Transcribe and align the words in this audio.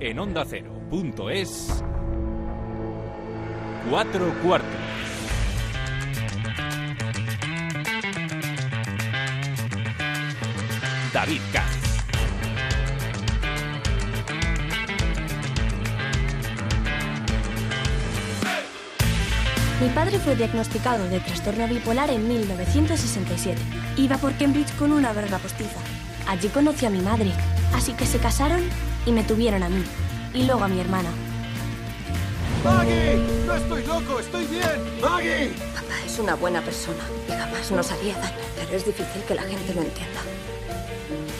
en 0.00 0.18
onda 0.18 0.44
es 1.30 1.82
cuatro 3.88 4.32
cuartos. 4.42 4.70
David 11.12 11.40
Katz. 11.52 11.76
Mi 19.80 19.88
padre 19.90 20.18
fue 20.18 20.36
diagnosticado 20.36 21.08
de 21.08 21.20
trastorno 21.20 21.68
bipolar 21.68 22.10
en 22.10 22.26
1967. 22.28 23.60
Iba 23.96 24.18
por 24.18 24.36
Cambridge 24.36 24.74
con 24.76 24.92
una 24.92 25.12
verga 25.12 25.38
postiza. 25.38 25.80
Allí 26.28 26.48
conocí 26.48 26.84
a 26.86 26.90
mi 26.90 27.00
madre, 27.00 27.30
así 27.74 27.92
que 27.92 28.04
se 28.04 28.18
casaron 28.18 28.60
y 29.06 29.12
me 29.12 29.24
tuvieron 29.24 29.62
a 29.62 29.68
mí, 29.68 29.82
y 30.34 30.42
luego 30.42 30.64
a 30.64 30.68
mi 30.68 30.80
hermana. 30.80 31.08
¡Maggie! 32.64 33.16
¡No 33.46 33.54
estoy 33.54 33.86
loco! 33.86 34.20
¡Estoy 34.20 34.44
bien! 34.46 35.00
¡Maggie! 35.00 35.52
Papá 35.74 35.94
es 36.04 36.18
una 36.18 36.34
buena 36.34 36.60
persona 36.60 37.04
y 37.28 37.30
jamás 37.30 37.70
nos 37.70 37.92
haría 37.92 38.18
daño, 38.18 38.36
pero 38.56 38.76
es 38.76 38.84
difícil 38.84 39.22
que 39.22 39.34
la 39.34 39.42
gente 39.42 39.72
lo 39.72 39.82
entienda. 39.82 40.20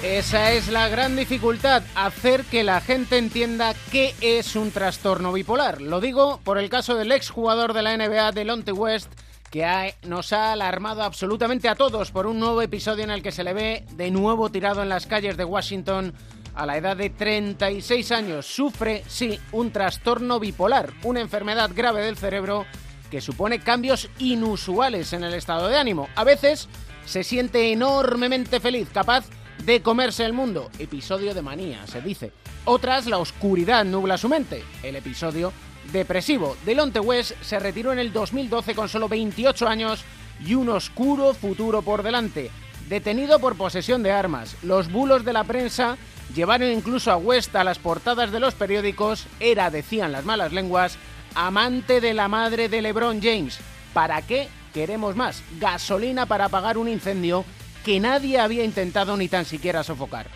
Esa 0.02 0.52
es 0.52 0.68
la 0.68 0.88
gran 0.88 1.16
dificultad, 1.16 1.82
hacer 1.96 2.44
que 2.44 2.62
la 2.62 2.80
gente 2.80 3.18
entienda 3.18 3.74
qué 3.90 4.14
es 4.20 4.54
un 4.54 4.70
trastorno 4.70 5.32
bipolar. 5.32 5.80
Lo 5.80 6.00
digo 6.00 6.38
por 6.44 6.58
el 6.58 6.70
caso 6.70 6.94
del 6.94 7.10
exjugador 7.10 7.72
de 7.72 7.82
la 7.82 7.96
NBA, 7.96 8.30
Delonte 8.30 8.70
West, 8.70 9.10
que 9.50 9.94
nos 10.04 10.32
ha 10.32 10.52
alarmado 10.52 11.02
absolutamente 11.02 11.68
a 11.68 11.74
todos 11.74 12.12
por 12.12 12.26
un 12.26 12.38
nuevo 12.38 12.62
episodio 12.62 13.02
en 13.02 13.10
el 13.10 13.22
que 13.22 13.32
se 13.32 13.42
le 13.42 13.52
ve 13.52 13.84
de 13.92 14.10
nuevo 14.12 14.50
tirado 14.50 14.82
en 14.82 14.88
las 14.88 15.06
calles 15.06 15.36
de 15.36 15.44
Washington 15.44 16.14
a 16.56 16.66
la 16.66 16.76
edad 16.76 16.96
de 16.96 17.10
36 17.10 18.10
años. 18.12 18.46
Sufre, 18.46 19.04
sí, 19.06 19.38
un 19.52 19.70
trastorno 19.70 20.40
bipolar, 20.40 20.92
una 21.04 21.20
enfermedad 21.20 21.70
grave 21.74 22.02
del 22.02 22.16
cerebro 22.16 22.66
que 23.10 23.20
supone 23.20 23.60
cambios 23.60 24.08
inusuales 24.18 25.12
en 25.12 25.22
el 25.22 25.34
estado 25.34 25.68
de 25.68 25.76
ánimo. 25.76 26.08
A 26.16 26.24
veces 26.24 26.68
se 27.04 27.22
siente 27.22 27.72
enormemente 27.72 28.58
feliz, 28.58 28.88
capaz 28.92 29.26
de 29.64 29.82
comerse 29.82 30.24
el 30.24 30.32
mundo. 30.32 30.70
Episodio 30.78 31.34
de 31.34 31.42
manía, 31.42 31.86
se 31.86 32.00
dice. 32.00 32.32
Otras, 32.64 33.06
la 33.06 33.18
oscuridad 33.18 33.84
nubla 33.84 34.18
su 34.18 34.28
mente. 34.28 34.64
El 34.82 34.96
episodio 34.96 35.52
depresivo. 35.92 36.56
Delonte 36.64 37.00
West 37.00 37.32
se 37.42 37.58
retiró 37.58 37.92
en 37.92 37.98
el 37.98 38.12
2012 38.12 38.74
con 38.74 38.88
solo 38.88 39.08
28 39.08 39.68
años 39.68 40.04
y 40.44 40.54
un 40.54 40.68
oscuro 40.68 41.32
futuro 41.32 41.82
por 41.82 42.02
delante. 42.02 42.50
Detenido 42.88 43.40
por 43.40 43.56
posesión 43.56 44.02
de 44.02 44.12
armas, 44.12 44.56
los 44.62 44.90
bulos 44.90 45.24
de 45.24 45.32
la 45.32 45.44
prensa 45.44 45.96
llevaron 46.34 46.70
incluso 46.70 47.10
a 47.10 47.16
West 47.16 47.54
a 47.56 47.64
las 47.64 47.78
portadas 47.78 48.32
de 48.32 48.40
los 48.40 48.54
periódicos. 48.54 49.26
Era, 49.40 49.70
decían 49.70 50.12
las 50.12 50.24
malas 50.24 50.52
lenguas, 50.52 50.98
amante 51.34 52.00
de 52.00 52.14
la 52.14 52.28
madre 52.28 52.68
de 52.68 52.82
LeBron 52.82 53.20
James. 53.22 53.58
¿Para 53.92 54.22
qué 54.22 54.48
queremos 54.74 55.16
más? 55.16 55.42
Gasolina 55.58 56.26
para 56.26 56.46
apagar 56.46 56.78
un 56.78 56.88
incendio 56.88 57.44
que 57.84 58.00
nadie 58.00 58.38
había 58.38 58.64
intentado 58.64 59.16
ni 59.16 59.28
tan 59.28 59.44
siquiera 59.44 59.84
sofocar. 59.84 60.26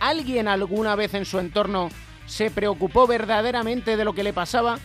¿Alguien 0.00 0.48
alguna 0.48 0.96
vez 0.96 1.14
en 1.14 1.24
su 1.24 1.38
entorno 1.38 1.90
se 2.26 2.50
preocupó 2.50 3.06
verdaderamente 3.06 3.96
de 3.96 4.04
lo 4.04 4.14
que 4.14 4.24
le 4.24 4.32
pasaba? 4.32 4.78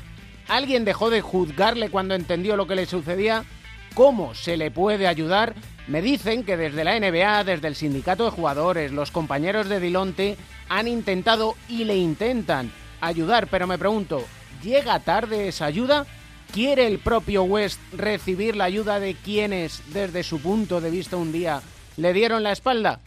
¿Alguien 0.47 0.85
dejó 0.85 1.09
de 1.09 1.21
juzgarle 1.21 1.89
cuando 1.89 2.15
entendió 2.15 2.55
lo 2.55 2.67
que 2.67 2.75
le 2.75 2.85
sucedía? 2.85 3.45
¿Cómo 3.93 4.33
se 4.33 4.57
le 4.57 4.71
puede 4.71 5.07
ayudar? 5.07 5.55
Me 5.87 6.01
dicen 6.01 6.43
que 6.43 6.55
desde 6.55 6.83
la 6.83 6.99
NBA, 6.99 7.43
desde 7.43 7.67
el 7.67 7.75
sindicato 7.75 8.25
de 8.25 8.31
jugadores, 8.31 8.91
los 8.91 9.11
compañeros 9.11 9.67
de 9.67 9.79
Dilonte 9.79 10.37
han 10.69 10.87
intentado 10.87 11.55
y 11.67 11.83
le 11.83 11.97
intentan 11.97 12.71
ayudar, 13.01 13.47
pero 13.47 13.65
me 13.65 13.77
pregunto, 13.77 14.23
¿llega 14.61 14.99
tarde 14.99 15.47
esa 15.47 15.65
ayuda? 15.65 16.05
¿Quiere 16.53 16.87
el 16.87 16.99
propio 16.99 17.43
West 17.43 17.79
recibir 17.91 18.55
la 18.55 18.65
ayuda 18.65 18.99
de 18.99 19.15
quienes, 19.15 19.81
desde 19.93 20.23
su 20.23 20.41
punto 20.41 20.81
de 20.81 20.91
vista 20.91 21.17
un 21.17 21.31
día, 21.31 21.61
le 21.97 22.13
dieron 22.13 22.43
la 22.43 22.51
espalda. 22.51 23.01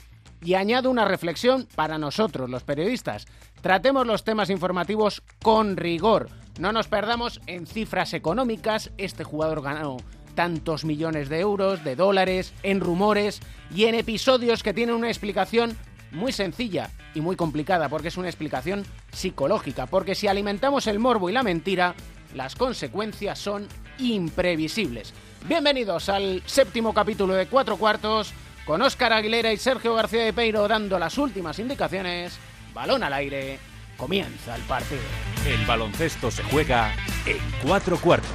Y 0.44 0.54
añado 0.54 0.90
una 0.90 1.04
reflexión 1.04 1.68
para 1.74 1.98
nosotros, 1.98 2.50
los 2.50 2.64
periodistas. 2.64 3.26
Tratemos 3.60 4.06
los 4.06 4.24
temas 4.24 4.50
informativos 4.50 5.22
con 5.40 5.76
rigor. 5.76 6.28
No 6.58 6.72
nos 6.72 6.88
perdamos 6.88 7.40
en 7.46 7.66
cifras 7.66 8.12
económicas. 8.12 8.90
Este 8.98 9.22
jugador 9.22 9.62
ganó 9.62 9.98
tantos 10.34 10.84
millones 10.84 11.28
de 11.28 11.40
euros, 11.40 11.84
de 11.84 11.96
dólares, 11.96 12.52
en 12.62 12.80
rumores 12.80 13.40
y 13.74 13.84
en 13.84 13.94
episodios 13.94 14.62
que 14.62 14.74
tienen 14.74 14.94
una 14.94 15.08
explicación 15.08 15.76
muy 16.10 16.32
sencilla 16.32 16.90
y 17.14 17.20
muy 17.20 17.36
complicada, 17.36 17.88
porque 17.88 18.08
es 18.08 18.16
una 18.16 18.28
explicación 18.28 18.84
psicológica. 19.12 19.86
Porque 19.86 20.14
si 20.14 20.28
alimentamos 20.28 20.86
el 20.86 20.98
morbo 20.98 21.30
y 21.30 21.32
la 21.32 21.42
mentira, 21.42 21.94
las 22.34 22.54
consecuencias 22.54 23.38
son 23.38 23.66
imprevisibles. 23.98 25.12
Bienvenidos 25.46 26.08
al 26.08 26.42
séptimo 26.46 26.94
capítulo 26.94 27.34
de 27.34 27.46
Cuatro 27.46 27.76
Cuartos 27.76 28.32
con 28.64 28.80
Óscar 28.80 29.12
Aguilera 29.12 29.52
y 29.52 29.56
Sergio 29.56 29.94
García 29.94 30.24
de 30.24 30.32
Peiro 30.32 30.68
dando 30.68 30.98
las 30.98 31.18
últimas 31.18 31.58
indicaciones. 31.58 32.38
Balón 32.72 33.02
al 33.02 33.12
aire, 33.12 33.58
comienza 33.96 34.54
el 34.56 34.62
partido. 34.62 35.02
El 35.46 35.64
baloncesto 35.66 36.30
se 36.30 36.42
juega 36.44 36.94
en 37.26 37.38
cuatro 37.62 37.98
cuartos. 37.98 38.30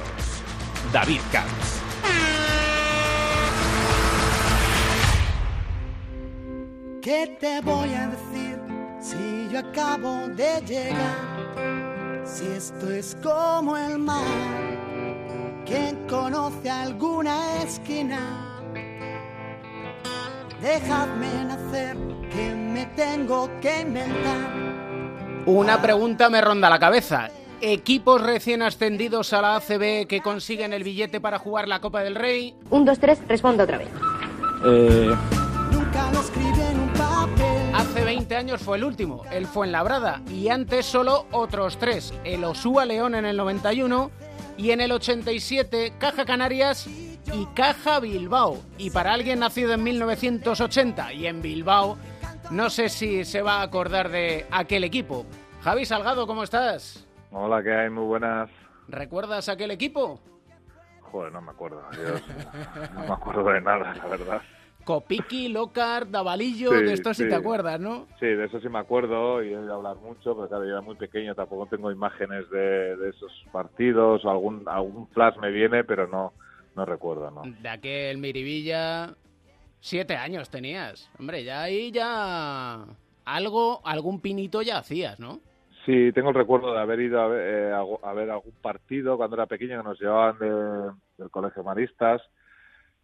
David 0.92 1.20
Camps. 1.32 1.87
¿Qué 7.02 7.38
te 7.40 7.60
voy 7.62 7.94
a 7.94 8.08
decir 8.08 8.58
si 9.00 9.48
yo 9.50 9.60
acabo 9.60 10.28
de 10.28 10.60
llegar? 10.66 12.26
Si 12.26 12.46
esto 12.46 12.90
es 12.90 13.16
como 13.22 13.76
el 13.78 13.98
mar, 13.98 14.22
¿quién 15.64 16.06
conoce 16.06 16.68
alguna 16.68 17.62
esquina? 17.62 18.20
Dejadme 20.60 21.44
nacer, 21.46 21.96
que 22.30 22.54
me 22.54 22.84
tengo 22.94 23.48
que 23.62 23.80
inventar. 23.80 25.46
Una 25.46 25.80
pregunta 25.80 26.28
me 26.28 26.42
ronda 26.42 26.68
la 26.68 26.78
cabeza. 26.78 27.30
¿Equipos 27.60 28.22
recién 28.22 28.62
ascendidos 28.62 29.32
a 29.32 29.42
la 29.42 29.56
ACB 29.56 30.06
que 30.06 30.20
consiguen 30.22 30.72
el 30.72 30.84
billete 30.84 31.20
para 31.20 31.38
jugar 31.38 31.66
la 31.66 31.80
Copa 31.80 32.02
del 32.02 32.14
Rey? 32.14 32.54
Un, 32.70 32.84
dos, 32.84 33.00
tres, 33.00 33.20
respondo 33.26 33.64
otra 33.64 33.78
vez. 33.78 33.88
Eh... 34.64 35.14
Hace 37.74 38.04
20 38.04 38.36
años 38.36 38.60
fue 38.60 38.76
el 38.76 38.84
último, 38.84 39.24
el 39.32 39.46
fue 39.46 39.66
en 39.66 39.72
Labrada, 39.72 40.22
y 40.30 40.48
antes 40.48 40.86
solo 40.86 41.26
otros 41.32 41.78
tres. 41.78 42.14
El 42.24 42.44
Osúa 42.44 42.84
León 42.84 43.14
en 43.14 43.24
el 43.24 43.36
91 43.36 44.10
y 44.56 44.70
en 44.70 44.80
el 44.80 44.92
87 44.92 45.94
Caja 45.98 46.24
Canarias 46.24 46.86
y 46.86 47.46
Caja 47.54 47.98
Bilbao. 47.98 48.58
Y 48.78 48.90
para 48.90 49.12
alguien 49.12 49.40
nacido 49.40 49.72
en 49.72 49.82
1980 49.82 51.12
y 51.12 51.26
en 51.26 51.42
Bilbao, 51.42 51.98
no 52.50 52.70
sé 52.70 52.88
si 52.88 53.24
se 53.24 53.42
va 53.42 53.60
a 53.60 53.62
acordar 53.62 54.10
de 54.10 54.46
aquel 54.50 54.84
equipo. 54.84 55.26
Javi 55.62 55.84
Salgado, 55.84 56.26
¿cómo 56.26 56.44
estás? 56.44 57.07
Hola, 57.30 57.62
¿qué 57.62 57.72
hay? 57.72 57.90
Muy 57.90 58.04
buenas. 58.04 58.50
¿Recuerdas 58.88 59.48
aquel 59.48 59.70
equipo? 59.70 60.20
Joder, 61.02 61.32
no 61.32 61.40
me 61.40 61.50
acuerdo. 61.50 61.82
no 62.94 63.00
me 63.00 63.12
acuerdo 63.12 63.44
de 63.44 63.60
nada, 63.60 63.94
la 63.94 64.06
verdad. 64.06 64.42
Copiki, 64.84 65.48
Locar, 65.48 66.10
Davalillo, 66.10 66.70
de 66.70 66.94
esto 66.94 67.12
sí, 67.12 67.28
te 67.28 67.34
acuerdas, 67.34 67.78
¿no? 67.78 68.06
Sí, 68.18 68.24
de 68.24 68.46
eso 68.46 68.58
sí 68.58 68.70
me 68.70 68.78
acuerdo 68.78 69.42
y 69.42 69.52
he 69.52 69.56
oído 69.58 69.74
hablar 69.74 69.96
mucho, 69.96 70.34
pero 70.34 70.48
claro, 70.48 70.64
yo 70.64 70.70
era 70.70 70.80
muy 70.80 70.96
pequeño, 70.96 71.34
tampoco 71.34 71.66
tengo 71.66 71.90
imágenes 71.90 72.48
de, 72.48 72.96
de 72.96 73.10
esos 73.10 73.30
partidos, 73.52 74.24
o 74.24 74.30
algún, 74.30 74.66
algún 74.66 75.06
flash 75.08 75.36
me 75.36 75.50
viene, 75.50 75.84
pero 75.84 76.06
no, 76.06 76.32
no 76.74 76.86
recuerdo, 76.86 77.30
¿no? 77.30 77.42
De 77.42 77.68
aquel 77.68 78.16
Miribilla, 78.16 79.14
siete 79.80 80.16
años 80.16 80.48
tenías. 80.48 81.10
Hombre, 81.18 81.44
ya 81.44 81.62
ahí 81.62 81.90
ya 81.90 82.86
algo, 83.26 83.82
algún 83.84 84.20
pinito 84.20 84.62
ya 84.62 84.78
hacías, 84.78 85.20
¿no? 85.20 85.40
Sí, 85.88 86.12
tengo 86.12 86.28
el 86.28 86.34
recuerdo 86.34 86.74
de 86.74 86.80
haber 86.80 87.00
ido 87.00 87.18
a 87.18 87.28
ver, 87.28 87.70
eh, 87.70 87.72
a 87.72 88.12
ver 88.12 88.30
algún 88.30 88.52
partido 88.60 89.16
cuando 89.16 89.36
era 89.36 89.46
pequeño 89.46 89.78
que 89.78 89.88
nos 89.88 89.98
llevaban 89.98 90.38
del 90.38 91.30
colegio 91.30 91.64
Maristas, 91.64 92.20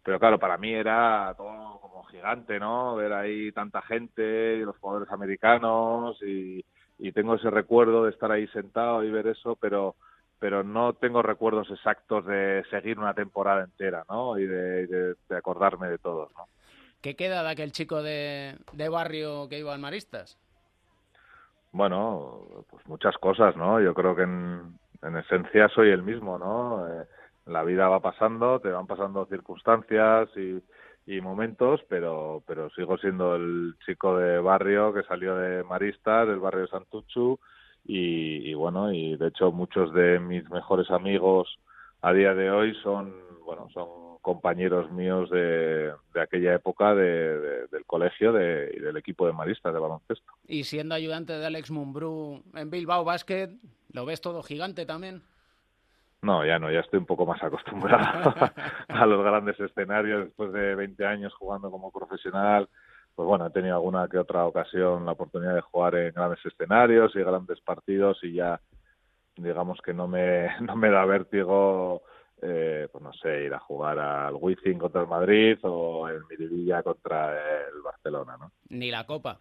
pero 0.03 0.19
claro, 0.19 0.37
para 0.37 0.55
mí 0.59 0.71
era 0.71 1.33
todo 1.35 1.79
como 1.81 2.03
gigante, 2.03 2.59
¿no? 2.59 2.95
Ver 2.95 3.11
ahí 3.13 3.51
tanta 3.53 3.81
gente 3.81 4.57
y 4.57 4.59
los 4.59 4.77
jugadores 4.77 5.11
americanos 5.11 6.21
y, 6.21 6.63
tengo 7.11 7.33
ese 7.33 7.49
recuerdo 7.49 8.03
de 8.03 8.11
estar 8.11 8.31
ahí 8.31 8.45
sentado 8.49 9.03
y 9.03 9.09
ver 9.09 9.25
eso, 9.27 9.55
pero 9.55 9.95
pero 10.37 10.63
no 10.63 10.93
tengo 10.93 11.23
recuerdos 11.23 11.71
exactos 11.71 12.23
de 12.27 12.63
seguir 12.69 12.99
una 12.99 13.15
temporada 13.15 13.63
entera, 13.63 14.05
¿no? 14.07 14.37
Y 14.37 14.45
de, 14.45 15.15
acordarme 15.35 15.87
de 15.87 15.97
todos, 15.97 16.31
¿no? 16.37 16.45
¿Qué 17.01 17.15
queda 17.15 17.41
de 17.41 17.49
aquel 17.49 17.71
chico 17.71 18.03
de, 18.03 18.59
barrio 18.91 19.49
que 19.49 19.57
iba 19.57 19.73
al 19.73 19.79
Maristas? 19.79 20.37
Bueno, 21.75 22.39
pues 22.69 22.87
muchas 22.87 23.17
cosas, 23.17 23.57
¿no? 23.57 23.81
Yo 23.81 23.93
creo 23.93 24.15
que 24.15 24.23
en, 24.23 24.77
esencia 25.17 25.67
soy 25.67 25.89
el 25.89 26.03
mismo, 26.03 26.39
¿no? 26.39 26.87
Eh, 26.87 27.05
la 27.47 27.65
vida 27.65 27.89
va 27.89 27.99
pasando, 27.99 28.61
te 28.61 28.69
van 28.69 28.87
pasando 28.87 29.25
circunstancias 29.25 30.29
y, 30.37 30.63
y 31.05 31.19
momentos, 31.19 31.81
pero, 31.89 32.41
pero 32.47 32.69
sigo 32.69 32.97
siendo 32.97 33.35
el 33.35 33.75
chico 33.85 34.17
de 34.17 34.39
barrio 34.39 34.93
que 34.93 35.03
salió 35.03 35.35
de 35.35 35.65
Maristas, 35.65 36.25
del 36.29 36.39
barrio 36.39 36.61
de 36.61 36.67
Santuchu, 36.67 37.39
y, 37.83 38.53
bueno, 38.53 38.93
y 38.93 39.17
de 39.17 39.27
hecho 39.27 39.51
muchos 39.51 39.93
de 39.93 40.17
mis 40.19 40.49
mejores 40.49 40.89
amigos 40.89 41.59
a 42.01 42.13
día 42.13 42.33
de 42.33 42.51
hoy 42.51 42.73
son, 42.83 43.13
bueno, 43.43 43.67
son 43.73 43.89
compañeros 44.25 44.91
míos 44.91 45.29
de, 45.29 45.93
de 46.15 46.19
aquella 46.19 46.55
época 46.55 46.95
de, 46.95 47.67
del 47.67 47.85
colegio 47.85 48.33
de, 48.33 48.73
y 48.75 48.79
del 48.79 48.97
equipo 48.97 49.27
de 49.27 49.33
maristas 49.33 49.71
de 49.71 49.79
baloncesto. 49.79 50.33
Y 50.47 50.63
siendo 50.63 50.95
ayudante 50.95 51.33
de 51.33 51.45
Alex 51.45 51.69
Mumbrú 51.69 52.41
en 52.55 52.71
Bilbao 52.71 53.03
Basket, 53.03 53.51
¿lo 53.91 54.03
ves 54.03 54.21
todo 54.21 54.41
gigante 54.41 54.87
también? 54.87 55.21
No, 56.23 56.43
ya 56.43 56.57
no, 56.57 56.71
ya 56.71 56.79
estoy 56.79 56.97
un 56.97 57.05
poco 57.05 57.27
más 57.27 57.43
acostumbrado 57.43 58.33
a 58.87 59.05
los 59.05 59.23
grandes 59.23 59.59
escenarios 59.59 60.25
después 60.25 60.51
de 60.53 60.73
20 60.73 61.05
años 61.05 61.31
jugando 61.35 61.69
como 61.69 61.91
profesional. 61.91 62.67
Pues 63.13 63.27
bueno, 63.27 63.45
he 63.45 63.51
tenido 63.51 63.75
alguna 63.75 64.07
que 64.07 64.17
otra 64.17 64.47
ocasión 64.47 65.05
la 65.05 65.11
oportunidad 65.11 65.53
de 65.53 65.61
jugar 65.61 65.93
en 65.93 66.15
grandes 66.15 66.43
escenarios 66.43 67.15
y 67.15 67.19
grandes 67.19 67.61
partidos 67.61 68.17
y 68.23 68.33
ya 68.33 68.59
digamos 69.35 69.79
que 69.85 69.93
no 69.93 70.07
me, 70.07 70.49
no 70.61 70.75
me 70.75 70.89
da 70.89 71.05
vértigo, 71.05 72.01
eh, 72.47 72.87
pues 72.91 73.03
no 73.03 73.13
sé, 73.13 73.43
ir 73.43 73.53
a 73.53 73.59
jugar 73.59 73.99
al 73.99 74.35
Wizzing 74.35 74.77
contra 74.77 75.01
el 75.01 75.07
Madrid 75.07 75.57
o 75.63 76.07
el 76.07 76.21
Miribilla 76.29 76.83
contra 76.83 77.31
el 77.67 77.81
Barcelona, 77.83 78.37
¿no? 78.37 78.51
Ni 78.69 78.91
la 78.91 79.05
Copa. 79.05 79.39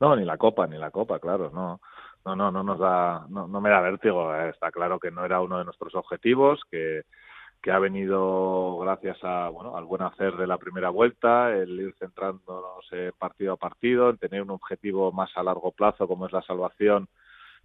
No, 0.00 0.16
ni 0.16 0.24
la 0.24 0.36
Copa, 0.36 0.66
ni 0.66 0.78
la 0.78 0.90
Copa, 0.90 1.18
claro, 1.18 1.50
no 1.50 1.80
no, 2.24 2.36
no, 2.36 2.50
no 2.50 2.62
nos 2.62 2.78
da, 2.78 3.26
no, 3.28 3.46
no 3.46 3.60
me 3.60 3.70
da 3.70 3.80
vértigo. 3.80 4.34
Eh, 4.34 4.50
está 4.50 4.70
claro 4.70 4.98
que 4.98 5.10
no 5.10 5.24
era 5.24 5.40
uno 5.40 5.58
de 5.58 5.64
nuestros 5.64 5.94
objetivos, 5.94 6.60
que, 6.70 7.02
que 7.62 7.70
ha 7.70 7.78
venido 7.78 8.78
gracias 8.78 9.18
a, 9.22 9.48
bueno, 9.48 9.76
al 9.76 9.84
buen 9.84 10.02
hacer 10.02 10.36
de 10.36 10.46
la 10.46 10.58
primera 10.58 10.90
vuelta, 10.90 11.54
el 11.54 11.80
ir 11.80 11.94
centrándonos 11.98 12.86
partido 13.18 13.54
a 13.54 13.56
partido, 13.56 14.10
en 14.10 14.18
tener 14.18 14.42
un 14.42 14.50
objetivo 14.50 15.12
más 15.12 15.30
a 15.36 15.42
largo 15.42 15.72
plazo 15.72 16.06
como 16.06 16.26
es 16.26 16.32
la 16.32 16.42
salvación. 16.42 17.08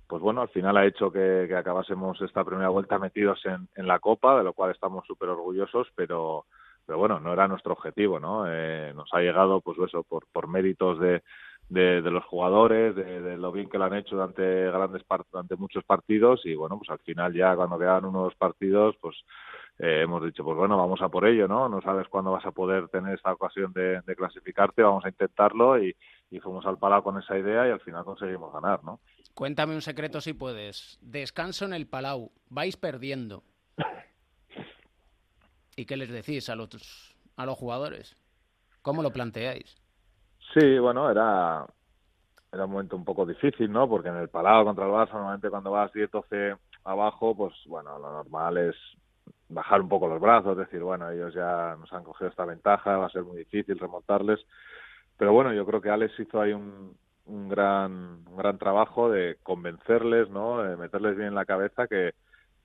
Pues 0.07 0.21
bueno, 0.21 0.41
al 0.41 0.49
final 0.49 0.77
ha 0.77 0.85
hecho 0.85 1.11
que, 1.11 1.49
acabásemos 1.55 2.21
esta 2.21 2.43
primera 2.43 2.69
vuelta 2.69 2.99
metidos 2.99 3.43
en, 3.45 3.67
en 3.75 3.87
la 3.87 3.99
Copa, 3.99 4.37
de 4.37 4.43
lo 4.43 4.53
cual 4.53 4.71
estamos 4.71 5.05
súper 5.07 5.29
orgullosos, 5.29 5.87
pero, 5.95 6.45
pero 6.85 6.97
bueno, 6.99 7.19
no 7.19 7.33
era 7.33 7.47
nuestro 7.47 7.73
objetivo, 7.73 8.19
¿no? 8.19 8.45
Eh, 8.47 8.93
nos 8.95 9.09
ha 9.13 9.19
llegado, 9.19 9.61
pues 9.61 9.77
eso, 9.79 10.03
por, 10.03 10.27
por 10.31 10.47
méritos 10.47 10.99
de, 10.99 11.23
de, 11.73 12.03
de 12.03 12.11
los 12.11 12.23
jugadores, 12.25 12.95
de, 12.95 13.19
de, 13.19 13.37
lo 13.37 13.51
bien 13.51 13.67
que 13.67 13.79
lo 13.79 13.85
han 13.85 13.95
hecho 13.95 14.15
durante 14.15 14.43
grandes 14.69 15.03
durante 15.31 15.55
muchos 15.55 15.83
partidos 15.83 16.45
y 16.45 16.53
bueno, 16.53 16.77
pues 16.77 16.89
al 16.91 16.99
final 16.99 17.33
ya 17.33 17.55
cuando 17.55 17.79
quedan 17.79 18.05
unos 18.05 18.35
partidos, 18.35 18.95
pues 19.01 19.15
eh, 19.79 20.01
hemos 20.03 20.23
dicho, 20.23 20.43
pues 20.43 20.55
bueno, 20.55 20.77
vamos 20.77 21.01
a 21.01 21.09
por 21.09 21.25
ello, 21.25 21.47
¿no? 21.47 21.67
No 21.67 21.81
sabes 21.81 22.07
cuándo 22.09 22.31
vas 22.31 22.45
a 22.45 22.51
poder 22.51 22.89
tener 22.89 23.15
esta 23.15 23.33
ocasión 23.33 23.73
de, 23.73 24.01
de 24.01 24.15
clasificarte, 24.15 24.83
vamos 24.83 25.03
a 25.03 25.09
intentarlo 25.09 25.83
y, 25.83 25.95
y 26.29 26.39
fuimos 26.39 26.63
al 26.67 26.77
Palau 26.77 27.01
con 27.01 27.17
esa 27.17 27.37
idea 27.39 27.67
y 27.67 27.71
al 27.71 27.81
final 27.81 28.05
conseguimos 28.05 28.53
ganar, 28.53 28.83
¿no? 28.83 28.99
Cuéntame 29.33 29.73
un 29.73 29.81
secreto 29.81 30.21
si 30.21 30.33
puedes. 30.33 30.99
Descanso 31.01 31.65
en 31.65 31.73
el 31.73 31.87
Palau, 31.87 32.31
vais 32.49 32.77
perdiendo. 32.77 33.43
¿Y 35.75 35.85
qué 35.85 35.97
les 35.97 36.11
decís 36.11 36.49
a 36.49 36.55
los, 36.55 37.15
a 37.35 37.47
los 37.47 37.57
jugadores? 37.57 38.15
¿Cómo 38.83 39.01
lo 39.01 39.11
planteáis? 39.11 39.82
Sí, 40.53 40.77
bueno, 40.77 41.09
era, 41.09 41.65
era 42.51 42.65
un 42.65 42.71
momento 42.71 42.95
un 42.95 43.03
poco 43.05 43.25
difícil, 43.25 43.71
¿no? 43.71 43.89
Porque 43.89 44.09
en 44.09 44.17
el 44.17 44.29
Palau 44.29 44.63
contra 44.65 44.85
el 44.85 44.91
Barça, 44.91 45.13
normalmente 45.13 45.49
cuando 45.49 45.71
vas 45.71 45.91
10-12 45.91 46.57
abajo, 46.83 47.35
pues 47.35 47.53
bueno, 47.65 47.97
lo 47.97 48.11
normal 48.11 48.57
es 48.57 48.75
bajar 49.49 49.81
un 49.81 49.89
poco 49.89 50.07
los 50.07 50.21
brazos, 50.21 50.57
decir, 50.57 50.81
bueno, 50.81 51.09
ellos 51.09 51.33
ya 51.33 51.75
nos 51.79 51.91
han 51.93 52.03
cogido 52.03 52.29
esta 52.29 52.45
ventaja, 52.45 52.97
va 52.97 53.07
a 53.07 53.09
ser 53.09 53.23
muy 53.23 53.37
difícil 53.37 53.79
remontarles. 53.79 54.39
Pero 55.17 55.33
bueno, 55.33 55.53
yo 55.53 55.65
creo 55.65 55.81
que 55.81 55.89
Alex 55.89 56.19
hizo 56.19 56.41
ahí 56.41 56.53
un, 56.53 56.95
un 57.25 57.49
gran 57.49 57.91
un 58.27 58.37
gran 58.37 58.57
trabajo 58.57 59.09
de 59.09 59.37
convencerles, 59.43 60.29
¿no? 60.29 60.61
De 60.61 60.77
meterles 60.77 61.15
bien 61.15 61.29
en 61.29 61.35
la 61.35 61.45
cabeza 61.45 61.87
que, 61.87 62.13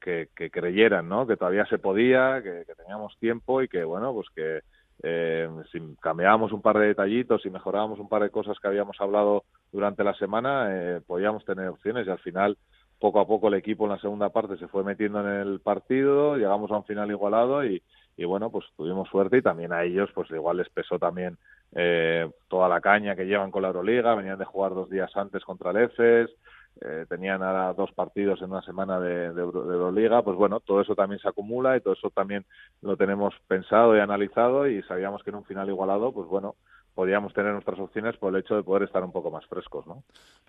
que, 0.00 0.28
creyeran, 0.50 1.08
¿no? 1.08 1.26
Que 1.26 1.36
todavía 1.36 1.66
se 1.66 1.78
podía, 1.78 2.42
que 2.42 2.64
teníamos 2.76 3.16
tiempo 3.18 3.62
y 3.62 3.68
que, 3.68 3.84
bueno, 3.84 4.12
pues 4.12 4.28
que 4.34 4.60
eh, 5.02 5.48
si 5.70 5.80
cambiábamos 6.00 6.52
un 6.52 6.62
par 6.62 6.78
de 6.78 6.88
detallitos 6.88 7.44
y 7.46 7.50
mejorábamos 7.50 7.98
un 7.98 8.08
par 8.08 8.22
de 8.22 8.30
cosas 8.30 8.58
que 8.60 8.68
habíamos 8.68 9.00
hablado 9.00 9.44
durante 9.72 10.02
la 10.02 10.14
semana, 10.14 10.68
eh, 10.70 11.00
podíamos 11.06 11.44
tener 11.44 11.68
opciones 11.68 12.06
y 12.06 12.10
al 12.10 12.18
final, 12.18 12.56
poco 12.98 13.20
a 13.20 13.26
poco, 13.26 13.48
el 13.48 13.54
equipo 13.54 13.84
en 13.84 13.92
la 13.92 14.00
segunda 14.00 14.30
parte 14.30 14.56
se 14.56 14.66
fue 14.68 14.82
metiendo 14.82 15.20
en 15.20 15.40
el 15.40 15.60
partido, 15.60 16.36
llegamos 16.36 16.70
a 16.70 16.78
un 16.78 16.84
final 16.84 17.10
igualado 17.10 17.64
y, 17.64 17.82
y 18.16 18.24
bueno, 18.24 18.50
pues 18.50 18.66
tuvimos 18.76 19.08
suerte 19.08 19.38
y 19.38 19.42
también 19.42 19.72
a 19.72 19.84
ellos, 19.84 20.10
pues 20.14 20.30
igual 20.30 20.56
les 20.56 20.68
pesó 20.68 20.98
también 20.98 21.38
eh, 21.76 22.28
toda 22.48 22.68
la 22.68 22.80
caña 22.80 23.14
que 23.14 23.26
llevan 23.26 23.52
con 23.52 23.62
la 23.62 23.68
Euroliga, 23.68 24.16
venían 24.16 24.38
de 24.38 24.44
jugar 24.44 24.74
dos 24.74 24.90
días 24.90 25.14
antes 25.16 25.44
contra 25.44 25.70
el 25.70 25.76
EFES, 25.76 26.30
eh, 26.80 27.06
tenían 27.08 27.42
ahora 27.42 27.72
dos 27.72 27.90
partidos 27.92 28.40
en 28.40 28.52
una 28.52 28.62
semana 28.62 29.00
de, 29.00 29.32
de, 29.32 29.34
de, 29.34 29.42
Euroliga, 29.42 30.22
pues 30.22 30.36
bueno, 30.36 30.60
todo 30.60 30.80
eso 30.80 30.94
también 30.94 31.20
se 31.20 31.28
acumula 31.28 31.76
y 31.76 31.80
todo 31.80 31.94
eso 31.94 32.10
también 32.10 32.44
lo 32.82 32.96
tenemos 32.96 33.34
pensado 33.46 33.96
y 33.96 34.00
analizado 34.00 34.68
y 34.68 34.82
sabíamos 34.84 35.22
que 35.22 35.30
en 35.30 35.36
un 35.36 35.44
final 35.44 35.68
igualado, 35.68 36.12
pues 36.12 36.28
bueno, 36.28 36.54
podíamos 36.94 37.32
tener 37.32 37.52
nuestras 37.52 37.78
opciones 37.78 38.16
por 38.16 38.34
el 38.34 38.40
hecho 38.40 38.56
de 38.56 38.62
poder 38.62 38.82
estar 38.82 39.04
un 39.04 39.12
poco 39.12 39.30
más 39.30 39.46
frescos, 39.46 39.86
¿no? 39.86 40.02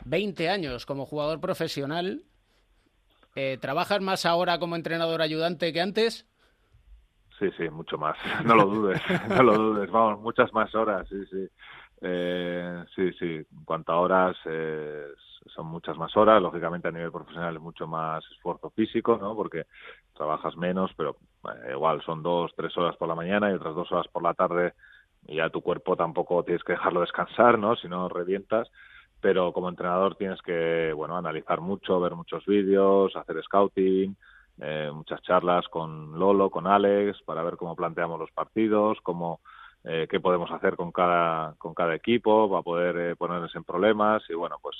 20 0.05 0.49
años 0.49 0.85
como 0.85 1.05
jugador 1.05 1.39
profesional, 1.39 2.23
eh, 3.35 3.57
¿trabajas 3.61 4.01
más 4.01 4.25
ahora 4.25 4.59
como 4.59 4.75
entrenador 4.75 5.21
ayudante 5.21 5.71
que 5.71 5.81
antes? 5.81 6.27
Sí, 7.37 7.49
sí, 7.57 7.69
mucho 7.69 7.97
más, 7.97 8.17
no 8.45 8.55
lo 8.55 8.65
dudes, 8.65 9.01
no 9.29 9.43
lo 9.43 9.57
dudes, 9.57 9.91
vamos, 9.91 10.21
muchas 10.21 10.51
más 10.53 10.73
horas, 10.75 11.07
sí, 11.09 11.23
sí. 11.29 11.47
Eh, 12.01 12.83
sí, 12.95 13.11
sí, 13.13 13.25
en 13.25 13.65
cuanto 13.65 13.91
a 13.91 13.99
horas, 13.99 14.37
eh, 14.45 15.07
son 15.53 15.67
muchas 15.67 15.97
más 15.97 16.15
horas, 16.15 16.41
lógicamente 16.41 16.87
a 16.87 16.91
nivel 16.91 17.11
profesional 17.11 17.55
es 17.55 17.61
mucho 17.61 17.87
más 17.87 18.23
esfuerzo 18.31 18.69
físico, 18.71 19.17
¿no? 19.19 19.35
Porque 19.35 19.65
trabajas 20.13 20.55
menos, 20.55 20.91
pero 20.95 21.17
eh, 21.45 21.71
igual 21.71 22.01
son 22.03 22.23
dos, 22.23 22.53
tres 22.55 22.75
horas 22.77 22.95
por 22.97 23.07
la 23.07 23.15
mañana 23.15 23.51
y 23.51 23.55
otras 23.55 23.75
dos 23.75 23.91
horas 23.91 24.07
por 24.07 24.23
la 24.23 24.33
tarde 24.33 24.73
y 25.27 25.35
ya 25.37 25.49
tu 25.49 25.61
cuerpo 25.61 25.95
tampoco 25.95 26.43
tienes 26.43 26.63
que 26.63 26.73
dejarlo 26.73 27.01
descansar, 27.01 27.59
¿no? 27.59 27.75
Si 27.75 27.87
no 27.87 28.07
revientas, 28.07 28.69
pero 29.21 29.51
como 29.51 29.69
entrenador 29.69 30.15
tienes 30.15 30.41
que, 30.41 30.93
bueno, 30.95 31.17
analizar 31.17 31.59
mucho, 31.59 31.99
ver 31.99 32.15
muchos 32.15 32.45
vídeos, 32.45 33.15
hacer 33.15 33.41
scouting, 33.43 34.15
eh, 34.61 34.89
muchas 34.93 35.21
charlas 35.21 35.67
con 35.67 36.17
Lolo, 36.17 36.49
con 36.49 36.67
Alex, 36.67 37.21
para 37.23 37.43
ver 37.43 37.57
cómo 37.57 37.75
planteamos 37.75 38.19
los 38.19 38.31
partidos, 38.31 38.97
cómo 39.03 39.41
eh, 39.83 40.07
qué 40.09 40.19
podemos 40.19 40.51
hacer 40.51 40.75
con 40.75 40.91
cada 40.91 41.55
con 41.57 41.73
cada 41.73 41.95
equipo 41.95 42.49
para 42.49 42.61
poder 42.63 42.97
eh, 42.97 43.15
ponerles 43.15 43.55
en 43.55 43.63
problemas 43.63 44.23
y 44.29 44.33
bueno 44.33 44.57
pues 44.61 44.75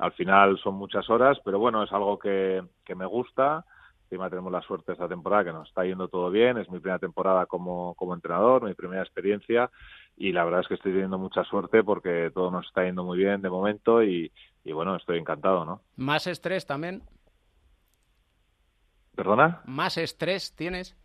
al 0.00 0.12
final 0.12 0.58
son 0.58 0.76
muchas 0.76 1.08
horas, 1.10 1.38
pero 1.44 1.58
bueno, 1.58 1.82
es 1.82 1.92
algo 1.92 2.18
que, 2.18 2.62
que 2.84 2.94
me 2.94 3.04
gusta. 3.04 3.66
Encima 4.04 4.30
tenemos 4.30 4.50
la 4.50 4.62
suerte 4.62 4.92
esta 4.92 5.06
temporada 5.06 5.44
que 5.44 5.52
nos 5.52 5.68
está 5.68 5.84
yendo 5.84 6.08
todo 6.08 6.30
bien. 6.30 6.56
Es 6.56 6.70
mi 6.70 6.80
primera 6.80 6.98
temporada 6.98 7.44
como, 7.44 7.94
como 7.94 8.14
entrenador, 8.14 8.64
mi 8.64 8.72
primera 8.74 9.02
experiencia 9.02 9.70
y 10.16 10.32
la 10.32 10.44
verdad 10.44 10.60
es 10.62 10.68
que 10.68 10.74
estoy 10.74 10.92
teniendo 10.92 11.18
mucha 11.18 11.44
suerte 11.44 11.84
porque 11.84 12.30
todo 12.34 12.50
nos 12.50 12.66
está 12.66 12.84
yendo 12.84 13.04
muy 13.04 13.18
bien 13.18 13.40
de 13.42 13.50
momento 13.50 14.02
y, 14.02 14.32
y 14.64 14.72
bueno, 14.72 14.96
estoy 14.96 15.18
encantado, 15.18 15.64
¿no? 15.64 15.82
¿Más 15.96 16.26
estrés 16.26 16.66
también? 16.66 17.02
¿Perdona? 19.14 19.60
¿Más 19.66 19.96
estrés 19.98 20.54
tienes? 20.56 20.96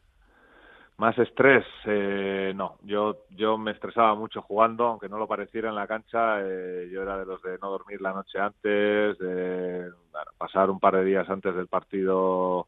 Más 0.98 1.18
estrés, 1.18 1.66
eh, 1.86 2.54
no. 2.56 2.78
Yo 2.84 3.26
yo 3.32 3.58
me 3.58 3.72
estresaba 3.72 4.16
mucho 4.16 4.42
jugando, 4.42 4.86
aunque 4.88 5.10
no 5.10 5.18
lo 5.18 5.28
pareciera 5.28 5.68
en 5.70 5.76
la 5.76 5.88
cancha. 5.88 6.40
Eh, 6.42 6.90
yo 6.92 7.02
era 7.02 7.18
de 7.18 7.26
los 7.26 7.42
de 7.42 7.58
no 7.62 7.70
dormir 7.70 8.00
la 8.02 8.14
noche 8.14 8.40
antes, 8.40 9.18
de 9.18 9.90
pasar 10.38 10.70
un 10.70 10.80
par 10.80 10.96
de 10.96 11.04
días 11.04 11.30
antes 11.30 11.54
del 11.54 11.68
partido, 11.68 12.68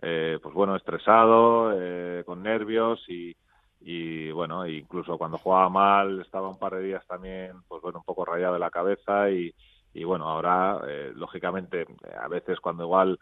eh, 0.00 0.38
pues 0.42 0.54
bueno, 0.54 0.74
estresado, 0.74 1.72
eh, 1.78 2.22
con 2.24 2.42
nervios 2.42 3.04
y, 3.08 3.36
y 3.80 4.30
bueno, 4.30 4.66
incluso 4.66 5.18
cuando 5.18 5.36
jugaba 5.38 5.68
mal 5.68 6.20
estaba 6.22 6.48
un 6.48 6.58
par 6.58 6.74
de 6.76 6.82
días 6.82 7.06
también, 7.06 7.52
pues 7.68 7.82
bueno, 7.82 7.98
un 7.98 8.04
poco 8.04 8.24
rayado 8.24 8.54
de 8.54 8.60
la 8.60 8.70
cabeza 8.70 9.30
y, 9.30 9.54
y 9.92 10.04
bueno, 10.04 10.28
ahora, 10.28 10.80
eh, 10.88 11.12
lógicamente, 11.14 11.86
a 12.18 12.28
veces 12.28 12.58
cuando 12.60 12.84
igual 12.84 13.18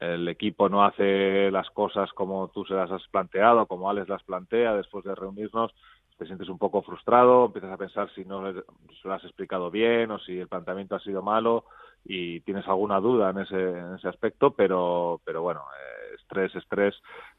el 0.00 0.28
equipo 0.28 0.68
no 0.68 0.84
hace 0.84 1.50
las 1.50 1.70
cosas 1.70 2.12
como 2.12 2.48
tú 2.48 2.64
se 2.64 2.74
las 2.74 2.90
has 2.90 3.06
planteado, 3.08 3.66
como 3.66 3.88
Alex 3.90 4.08
las 4.08 4.22
plantea 4.22 4.74
después 4.74 5.04
de 5.04 5.14
reunirnos, 5.14 5.72
te 6.18 6.26
sientes 6.26 6.48
un 6.48 6.58
poco 6.58 6.82
frustrado, 6.82 7.46
empiezas 7.46 7.72
a 7.72 7.76
pensar 7.76 8.10
si 8.14 8.24
no 8.24 8.52
se 8.52 9.08
lo 9.08 9.14
has 9.14 9.24
explicado 9.24 9.70
bien 9.70 10.10
o 10.10 10.18
si 10.18 10.38
el 10.38 10.48
planteamiento 10.48 10.94
ha 10.94 11.00
sido 11.00 11.22
malo 11.22 11.64
y 12.04 12.40
tienes 12.40 12.66
alguna 12.66 13.00
duda 13.00 13.30
en 13.30 13.38
ese, 13.40 13.78
en 13.78 13.94
ese 13.94 14.08
aspecto, 14.08 14.52
pero, 14.52 15.20
pero 15.24 15.42
bueno, 15.42 15.60
eh, 15.60 16.14
estrés, 16.20 16.54
estrés, 16.54 16.94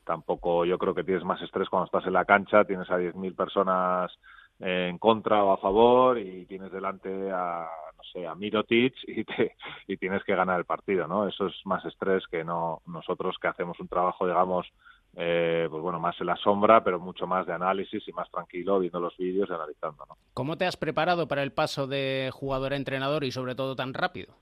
tampoco 0.06 0.66
yo 0.66 0.78
creo 0.78 0.94
que 0.94 1.04
tienes 1.04 1.24
más 1.24 1.42
estrés 1.42 1.70
cuando 1.70 1.86
estás 1.86 2.06
en 2.06 2.14
la 2.14 2.26
cancha, 2.26 2.66
tienes 2.66 2.90
a 2.90 2.98
10.000 2.98 3.36
personas 3.36 4.12
en 4.60 4.98
contra 4.98 5.44
o 5.44 5.52
a 5.52 5.58
favor 5.58 6.18
y 6.18 6.46
tienes 6.46 6.72
delante 6.72 7.32
a 7.32 7.68
no 8.04 8.12
sé 8.12 8.28
a 8.28 8.36
Mirotic 8.36 8.94
y 9.08 9.24
te 9.24 9.56
y 9.88 9.98
tienes 9.98 10.24
que 10.24 10.36
ganar 10.36 10.60
el 10.60 10.66
partido 10.66 11.08
no 11.08 11.28
eso 11.28 11.48
es 11.48 11.56
más 11.66 11.84
estrés 11.86 12.26
que 12.28 12.44
no 12.44 12.82
nosotros 12.88 13.38
que 13.42 13.48
hacemos 13.48 13.80
un 13.80 13.88
trabajo 13.88 14.28
digamos 14.28 14.68
eh, 15.16 15.68
pues 15.70 15.82
bueno 15.82 16.00
más 16.00 16.20
en 16.20 16.28
la 16.28 16.36
sombra 16.38 16.84
pero 16.84 17.00
mucho 17.00 17.28
más 17.28 17.46
de 17.46 17.54
análisis 17.54 18.08
y 18.08 18.12
más 18.14 18.30
tranquilo 18.32 18.80
viendo 18.80 19.00
los 19.00 19.16
vídeos 19.18 19.50
y 19.50 19.54
analizando 19.54 20.06
¿no? 20.08 20.18
cómo 20.34 20.58
te 20.58 20.66
has 20.66 20.78
preparado 20.78 21.28
para 21.28 21.44
el 21.44 21.52
paso 21.52 21.88
de 21.88 22.30
jugador 22.34 22.74
a 22.74 22.78
entrenador 22.78 23.24
y 23.24 23.32
sobre 23.32 23.56
todo 23.56 23.76
tan 23.76 23.94
rápido 23.94 24.34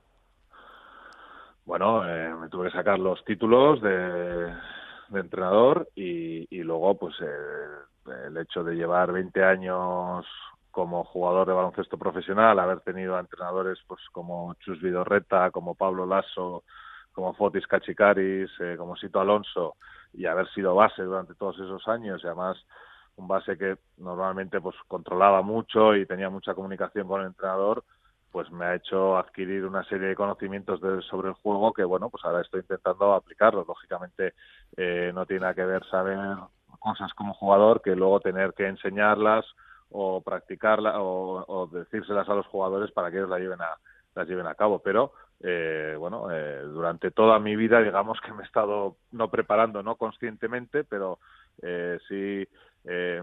bueno, 1.64 2.08
eh, 2.10 2.34
me 2.36 2.50
tuve 2.50 2.70
que 2.70 2.78
sacar 2.78 3.00
los 3.00 3.24
títulos 3.24 3.82
de, 3.82 4.52
entrenador 5.14 5.90
y, 5.96 6.48
luego, 6.64 6.98
pues, 6.98 7.16
el 7.22 8.38
hecho 8.38 8.64
de 8.64 8.76
llevar 8.76 9.12
20 9.12 9.44
años 9.44 10.26
como 10.72 11.04
jugador 11.04 11.48
de 11.48 11.54
baloncesto 11.54 11.98
profesional, 11.98 12.60
haber 12.60 12.82
tenido 12.82 13.16
a 13.16 13.20
entrenadores 13.20 13.80
pues 13.88 14.02
como 14.12 14.54
Chus 14.56 14.82
Vidorreta, 14.82 15.52
como 15.52 15.76
Pablo 15.76 16.06
Lasso, 16.06 16.64
como 17.14 17.34
Fotis 17.34 17.68
Cachicaris, 17.68 18.50
eh, 18.60 18.76
como 18.78 18.96
Sito 18.96 19.20
Alonso, 19.20 19.76
y 20.14 20.26
haber 20.26 20.50
sido 20.50 20.76
base 20.76 21.04
durante 21.04 21.36
todos 21.36 21.56
esos 21.58 21.88
años, 21.88 22.22
y 22.24 22.28
además 22.28 22.58
un 23.18 23.28
base 23.28 23.58
que 23.58 23.78
normalmente 23.98 24.62
pues 24.62 24.76
controlaba 24.88 25.42
mucho 25.42 25.96
y 25.96 26.06
tenía 26.06 26.30
mucha 26.30 26.54
comunicación 26.54 27.08
con 27.08 27.22
el 27.22 27.28
entrenador, 27.28 27.84
pues 28.32 28.50
me 28.52 28.66
ha 28.66 28.76
hecho 28.76 29.18
adquirir 29.18 29.66
una 29.66 29.84
serie 29.84 30.08
de 30.08 30.16
conocimientos 30.16 30.80
sobre 31.06 31.30
el 31.30 31.36
juego 31.36 31.74
que 31.74 31.84
bueno 31.84 32.10
pues 32.10 32.24
ahora 32.24 32.42
estoy 32.42 32.62
intentando 32.62 33.14
aplicarlos. 33.14 33.68
Lógicamente 33.68 34.34
eh, 34.78 35.12
no 35.14 35.26
tiene 35.26 35.42
nada 35.42 35.54
que 35.54 35.66
ver 35.66 35.86
saber 35.88 36.18
cosas 36.80 37.14
como 37.14 37.34
jugador 37.34 37.82
que 37.82 37.96
luego 37.96 38.22
tener 38.22 38.54
que 38.54 38.68
enseñarlas 38.68 39.46
o 39.92 40.22
practicarlas 40.22 40.96
o, 40.98 41.70
decírselas 41.72 42.28
a 42.30 42.36
los 42.36 42.48
jugadores 42.48 42.92
para 42.92 43.12
que 43.12 43.18
ellos 43.18 43.30
la 43.30 43.40
lleven 43.40 43.62
a 43.62 43.78
las 44.14 44.28
lleven 44.28 44.48
a 44.48 44.56
cabo 44.56 44.80
pero 44.80 45.14
eh, 45.40 45.96
bueno 45.98 46.30
eh, 46.32 46.62
durante 46.64 47.12
toda 47.12 47.40
mi 47.40 47.56
vida 47.56 47.82
digamos 47.82 48.20
que 48.22 48.34
me 48.34 48.44
he 48.44 48.46
estado 48.46 48.98
no 49.12 49.30
preparando 49.30 49.82
no 49.84 49.96
conscientemente 49.96 50.84
pero 50.84 51.20
eh, 51.62 51.98
sí 52.08 52.48
eh, 52.84 53.22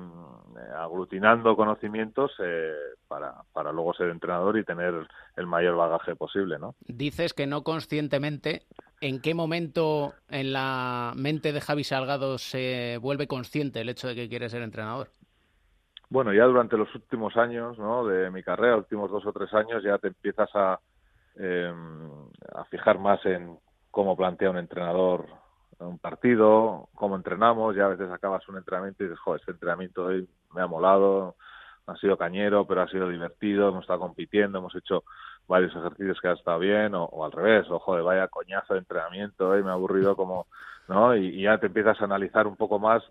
aglutinando 0.76 1.56
conocimientos 1.56 2.30
eh, 2.38 2.72
para, 3.08 3.34
para 3.52 3.72
luego 3.72 3.92
ser 3.94 4.10
entrenador 4.10 4.56
y 4.56 4.64
tener 4.64 4.94
el 5.36 5.46
mayor 5.46 5.76
bagaje 5.76 6.14
posible, 6.14 6.58
¿no? 6.58 6.76
Dices 6.86 7.34
que 7.34 7.46
no 7.46 7.62
conscientemente. 7.64 8.62
¿En 9.00 9.20
qué 9.20 9.34
momento 9.34 10.14
en 10.28 10.52
la 10.52 11.12
mente 11.16 11.52
de 11.52 11.60
Javi 11.60 11.84
Salgado 11.84 12.38
se 12.38 12.98
vuelve 13.00 13.28
consciente 13.28 13.80
el 13.80 13.88
hecho 13.88 14.08
de 14.08 14.14
que 14.14 14.28
quiere 14.28 14.48
ser 14.48 14.62
entrenador? 14.62 15.10
Bueno, 16.10 16.32
ya 16.32 16.44
durante 16.44 16.76
los 16.76 16.92
últimos 16.94 17.36
años 17.36 17.78
¿no? 17.78 18.06
de 18.06 18.30
mi 18.30 18.42
carrera, 18.42 18.76
últimos 18.76 19.10
dos 19.10 19.26
o 19.26 19.32
tres 19.32 19.52
años, 19.52 19.82
ya 19.82 19.98
te 19.98 20.08
empiezas 20.08 20.48
a, 20.54 20.80
eh, 21.36 21.72
a 22.54 22.64
fijar 22.64 22.98
más 22.98 23.24
en 23.26 23.58
cómo 23.90 24.16
plantea 24.16 24.50
un 24.50 24.58
entrenador 24.58 25.26
un 25.80 25.98
partido, 25.98 26.88
cómo 26.94 27.16
entrenamos, 27.16 27.76
ya 27.76 27.86
a 27.86 27.88
veces 27.88 28.10
acabas 28.10 28.48
un 28.48 28.56
entrenamiento 28.56 29.02
y 29.02 29.06
dices, 29.06 29.20
joder, 29.20 29.40
este 29.40 29.52
entrenamiento 29.52 30.04
hoy 30.06 30.28
me 30.54 30.62
ha 30.62 30.66
molado, 30.66 31.36
ha 31.86 31.96
sido 31.96 32.16
cañero, 32.16 32.66
pero 32.66 32.82
ha 32.82 32.88
sido 32.88 33.08
divertido, 33.08 33.68
hemos 33.68 33.82
estado 33.82 34.00
compitiendo, 34.00 34.58
hemos 34.58 34.74
hecho 34.74 35.04
varios 35.46 35.74
ejercicios 35.74 36.20
que 36.20 36.28
ha 36.28 36.32
estado 36.32 36.58
bien, 36.58 36.94
o, 36.94 37.24
al 37.24 37.32
revés, 37.32 37.70
o 37.70 37.78
joder, 37.78 38.02
vaya 38.02 38.28
coñazo 38.28 38.74
de 38.74 38.80
entrenamiento, 38.80 39.50
hoy 39.50 39.62
me 39.62 39.70
ha 39.70 39.74
aburrido 39.74 40.16
como, 40.16 40.46
¿no? 40.88 41.16
Y, 41.16 41.42
ya 41.42 41.58
te 41.58 41.66
empiezas 41.66 42.00
a 42.00 42.04
analizar 42.04 42.46
un 42.46 42.56
poco 42.56 42.78
más, 42.78 43.02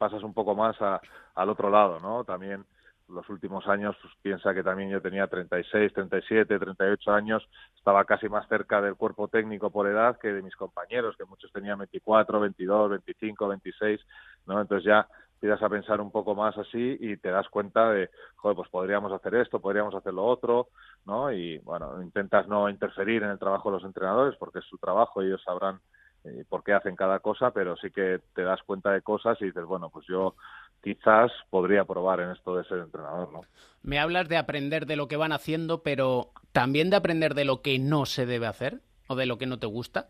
pasas 0.00 0.22
un 0.22 0.32
poco 0.32 0.54
más 0.54 0.80
a, 0.80 0.98
al 1.34 1.50
otro 1.50 1.68
lado, 1.68 2.00
¿no? 2.00 2.24
También 2.24 2.64
los 3.06 3.28
últimos 3.28 3.68
años, 3.68 3.94
pues, 4.00 4.14
piensa 4.22 4.54
que 4.54 4.62
también 4.62 4.88
yo 4.88 5.02
tenía 5.02 5.26
36, 5.26 5.92
37, 5.92 6.58
38 6.58 7.12
años, 7.12 7.46
estaba 7.76 8.06
casi 8.06 8.26
más 8.30 8.48
cerca 8.48 8.80
del 8.80 8.94
cuerpo 8.94 9.28
técnico 9.28 9.70
por 9.70 9.86
edad 9.86 10.18
que 10.18 10.32
de 10.32 10.40
mis 10.40 10.56
compañeros, 10.56 11.16
que 11.18 11.26
muchos 11.26 11.52
tenían 11.52 11.78
24, 11.78 12.40
22, 12.40 12.90
25, 12.90 13.48
26, 13.48 14.00
¿no? 14.46 14.58
Entonces 14.58 14.86
ya 14.86 15.06
empiezas 15.34 15.62
a 15.62 15.68
pensar 15.68 16.00
un 16.00 16.10
poco 16.10 16.34
más 16.34 16.56
así 16.56 16.96
y 16.98 17.18
te 17.18 17.30
das 17.30 17.48
cuenta 17.50 17.90
de, 17.90 18.08
joder, 18.36 18.56
pues 18.56 18.70
podríamos 18.70 19.12
hacer 19.12 19.34
esto, 19.34 19.60
podríamos 19.60 19.94
hacer 19.94 20.14
lo 20.14 20.24
otro, 20.24 20.68
¿no? 21.04 21.30
Y 21.30 21.58
bueno, 21.58 22.02
intentas 22.02 22.48
no 22.48 22.70
interferir 22.70 23.22
en 23.22 23.30
el 23.30 23.38
trabajo 23.38 23.70
de 23.70 23.76
los 23.76 23.84
entrenadores 23.84 24.38
porque 24.38 24.60
es 24.60 24.64
su 24.64 24.78
trabajo 24.78 25.20
ellos 25.20 25.42
sabrán 25.42 25.78
eh, 26.24 26.44
por 26.48 26.62
qué 26.62 26.72
hacen 26.72 26.96
cada 26.96 27.20
cosa, 27.20 27.50
pero 27.50 27.76
sí 27.76 27.90
que 27.90 28.20
te 28.34 28.42
das 28.42 28.62
cuenta 28.62 28.92
de 28.92 29.02
cosas 29.02 29.40
y 29.40 29.46
dices, 29.46 29.64
bueno, 29.64 29.90
pues 29.90 30.06
yo 30.08 30.34
quizás 30.82 31.30
podría 31.50 31.84
probar 31.84 32.20
en 32.20 32.30
esto 32.30 32.56
de 32.56 32.64
ser 32.64 32.78
entrenador, 32.78 33.32
¿no? 33.32 33.40
Me 33.82 33.98
hablas 33.98 34.28
de 34.28 34.36
aprender 34.36 34.86
de 34.86 34.96
lo 34.96 35.08
que 35.08 35.16
van 35.16 35.32
haciendo, 35.32 35.82
pero 35.82 36.30
también 36.52 36.90
de 36.90 36.96
aprender 36.96 37.34
de 37.34 37.44
lo 37.44 37.62
que 37.62 37.78
no 37.78 38.06
se 38.06 38.26
debe 38.26 38.46
hacer 38.46 38.80
o 39.08 39.16
de 39.16 39.26
lo 39.26 39.38
que 39.38 39.46
no 39.46 39.58
te 39.58 39.66
gusta. 39.66 40.08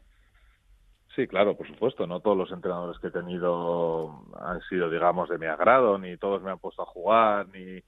Sí, 1.14 1.26
claro, 1.26 1.57
por 1.57 1.67
supuesto. 1.67 2.07
No 2.07 2.21
todos 2.21 2.37
los 2.37 2.52
entrenadores 2.52 2.99
que 3.00 3.09
he 3.09 3.11
tenido 3.11 4.25
han 4.38 4.61
sido, 4.69 4.88
digamos, 4.88 5.29
de 5.29 5.38
mi 5.38 5.47
agrado, 5.47 5.99
ni 5.99 6.17
todos 6.17 6.43
me 6.43 6.50
han 6.50 6.59
puesto 6.59 6.83
a 6.83 6.87
jugar, 6.87 7.49
ni, 7.49 7.83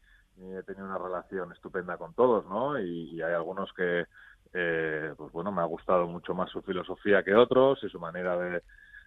he 0.56 0.62
tenido 0.64 0.86
una 0.86 0.98
relación 0.98 1.52
estupenda 1.52 1.96
con 1.96 2.14
todos, 2.14 2.44
¿no? 2.46 2.80
Y, 2.80 3.22
hay 3.22 3.32
algunos 3.32 3.72
que, 3.74 4.06
eh, 4.54 5.14
pues 5.16 5.32
bueno, 5.32 5.50
me 5.52 5.62
ha 5.62 5.66
gustado 5.66 6.06
mucho 6.06 6.34
más 6.34 6.50
su 6.50 6.62
filosofía 6.62 7.22
que 7.22 7.34
otros 7.34 7.82
y 7.82 7.88
su 7.88 7.98
manera 7.98 8.36
de, 8.38 8.62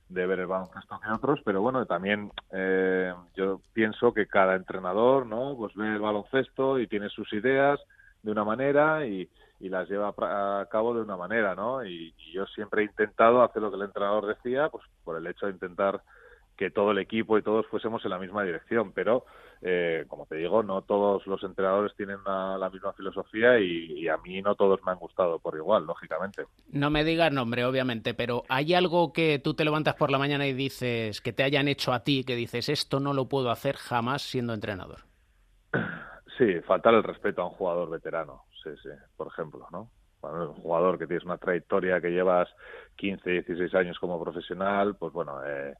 ver 0.09 0.39
el 0.39 0.47
baloncesto 0.47 0.99
que 0.99 1.11
otros, 1.11 1.39
pero 1.43 1.61
bueno, 1.61 1.85
también 1.85 2.31
eh, 2.51 3.13
yo 3.35 3.61
pienso 3.73 4.13
que 4.13 4.27
cada 4.27 4.55
entrenador, 4.55 5.25
¿no? 5.25 5.55
Pues 5.57 5.73
ve 5.75 5.87
el 5.87 5.99
baloncesto 5.99 6.79
y 6.79 6.87
tiene 6.87 7.09
sus 7.09 7.31
ideas 7.33 7.79
de 8.23 8.31
una 8.31 8.43
manera 8.43 9.05
y, 9.05 9.29
y 9.59 9.69
las 9.69 9.89
lleva 9.89 10.09
a 10.17 10.65
cabo 10.69 10.93
de 10.93 11.01
una 11.01 11.17
manera, 11.17 11.55
¿no? 11.55 11.85
Y, 11.85 12.13
y, 12.17 12.33
yo 12.33 12.45
siempre 12.47 12.81
he 12.81 12.85
intentado 12.85 13.43
hacer 13.43 13.61
lo 13.61 13.69
que 13.69 13.77
el 13.77 13.83
entrenador 13.83 14.25
decía, 14.27 14.69
pues 14.69 14.83
por 15.03 15.17
el 15.17 15.27
hecho 15.27 15.45
de 15.45 15.53
intentar 15.53 16.01
que 16.57 16.71
todo 16.71 16.91
el 16.91 16.99
equipo 16.99 17.37
y 17.37 17.41
todos 17.41 17.67
fuésemos 17.67 18.03
en 18.05 18.11
la 18.11 18.19
misma 18.19 18.43
dirección, 18.43 18.91
pero 18.93 19.25
eh, 19.61 20.05
como 20.07 20.25
te 20.25 20.35
digo, 20.35 20.63
no 20.63 20.81
todos 20.83 21.25
los 21.27 21.43
entrenadores 21.43 21.95
tienen 21.95 22.17
la 22.25 22.69
misma 22.71 22.93
filosofía 22.93 23.59
y, 23.59 24.07
a 24.07 24.17
mí 24.17 24.41
no 24.41 24.55
todos 24.55 24.79
me 24.85 24.91
han 24.91 24.99
gustado 24.99 25.39
por 25.39 25.55
igual, 25.55 25.85
lógicamente. 25.85 26.45
No 26.71 26.89
me 26.89 27.03
digas 27.03 27.31
nombre, 27.31 27.65
obviamente, 27.65 28.13
pero 28.13 28.43
¿hay 28.49 28.73
algo 28.73 29.11
que 29.11 29.39
tú 29.39 29.53
te 29.53 29.65
levantas 29.65 29.95
por 29.95 30.11
la 30.11 30.19
mañana 30.19 30.45
y 30.45 30.53
dices 30.53 31.21
que 31.21 31.33
te 31.33 31.43
hayan 31.43 31.67
hecho 31.67 31.93
a 31.93 32.03
ti, 32.03 32.23
que 32.23 32.35
dices 32.35 32.69
esto 32.69 32.99
no 32.99 33.13
lo 33.13 33.27
puedo 33.27 33.49
hacer 33.49 33.75
jamás 33.75 34.21
siendo 34.21 34.53
entrenador? 34.53 34.99
Sí, 36.37 36.61
faltar 36.67 36.93
el 36.93 37.03
respeto 37.03 37.41
a 37.41 37.45
un 37.45 37.51
jugador 37.51 37.89
veterano, 37.89 38.43
sí, 38.61 38.69
sí, 38.83 38.89
por 39.15 39.27
ejemplo, 39.27 39.67
¿no? 39.71 39.89
un 40.21 40.53
jugador 40.55 40.97
que 40.97 41.07
tienes 41.07 41.23
una 41.23 41.37
trayectoria 41.37 42.01
que 42.01 42.09
llevas 42.09 42.49
15, 42.95 43.29
16 43.29 43.75
años 43.75 43.99
como 43.99 44.21
profesional, 44.21 44.95
pues 44.95 45.13
bueno, 45.13 45.39
eh, 45.45 45.75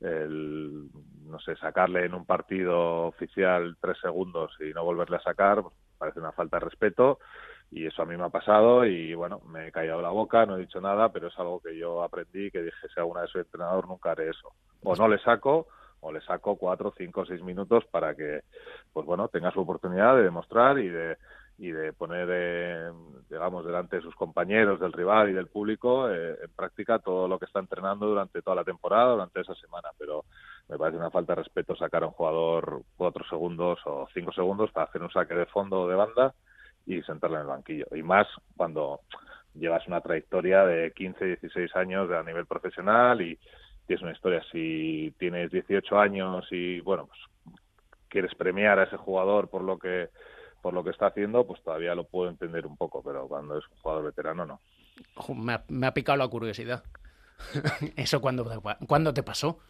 el, 0.00 0.88
no 1.24 1.38
sé, 1.40 1.56
sacarle 1.56 2.04
en 2.04 2.14
un 2.14 2.26
partido 2.26 3.06
oficial 3.06 3.76
tres 3.80 3.98
segundos 4.00 4.52
y 4.60 4.72
no 4.72 4.84
volverle 4.84 5.16
a 5.16 5.22
sacar, 5.22 5.62
pues, 5.62 5.74
parece 5.98 6.20
una 6.20 6.32
falta 6.32 6.58
de 6.58 6.66
respeto 6.66 7.18
y 7.70 7.86
eso 7.86 8.02
a 8.02 8.06
mí 8.06 8.16
me 8.16 8.24
ha 8.24 8.28
pasado 8.28 8.84
y 8.84 9.14
bueno, 9.14 9.40
me 9.46 9.68
he 9.68 9.72
callado 9.72 10.00
la 10.00 10.10
boca, 10.10 10.46
no 10.46 10.56
he 10.56 10.60
dicho 10.60 10.80
nada, 10.80 11.10
pero 11.10 11.28
es 11.28 11.38
algo 11.38 11.60
que 11.60 11.76
yo 11.76 12.02
aprendí 12.02 12.50
que 12.50 12.62
dije, 12.62 12.88
si 12.92 13.00
alguna 13.00 13.22
vez 13.22 13.30
soy 13.30 13.42
entrenador 13.42 13.88
nunca 13.88 14.12
haré 14.12 14.30
eso. 14.30 14.52
O 14.84 14.94
no 14.94 15.08
le 15.08 15.18
saco 15.18 15.66
o 16.00 16.12
le 16.12 16.20
saco 16.20 16.56
cuatro, 16.56 16.92
cinco, 16.96 17.24
seis 17.26 17.42
minutos 17.42 17.84
para 17.90 18.14
que, 18.14 18.42
pues 18.92 19.06
bueno, 19.06 19.28
tenga 19.28 19.50
su 19.50 19.60
oportunidad 19.60 20.16
de 20.16 20.22
demostrar 20.22 20.78
y 20.78 20.88
de 20.88 21.16
y 21.58 21.70
de 21.70 21.92
poner, 21.92 22.28
eh, 22.30 22.92
digamos, 23.30 23.64
delante 23.64 23.96
de 23.96 24.02
sus 24.02 24.14
compañeros, 24.14 24.78
del 24.78 24.92
rival 24.92 25.30
y 25.30 25.32
del 25.32 25.46
público 25.46 26.10
eh, 26.10 26.36
en 26.42 26.50
práctica 26.54 26.98
todo 26.98 27.26
lo 27.28 27.38
que 27.38 27.46
está 27.46 27.60
entrenando 27.60 28.06
durante 28.06 28.42
toda 28.42 28.56
la 28.56 28.64
temporada, 28.64 29.12
durante 29.12 29.40
esa 29.40 29.54
semana. 29.54 29.88
Pero 29.98 30.24
me 30.68 30.76
parece 30.76 30.98
una 30.98 31.10
falta 31.10 31.34
de 31.34 31.42
respeto 31.42 31.74
sacar 31.74 32.02
a 32.02 32.08
un 32.08 32.12
jugador 32.12 32.82
cuatro 32.96 33.24
segundos 33.28 33.78
o 33.86 34.06
cinco 34.12 34.32
segundos 34.32 34.70
para 34.72 34.86
hacer 34.86 35.02
un 35.02 35.10
saque 35.10 35.34
de 35.34 35.46
fondo 35.46 35.82
o 35.82 35.88
de 35.88 35.94
banda 35.94 36.34
y 36.84 37.00
sentarle 37.02 37.36
en 37.36 37.42
el 37.42 37.48
banquillo. 37.48 37.86
Y 37.94 38.02
más 38.02 38.26
cuando 38.56 39.00
llevas 39.54 39.86
una 39.86 40.02
trayectoria 40.02 40.64
de 40.64 40.92
15, 40.92 41.24
16 41.24 41.74
años 41.76 42.10
a 42.10 42.22
nivel 42.22 42.46
profesional 42.46 43.22
y 43.22 43.38
tienes 43.86 44.02
una 44.02 44.12
historia. 44.12 44.42
Si 44.52 45.14
tienes 45.18 45.50
18 45.50 45.98
años 45.98 46.46
y, 46.50 46.80
bueno, 46.80 47.06
pues 47.06 47.56
quieres 48.08 48.34
premiar 48.34 48.78
a 48.78 48.84
ese 48.84 48.96
jugador 48.96 49.48
por 49.48 49.62
lo 49.62 49.78
que 49.78 50.08
por 50.66 50.74
lo 50.74 50.82
que 50.82 50.90
está 50.90 51.06
haciendo, 51.06 51.46
pues 51.46 51.62
todavía 51.62 51.94
lo 51.94 52.08
puedo 52.08 52.28
entender 52.28 52.66
un 52.66 52.76
poco, 52.76 53.00
pero 53.00 53.28
cuando 53.28 53.56
es 53.56 53.64
un 53.70 53.76
jugador 53.76 54.06
veterano 54.06 54.44
no. 54.44 54.60
Me 55.32 55.86
ha, 55.86 55.94
picado 55.94 56.18
la 56.18 56.26
curiosidad. 56.26 56.82
¿Eso 57.96 58.20
cuándo, 58.20 58.44
cuándo 58.88 59.14
te 59.14 59.22
pasó? 59.22 59.60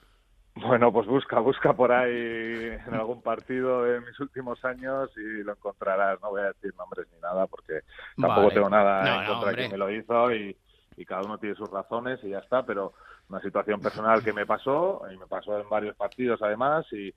Bueno, 0.54 0.90
pues 0.90 1.06
busca, 1.06 1.38
busca 1.40 1.74
por 1.74 1.92
ahí 1.92 2.78
en 2.86 2.94
algún 2.94 3.20
partido 3.20 3.82
de 3.82 4.00
mis 4.00 4.18
últimos 4.20 4.64
años 4.64 5.10
y 5.18 5.42
lo 5.42 5.52
encontrarás. 5.52 6.18
No 6.22 6.30
voy 6.30 6.40
a 6.40 6.46
decir 6.54 6.74
nombres 6.78 7.06
ni 7.12 7.20
nada 7.20 7.46
porque 7.46 7.80
tampoco 8.18 8.48
tengo 8.48 8.70
nada 8.70 9.20
en 9.20 9.28
contra 9.28 9.50
de 9.50 9.56
quien 9.56 9.72
me 9.72 9.76
lo 9.76 9.90
hizo 9.90 10.32
y, 10.32 10.56
y, 10.96 11.04
cada 11.04 11.24
uno 11.24 11.36
tiene 11.36 11.56
sus 11.56 11.70
razones 11.70 12.20
y 12.24 12.30
ya 12.30 12.38
está, 12.38 12.64
pero 12.64 12.94
una 13.28 13.42
situación 13.42 13.82
personal 13.82 14.24
que 14.24 14.32
me 14.32 14.46
pasó 14.46 15.02
y 15.12 15.18
me 15.18 15.26
pasó 15.26 15.60
en 15.60 15.68
varios 15.68 15.94
partidos 15.94 16.40
además 16.40 16.90
y, 16.90 17.12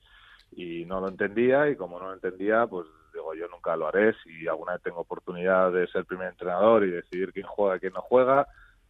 y 0.51 0.83
no 0.83 0.99
lo 0.99 1.07
entendía 1.07 1.69
y 1.69 1.77
como 1.77 1.97
no 1.97 2.07
lo 2.07 2.13
entendía, 2.15 2.67
pues 2.67 2.85
digo, 3.13 3.33
yo 3.33 3.47
nunca 3.47 3.75
lo 3.75 3.87
haré. 3.87 4.13
Si 4.23 4.47
alguna 4.47 4.73
vez 4.73 4.81
tengo 4.83 5.01
oportunidad 5.01 5.71
de 5.71 5.87
ser 5.87 6.05
primer 6.05 6.29
entrenador 6.29 6.83
y 6.85 6.91
decidir 6.91 7.33
quién 7.33 7.45
juega 7.47 7.77
y 7.77 7.79
quién 7.79 7.93
no 7.93 8.01
juega, 8.01 8.47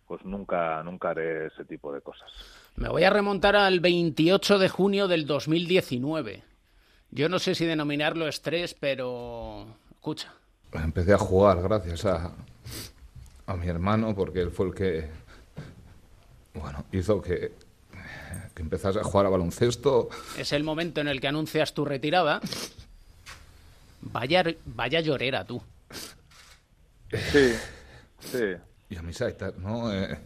pues 0.08 0.24
nunca, 0.26 0.82
nunca 0.84 1.12
haré 1.12 1.48
ese 1.48 1.66
tipo 1.66 1.94
de 1.94 2.02
cosas. 2.02 2.30
Me 2.76 2.90
voy 2.90 3.04
a 3.04 3.10
remontar 3.10 3.56
al 3.56 3.80
28 3.80 4.60
de 4.60 4.70
junio 4.70 5.08
del 5.08 5.26
2019. 5.26 6.44
Yo 7.12 7.30
no 7.30 7.40
sé 7.40 7.56
si 7.56 7.66
denominarlo 7.66 8.28
estrés, 8.28 8.74
pero 8.74 9.66
escucha. 9.92 10.34
Empecé 10.72 11.14
a 11.14 11.18
jugar 11.18 11.62
gracias 11.62 12.06
a, 12.06 12.32
a 13.48 13.56
mi 13.56 13.68
hermano 13.68 14.14
porque 14.16 14.42
él 14.42 14.52
fue 14.52 14.68
el 14.68 14.76
que 14.76 15.10
bueno, 16.54 16.86
hizo 16.92 17.22
que, 17.22 17.52
que 18.54 18.62
empezase 18.62 19.00
a 19.00 19.04
jugar 19.04 19.26
a 19.26 19.30
baloncesto. 19.30 20.10
Es 20.38 20.54
el 20.54 20.64
momento 20.64 21.02
en 21.02 21.08
el 21.08 21.22
que 21.22 21.28
anuncias 21.28 21.74
tu 21.74 21.86
retirada. 21.86 22.42
Vaya, 24.02 24.44
vaya 24.66 25.02
llorera 25.02 25.46
tú. 25.46 25.62
Sí, 27.12 27.54
sí. 28.20 28.44
Y 28.90 28.96
a 28.96 29.02
mis 29.02 29.22
aitas, 29.22 29.56
¿no? 29.58 29.94
Eh, 29.94 30.18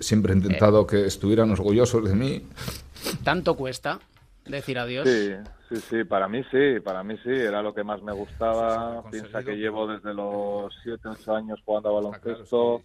siempre 0.00 0.32
he 0.32 0.36
intentado 0.36 0.86
que 0.86 1.06
estuvieran 1.06 1.50
orgullosos 1.50 2.08
de 2.08 2.14
mí. 2.14 2.46
¿Tanto 3.22 3.56
cuesta 3.56 4.00
decir 4.44 4.78
adiós? 4.78 5.08
Sí, 5.08 5.34
sí, 5.68 5.76
sí, 5.76 6.04
para 6.04 6.28
mí 6.28 6.42
sí, 6.50 6.80
para 6.80 7.02
mí 7.02 7.16
sí, 7.22 7.30
era 7.30 7.62
lo 7.62 7.74
que 7.74 7.84
más 7.84 8.02
me 8.02 8.12
gustaba. 8.12 9.02
Piensa 9.10 9.42
que 9.42 9.56
llevo 9.56 9.86
desde 9.86 10.14
los 10.14 10.74
7, 10.82 11.08
8 11.08 11.34
años 11.34 11.60
jugando 11.64 11.90
a 11.90 12.00
baloncesto, 12.00 12.82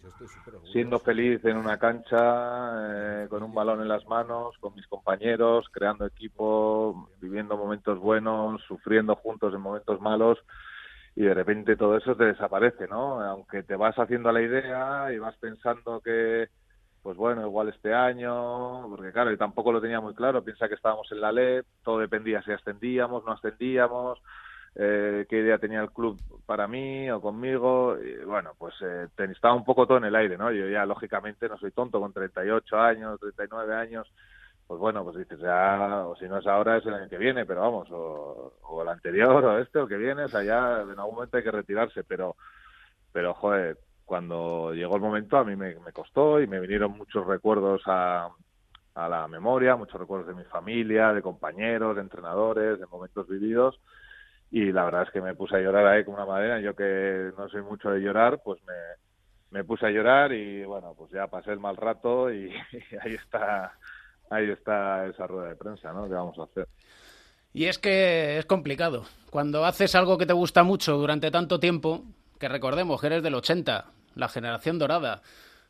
siendo 0.71 0.99
feliz 0.99 1.43
en 1.45 1.57
una 1.57 1.77
cancha, 1.77 3.23
eh, 3.23 3.27
con 3.29 3.43
un 3.43 3.53
balón 3.53 3.81
en 3.81 3.87
las 3.87 4.05
manos, 4.07 4.55
con 4.59 4.75
mis 4.75 4.87
compañeros, 4.87 5.67
creando 5.71 6.05
equipo, 6.05 7.09
viviendo 7.21 7.57
momentos 7.57 7.99
buenos, 7.99 8.61
sufriendo 8.67 9.15
juntos 9.15 9.53
en 9.53 9.61
momentos 9.61 10.01
malos. 10.01 10.39
Y 11.15 11.21
de 11.21 11.33
repente 11.33 11.75
todo 11.75 11.97
eso 11.97 12.15
te 12.15 12.25
desaparece, 12.25 12.87
¿no? 12.87 13.21
Aunque 13.21 13.63
te 13.63 13.75
vas 13.75 13.95
haciendo 13.97 14.31
la 14.31 14.41
idea 14.41 15.13
y 15.13 15.19
vas 15.19 15.37
pensando 15.37 16.01
que, 16.01 16.49
pues 17.03 17.17
bueno, 17.17 17.45
igual 17.45 17.67
este 17.67 17.93
año, 17.93 18.87
porque 18.89 19.11
claro, 19.11 19.31
y 19.31 19.37
tampoco 19.37 19.73
lo 19.73 19.81
tenía 19.81 19.99
muy 19.99 20.15
claro, 20.15 20.41
piensa 20.41 20.69
que 20.69 20.75
estábamos 20.75 21.11
en 21.11 21.19
la 21.19 21.33
LEP, 21.33 21.65
todo 21.83 21.99
dependía 21.99 22.41
si 22.43 22.53
ascendíamos, 22.53 23.25
no 23.25 23.33
ascendíamos, 23.33 24.19
eh, 24.75 25.25
qué 25.29 25.39
idea 25.39 25.57
tenía 25.57 25.81
el 25.81 25.91
club 25.91 26.17
para 26.45 26.65
mí 26.65 27.11
o 27.11 27.19
conmigo, 27.19 27.97
y 27.99 28.23
bueno, 28.23 28.53
pues 28.57 28.73
eh, 28.81 29.07
estaba 29.17 29.53
un 29.53 29.65
poco 29.65 29.85
todo 29.85 29.97
en 29.97 30.05
el 30.05 30.15
aire, 30.15 30.37
¿no? 30.37 30.49
Yo 30.51 30.69
ya, 30.69 30.85
lógicamente, 30.85 31.49
no 31.49 31.57
soy 31.57 31.71
tonto, 31.71 31.99
con 31.99 32.13
38 32.13 32.79
años, 32.79 33.19
39 33.19 33.75
años, 33.75 34.09
pues 34.65 34.79
bueno, 34.79 35.03
pues 35.03 35.17
dices, 35.17 35.39
ya, 35.39 36.05
o 36.07 36.15
si 36.15 36.25
no 36.29 36.37
es 36.37 36.47
ahora, 36.47 36.77
es 36.77 36.85
el 36.85 36.93
año 36.93 37.09
que 37.09 37.17
viene, 37.17 37.45
pero 37.45 37.61
vamos, 37.61 37.89
o, 37.91 38.53
o 38.61 38.81
el 38.81 38.87
anterior, 38.87 39.43
o 39.43 39.59
este, 39.59 39.77
o 39.79 39.87
que 39.87 39.97
viene, 39.97 40.23
o 40.23 40.29
sea, 40.29 40.41
ya 40.41 40.81
en 40.81 40.97
algún 40.97 41.15
momento 41.15 41.35
hay 41.35 41.43
que 41.43 41.51
retirarse, 41.51 42.05
pero, 42.05 42.37
pero 43.11 43.33
joder, 43.33 43.77
cuando 44.05 44.73
llegó 44.73 44.95
el 44.95 45.01
momento 45.01 45.37
a 45.37 45.43
mí 45.43 45.55
me, 45.55 45.75
costó 45.93 46.41
y 46.41 46.47
me 46.47 46.59
vinieron 46.59 46.97
muchos 46.97 47.25
recuerdos 47.25 47.81
a, 47.85 48.29
a 48.95 49.09
la 49.09 49.27
memoria, 49.27 49.75
muchos 49.75 49.99
recuerdos 49.99 50.27
de 50.27 50.41
mi 50.41 50.43
familia, 50.45 51.13
de 51.13 51.21
compañeros, 51.21 51.95
de 51.95 52.01
entrenadores, 52.01 52.79
de 52.79 52.85
momentos 52.87 53.27
vividos, 53.27 53.79
y 54.51 54.71
la 54.71 54.85
verdad 54.85 55.03
es 55.03 55.11
que 55.11 55.21
me 55.21 55.35
puse 55.35 55.55
a 55.55 55.61
llorar 55.61 55.87
ahí 55.87 56.03
como 56.03 56.17
una 56.17 56.25
madera, 56.25 56.59
yo 56.59 56.75
que 56.75 57.31
no 57.37 57.49
soy 57.49 57.61
mucho 57.61 57.89
de 57.89 57.99
llorar, 58.01 58.41
pues 58.43 58.61
me, 58.63 58.73
me 59.51 59.63
puse 59.63 59.85
a 59.85 59.91
llorar 59.91 60.31
y 60.33 60.63
bueno, 60.63 60.93
pues 60.97 61.11
ya 61.11 61.27
pasé 61.27 61.51
el 61.51 61.59
mal 61.59 61.77
rato 61.77 62.31
y, 62.31 62.51
y 62.71 62.95
ahí 63.01 63.15
está 63.15 63.73
ahí 64.29 64.49
está 64.49 65.05
esa 65.07 65.27
rueda 65.27 65.49
de 65.49 65.55
prensa, 65.55 65.93
¿no? 65.93 66.07
¿Qué 66.07 66.13
vamos 66.13 66.37
a 66.39 66.43
hacer? 66.43 66.67
Y 67.53 67.65
es 67.65 67.77
que 67.77 68.39
es 68.39 68.45
complicado. 68.45 69.05
Cuando 69.29 69.63
haces 69.65 69.93
algo 69.95 70.17
que 70.17 70.25
te 70.25 70.33
gusta 70.33 70.63
mucho 70.63 70.97
durante 70.97 71.29
tanto 71.29 71.59
tiempo, 71.59 72.03
que 72.43 72.49
recordemos 72.49 72.99
que 72.99 73.07
eres 73.07 73.23
del 73.23 73.35
80, 73.35 73.85
la 74.15 74.27
generación 74.27 74.77
dorada 74.77 75.21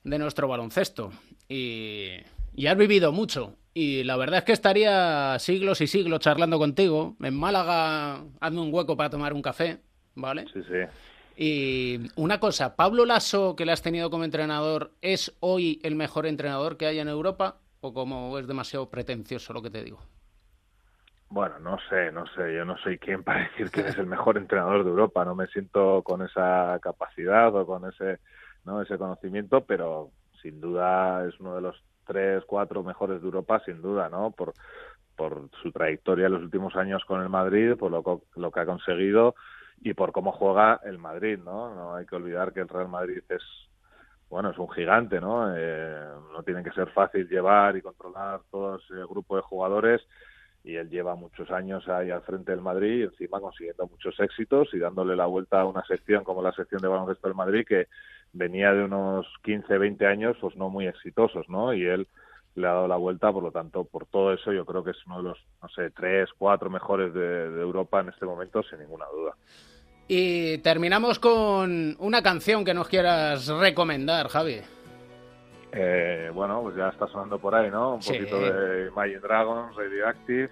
de 0.03 0.17
nuestro 0.17 0.47
baloncesto, 0.47 1.11
y, 1.47 2.13
y 2.55 2.65
has 2.65 2.75
vivido 2.75 3.11
mucho. 3.11 3.57
Y 3.75 4.03
la 4.05 4.17
verdad 4.17 4.39
es 4.39 4.43
que 4.43 4.53
estaría 4.53 5.37
siglos 5.37 5.81
y 5.81 5.87
siglos 5.87 6.21
charlando 6.21 6.57
contigo. 6.57 7.15
En 7.21 7.35
Málaga, 7.35 8.23
hazme 8.39 8.59
un 8.59 8.73
hueco 8.73 8.97
para 8.97 9.11
tomar 9.11 9.33
un 9.33 9.43
café, 9.43 9.81
¿vale? 10.15 10.47
Sí, 10.51 10.61
sí. 10.63 10.79
Y 11.37 12.09
una 12.15 12.39
cosa, 12.39 12.75
Pablo 12.75 13.05
Lasso, 13.05 13.55
que 13.55 13.67
le 13.67 13.71
has 13.71 13.83
tenido 13.83 14.09
como 14.09 14.23
entrenador, 14.23 14.93
¿es 15.03 15.31
hoy 15.41 15.79
el 15.83 15.93
mejor 15.93 16.25
entrenador 16.25 16.77
que 16.77 16.87
hay 16.87 16.97
en 16.97 17.07
Europa? 17.07 17.59
¿O 17.81 17.93
como 17.93 18.39
es 18.39 18.47
demasiado 18.47 18.89
pretencioso 18.89 19.53
lo 19.53 19.61
que 19.61 19.69
te 19.69 19.83
digo? 19.83 19.99
Bueno, 21.33 21.57
no 21.57 21.79
sé, 21.89 22.11
no 22.11 22.27
sé, 22.27 22.53
yo 22.53 22.63
no 22.63 22.77
soy 22.77 22.99
quien 22.99 23.23
para 23.23 23.39
decir 23.39 23.71
que 23.71 23.81
es 23.81 23.97
el 23.97 24.05
mejor 24.05 24.37
entrenador 24.37 24.83
de 24.83 24.91
Europa, 24.91 25.25
no 25.25 25.33
me 25.33 25.47
siento 25.47 26.03
con 26.03 26.21
esa 26.21 26.77
capacidad 26.79 27.53
o 27.55 27.65
con 27.65 27.89
ese, 27.89 28.19
¿no? 28.65 28.83
ese 28.83 28.99
conocimiento, 28.99 29.65
pero 29.65 30.11
sin 30.43 30.61
duda 30.61 31.27
es 31.27 31.39
uno 31.39 31.55
de 31.55 31.61
los 31.61 31.83
tres, 32.05 32.43
cuatro 32.45 32.83
mejores 32.83 33.19
de 33.19 33.25
Europa, 33.25 33.59
sin 33.65 33.81
duda, 33.81 34.09
¿no? 34.09 34.29
Por, 34.29 34.53
por 35.15 35.49
su 35.63 35.71
trayectoria 35.71 36.27
en 36.27 36.33
los 36.33 36.43
últimos 36.43 36.75
años 36.75 37.03
con 37.05 37.19
el 37.23 37.29
Madrid, 37.29 37.77
por 37.79 37.89
lo, 37.89 38.21
lo 38.35 38.51
que 38.51 38.59
ha 38.59 38.65
conseguido 38.67 39.33
y 39.81 39.95
por 39.95 40.11
cómo 40.11 40.33
juega 40.33 40.81
el 40.83 40.99
Madrid, 40.99 41.39
¿no? 41.43 41.73
No 41.73 41.95
hay 41.95 42.05
que 42.05 42.15
olvidar 42.15 42.53
que 42.53 42.59
el 42.59 42.69
Real 42.69 42.89
Madrid 42.89 43.23
es, 43.29 43.41
bueno, 44.29 44.51
es 44.51 44.57
un 44.59 44.69
gigante, 44.69 45.19
¿no? 45.19 45.51
Eh, 45.57 46.09
no 46.31 46.43
tiene 46.43 46.63
que 46.63 46.73
ser 46.73 46.91
fácil 46.91 47.27
llevar 47.27 47.75
y 47.75 47.81
controlar 47.81 48.41
todo 48.51 48.75
ese 48.75 49.03
grupo 49.09 49.35
de 49.35 49.41
jugadores 49.41 50.05
y 50.63 50.75
él 50.75 50.89
lleva 50.89 51.15
muchos 51.15 51.51
años 51.51 51.87
ahí 51.89 52.09
al 52.09 52.21
frente 52.21 52.51
del 52.51 52.61
Madrid 52.61 53.03
encima 53.03 53.41
consiguiendo 53.41 53.87
muchos 53.87 54.17
éxitos 54.19 54.69
y 54.73 54.79
dándole 54.79 55.15
la 55.15 55.25
vuelta 55.25 55.61
a 55.61 55.65
una 55.65 55.83
sección 55.85 56.23
como 56.23 56.41
la 56.41 56.53
sección 56.53 56.81
de 56.81 56.87
baloncesto 56.87 57.27
del 57.27 57.35
Madrid 57.35 57.65
que 57.67 57.87
venía 58.31 58.73
de 58.73 58.83
unos 58.83 59.27
15, 59.43 59.77
20 59.77 60.05
años 60.07 60.37
pues 60.39 60.55
no 60.55 60.69
muy 60.69 60.87
exitosos, 60.87 61.47
¿no? 61.49 61.73
Y 61.73 61.85
él 61.85 62.07
le 62.55 62.67
ha 62.67 62.73
dado 62.73 62.87
la 62.87 62.97
vuelta, 62.97 63.31
por 63.31 63.43
lo 63.43 63.51
tanto, 63.51 63.83
por 63.83 64.05
todo 64.05 64.31
eso 64.33 64.53
yo 64.53 64.65
creo 64.65 64.83
que 64.83 64.91
es 64.91 65.05
uno 65.05 65.17
de 65.17 65.23
los, 65.23 65.37
no 65.61 65.69
sé, 65.69 65.89
tres, 65.89 66.29
cuatro 66.37 66.69
mejores 66.69 67.13
de, 67.13 67.49
de 67.49 67.61
Europa 67.61 67.99
en 67.99 68.09
este 68.09 68.25
momento 68.25 68.63
sin 68.63 68.79
ninguna 68.79 69.05
duda. 69.07 69.35
Y 70.07 70.59
terminamos 70.59 71.19
con 71.19 71.95
una 71.99 72.21
canción 72.21 72.63
que 72.63 72.73
nos 72.73 72.87
quieras 72.87 73.47
recomendar, 73.47 74.27
Javi. 74.27 74.61
Eh, 75.75 76.29
bueno, 76.33 76.61
pues 76.61 76.75
ya 76.75 76.89
está 76.89 77.07
sonando 77.07 77.39
por 77.39 77.55
ahí, 77.55 77.71
¿no? 77.71 77.95
Un 77.95 78.01
Sí. 78.03 78.13
poquito 78.13 78.39
de 78.39 78.87
Imagine 78.89 79.19
Dragons, 79.19 79.75
Radioactive, 79.75 80.49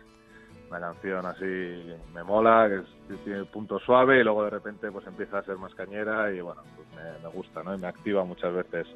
una 0.70 0.80
canción 0.80 1.26
así 1.28 1.94
me 2.14 2.24
mola, 2.24 2.68
que 2.68 2.76
es- 3.14 3.24
tiene 3.24 3.46
punto 3.46 3.78
suave 3.80 4.20
y 4.20 4.24
luego 4.24 4.44
de 4.46 4.50
repente 4.50 4.92
pues 4.92 5.06
empieza 5.06 5.38
a 5.38 5.44
ser 5.44 5.58
más 5.58 5.74
cañera 5.76 6.32
y 6.32 6.42
bueno, 6.42 6.62
pues 6.76 6.88
me, 6.96 7.20
me 7.24 7.30
gusta, 7.36 7.62
¿no? 7.62 7.76
Y 7.76 7.78
me 7.78 7.88
activa 7.88 8.24
muchas 8.26 8.52
veces 8.54 8.88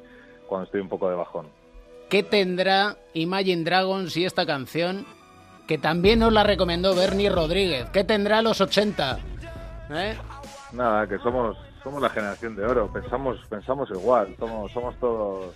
cuando 0.48 0.64
estoy 0.64 0.80
un 0.80 0.88
poco 0.88 1.08
de 1.08 1.14
bajón. 1.16 1.46
¿Qué 2.10 2.22
tendrá 2.24 2.96
Imagine 3.14 3.62
Dragons 3.64 4.16
y 4.16 4.24
esta 4.24 4.46
canción 4.46 5.06
que 5.68 5.78
también 5.78 6.18
nos 6.20 6.32
la 6.32 6.42
recomendó 6.44 6.94
Bernie 6.96 7.30
Rodríguez? 7.30 7.88
¿Qué 7.90 8.02
tendrá 8.04 8.42
los 8.42 8.60
80? 8.60 9.18
¿Eh? 9.90 10.16
Nada, 10.72 11.06
que 11.06 11.18
somos 11.18 11.56
somos 11.84 12.02
la 12.02 12.10
generación 12.10 12.56
de 12.56 12.64
oro, 12.64 12.92
pensamos 12.92 13.38
pensamos 13.48 13.88
igual, 13.90 14.34
somos 14.40 14.72
somos 14.72 14.96
todos 14.96 15.54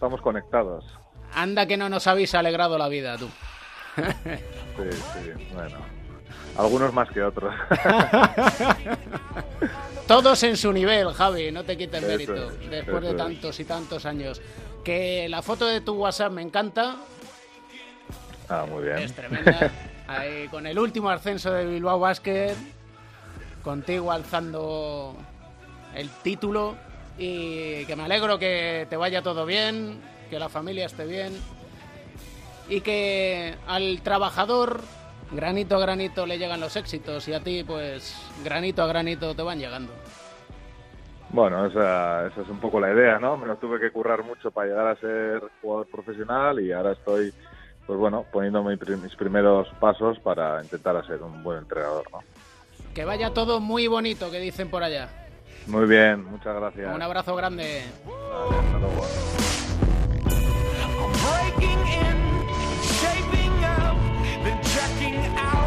estamos 0.00 0.22
conectados. 0.22 0.82
Anda 1.34 1.66
que 1.66 1.76
no 1.76 1.90
nos 1.90 2.06
habéis 2.06 2.34
alegrado 2.34 2.78
la 2.78 2.88
vida, 2.88 3.18
tú. 3.18 3.28
Sí, 3.96 4.02
sí, 4.92 5.46
bueno. 5.52 5.76
Algunos 6.56 6.94
más 6.94 7.10
que 7.10 7.22
otros. 7.22 7.54
Todos 10.08 10.42
en 10.42 10.56
su 10.56 10.72
nivel, 10.72 11.12
Javi, 11.12 11.52
no 11.52 11.64
te 11.64 11.76
quites 11.76 12.02
mérito. 12.02 12.50
es, 12.50 12.70
Después 12.70 13.02
de 13.02 13.08
eso 13.08 13.10
es. 13.10 13.16
tantos 13.16 13.60
y 13.60 13.64
tantos 13.66 14.06
años. 14.06 14.40
Que 14.82 15.28
la 15.28 15.42
foto 15.42 15.66
de 15.66 15.82
tu 15.82 15.92
WhatsApp 15.92 16.32
me 16.32 16.40
encanta, 16.40 16.96
ah, 18.48 18.64
muy 18.70 18.84
bien. 18.84 18.98
es 19.00 19.12
tremenda. 19.12 19.70
Ahí, 20.08 20.48
con 20.48 20.66
el 20.66 20.78
último 20.78 21.10
ascenso 21.10 21.52
de 21.52 21.66
Bilbao 21.66 22.00
Basket, 22.00 22.54
contigo 23.62 24.10
alzando 24.10 25.14
el 25.94 26.08
título 26.08 26.74
y 27.22 27.84
que 27.84 27.96
me 27.96 28.04
alegro 28.04 28.38
que 28.38 28.86
te 28.88 28.96
vaya 28.96 29.20
todo 29.20 29.44
bien, 29.44 30.00
que 30.30 30.38
la 30.38 30.48
familia 30.48 30.86
esté 30.86 31.04
bien 31.04 31.34
y 32.66 32.80
que 32.80 33.54
al 33.66 34.00
trabajador 34.00 34.80
granito 35.30 35.76
a 35.76 35.80
granito 35.80 36.24
le 36.24 36.38
llegan 36.38 36.60
los 36.60 36.76
éxitos 36.76 37.28
y 37.28 37.34
a 37.34 37.40
ti 37.40 37.62
pues 37.62 38.16
granito 38.42 38.82
a 38.82 38.86
granito 38.86 39.34
te 39.34 39.42
van 39.42 39.58
llegando. 39.58 39.92
Bueno, 41.28 41.66
esa, 41.66 42.26
esa 42.26 42.40
es 42.40 42.48
un 42.48 42.58
poco 42.58 42.80
la 42.80 42.90
idea, 42.90 43.18
¿no? 43.18 43.36
Me 43.36 43.46
lo 43.46 43.56
tuve 43.56 43.78
que 43.78 43.90
currar 43.90 44.24
mucho 44.24 44.50
para 44.50 44.68
llegar 44.68 44.86
a 44.86 44.96
ser 44.96 45.42
jugador 45.60 45.88
profesional 45.88 46.58
y 46.58 46.72
ahora 46.72 46.92
estoy, 46.92 47.34
pues 47.86 47.98
bueno, 47.98 48.24
poniendo 48.32 48.62
mis 48.62 49.14
primeros 49.14 49.68
pasos 49.78 50.18
para 50.20 50.62
intentar 50.62 51.06
ser 51.06 51.22
un 51.22 51.42
buen 51.42 51.58
entrenador, 51.58 52.10
¿no? 52.10 52.20
Que 52.94 53.04
vaya 53.04 53.34
todo 53.34 53.60
muy 53.60 53.88
bonito, 53.88 54.30
que 54.30 54.40
dicen 54.40 54.70
por 54.70 54.82
allá. 54.82 55.29
Muy 55.66 55.86
bien, 55.86 56.24
muchas 56.24 56.54
gracias. 56.56 56.94
Un 56.94 57.02
abrazo 57.02 57.34
grande. 57.36 57.82
Vale, 58.06 58.56
hasta 58.58 58.78
luego. 58.78 59.06
breaking 61.20 61.86
in, 61.86 62.18
shaping 62.82 63.64
up, 63.64 63.96
then 64.44 64.58
checking 64.62 65.16
out 65.36 65.59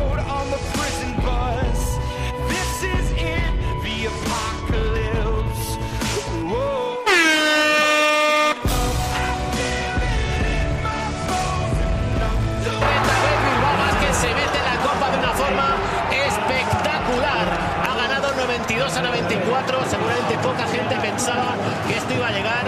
Seguramente 19.63 20.37
poca 20.41 20.65
gente 20.67 20.95
pensaba 20.95 21.55
que 21.87 21.95
esto 21.95 22.13
iba 22.13 22.27
a 22.27 22.31
llegar, 22.31 22.65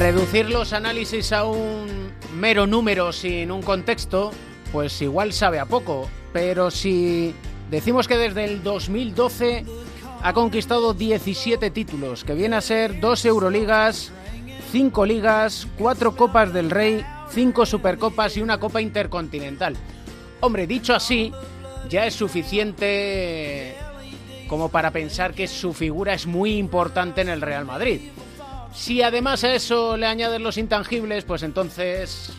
reducir 0.00 0.48
los 0.48 0.72
análisis 0.72 1.30
a 1.30 1.44
un 1.44 2.10
mero 2.34 2.66
número 2.66 3.12
sin 3.12 3.52
un 3.52 3.60
contexto, 3.60 4.30
pues 4.72 5.02
igual 5.02 5.34
sabe 5.34 5.58
a 5.58 5.66
poco. 5.66 6.08
Pero 6.32 6.70
si 6.70 7.34
decimos 7.70 8.08
que 8.08 8.16
desde 8.16 8.46
el 8.46 8.62
2012 8.62 9.66
ha 10.22 10.32
conquistado 10.32 10.94
17 10.94 11.70
títulos, 11.70 12.24
que 12.24 12.32
viene 12.32 12.56
a 12.56 12.62
ser 12.62 12.98
dos 12.98 13.26
Euroligas, 13.26 14.10
cinco 14.72 15.04
ligas, 15.04 15.68
cuatro 15.76 16.16
Copas 16.16 16.54
del 16.54 16.70
Rey, 16.70 17.04
cinco 17.30 17.66
Supercopas 17.66 18.38
y 18.38 18.40
una 18.40 18.58
Copa 18.58 18.80
Intercontinental. 18.80 19.76
Hombre, 20.40 20.66
dicho 20.66 20.94
así, 20.94 21.30
ya 21.90 22.06
es 22.06 22.14
suficiente 22.14 23.76
como 24.48 24.70
para 24.70 24.92
pensar 24.92 25.34
que 25.34 25.46
su 25.46 25.74
figura 25.74 26.14
es 26.14 26.26
muy 26.26 26.56
importante 26.56 27.20
en 27.20 27.28
el 27.28 27.42
Real 27.42 27.66
Madrid. 27.66 28.00
Si 28.72 29.02
además 29.02 29.44
a 29.44 29.54
eso 29.54 29.96
le 29.96 30.06
añades 30.06 30.40
los 30.40 30.56
intangibles, 30.56 31.24
pues 31.24 31.42
entonces 31.42 32.32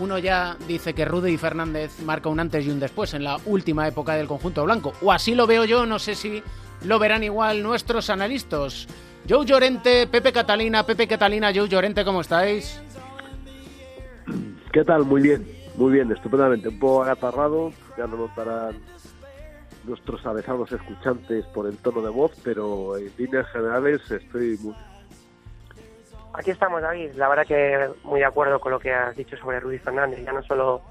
uno 0.00 0.18
ya 0.18 0.56
dice 0.66 0.94
que 0.94 1.04
Rudy 1.04 1.36
Fernández 1.36 2.00
marca 2.00 2.28
un 2.28 2.40
antes 2.40 2.66
y 2.66 2.70
un 2.70 2.80
después 2.80 3.14
en 3.14 3.24
la 3.24 3.38
última 3.46 3.86
época 3.88 4.14
del 4.14 4.26
conjunto 4.26 4.64
blanco. 4.64 4.92
O 5.02 5.12
así 5.12 5.34
lo 5.34 5.46
veo 5.46 5.64
yo, 5.64 5.86
no 5.86 5.98
sé 5.98 6.14
si 6.14 6.42
lo 6.84 6.98
verán 6.98 7.22
igual 7.22 7.62
nuestros 7.62 8.10
analistas. 8.10 8.86
Joe 9.28 9.46
Llorente, 9.46 10.06
Pepe 10.06 10.32
Catalina, 10.32 10.84
Pepe 10.84 11.06
Catalina, 11.06 11.50
Joe 11.54 11.68
Llorente, 11.68 12.04
¿cómo 12.04 12.20
estáis? 12.20 12.80
¿Qué 14.72 14.84
tal? 14.84 15.04
Muy 15.04 15.22
bien, 15.22 15.48
muy 15.76 15.92
bien, 15.92 16.12
estupendamente. 16.12 16.68
Un 16.68 16.78
poco 16.78 17.04
agatarrado, 17.04 17.72
ya 17.96 18.06
no 18.06 18.16
notarán 18.16 18.76
nuestros 19.84 20.24
avesados 20.26 20.72
escuchantes 20.72 21.46
por 21.46 21.66
el 21.66 21.76
tono 21.76 22.02
de 22.02 22.10
voz, 22.10 22.32
pero 22.42 22.96
en 22.98 23.10
líneas 23.16 23.46
generales 23.50 24.00
estoy 24.10 24.58
muy... 24.62 24.74
Aquí 26.34 26.50
estamos, 26.50 26.82
David. 26.82 27.12
La 27.14 27.28
verdad 27.28 27.46
que 27.46 27.88
muy 28.02 28.20
de 28.20 28.26
acuerdo 28.26 28.58
con 28.58 28.72
lo 28.72 28.80
que 28.80 28.92
has 28.92 29.16
dicho 29.16 29.36
sobre 29.36 29.60
Rudy 29.60 29.78
Fernández, 29.78 30.24
ya 30.24 30.32
no 30.32 30.42
solo 30.42 30.82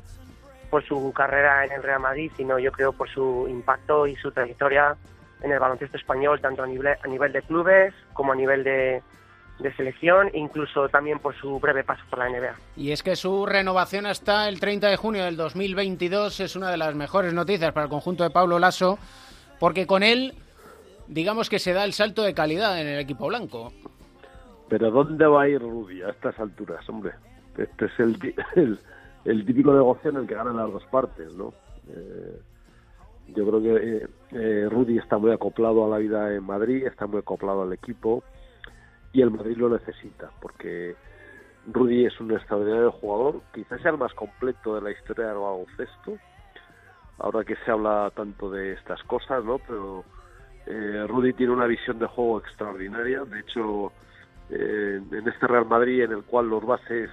por 0.69 0.83
su 0.85 1.11
carrera 1.13 1.65
en 1.65 1.73
el 1.73 1.83
Real 1.83 1.99
Madrid, 1.99 2.31
sino 2.35 2.57
yo 2.57 2.71
creo 2.71 2.93
por 2.93 3.09
su 3.09 3.45
impacto 3.49 4.07
y 4.07 4.15
su 4.15 4.31
trayectoria 4.31 4.95
en 5.41 5.51
el 5.51 5.59
baloncesto 5.59 5.97
español, 5.97 6.39
tanto 6.41 6.63
a 6.63 6.67
nivel, 6.67 6.95
a 7.03 7.07
nivel 7.07 7.33
de 7.33 7.41
clubes 7.41 7.93
como 8.13 8.31
a 8.31 8.35
nivel 8.35 8.63
de, 8.63 9.03
de 9.59 9.73
selección, 9.75 10.29
incluso 10.33 10.87
también 10.87 11.19
por 11.19 11.35
su 11.35 11.59
breve 11.59 11.83
paso 11.83 12.03
por 12.09 12.19
la 12.19 12.29
NBA. 12.29 12.55
Y 12.77 12.91
es 12.91 13.03
que 13.03 13.17
su 13.17 13.45
renovación 13.45 14.05
hasta 14.05 14.47
el 14.47 14.61
30 14.61 14.87
de 14.87 14.95
junio 14.97 15.25
del 15.25 15.35
2022 15.35 16.39
es 16.39 16.55
una 16.55 16.71
de 16.71 16.77
las 16.77 16.95
mejores 16.95 17.33
noticias 17.33 17.73
para 17.73 17.83
el 17.85 17.89
conjunto 17.89 18.23
de 18.23 18.29
Pablo 18.29 18.59
Lasso, 18.59 18.97
porque 19.59 19.85
con 19.85 20.03
él, 20.03 20.35
digamos 21.07 21.49
que 21.49 21.59
se 21.59 21.73
da 21.73 21.83
el 21.83 21.91
salto 21.91 22.23
de 22.23 22.33
calidad 22.33 22.79
en 22.79 22.87
el 22.87 22.99
equipo 22.99 23.27
blanco. 23.27 23.73
Pero 24.73 24.89
¿dónde 24.89 25.27
va 25.27 25.43
a 25.43 25.47
ir 25.47 25.61
Rudy 25.61 26.01
a 26.01 26.09
estas 26.09 26.39
alturas, 26.39 26.89
hombre? 26.89 27.11
Este 27.55 27.85
es 27.85 27.99
el, 29.25 29.45
típico 29.45 29.71
negocio 29.71 30.09
en 30.09 30.17
el 30.17 30.25
que 30.25 30.33
ganan 30.33 30.57
las 30.57 30.71
dos 30.71 30.83
partes, 30.85 31.31
¿no? 31.35 31.53
Eh, 31.89 32.39
yo 33.35 33.47
creo 33.47 33.61
que 33.61 33.75
eh, 33.75 34.07
eh, 34.31 34.67
Rudy 34.71 34.97
está 34.97 35.19
muy 35.19 35.31
acoplado 35.31 35.85
a 35.85 35.89
la 35.89 35.97
vida 35.99 36.33
en 36.33 36.43
Madrid, 36.43 36.87
está 36.87 37.05
muy 37.05 37.19
acoplado 37.19 37.61
al 37.61 37.71
equipo 37.71 38.23
y 39.11 39.21
el 39.21 39.29
Madrid 39.29 39.57
lo 39.57 39.69
necesita, 39.69 40.31
porque 40.41 40.95
Rudy 41.71 42.07
es 42.07 42.19
un 42.19 42.31
extraordinario 42.31 42.93
jugador, 42.93 43.41
quizás 43.53 43.79
sea 43.79 43.91
el 43.91 43.99
más 43.99 44.15
completo 44.15 44.73
de 44.73 44.81
la 44.81 44.89
historia 44.89 45.27
del 45.27 45.37
baloncesto, 45.37 46.17
ahora 47.19 47.43
que 47.43 47.57
se 47.57 47.69
habla 47.69 48.11
tanto 48.15 48.49
de 48.49 48.73
estas 48.73 49.03
cosas, 49.03 49.45
¿no? 49.45 49.59
Pero 49.67 50.03
eh, 50.65 51.05
Rudy 51.07 51.33
tiene 51.33 51.53
una 51.53 51.67
visión 51.67 51.99
de 51.99 52.07
juego 52.07 52.39
extraordinaria, 52.39 53.23
de 53.23 53.39
hecho, 53.39 53.91
en 54.55 55.27
este 55.27 55.47
Real 55.47 55.65
Madrid 55.65 56.03
en 56.03 56.11
el 56.11 56.23
cual 56.23 56.49
los 56.49 56.65
bases 56.65 57.09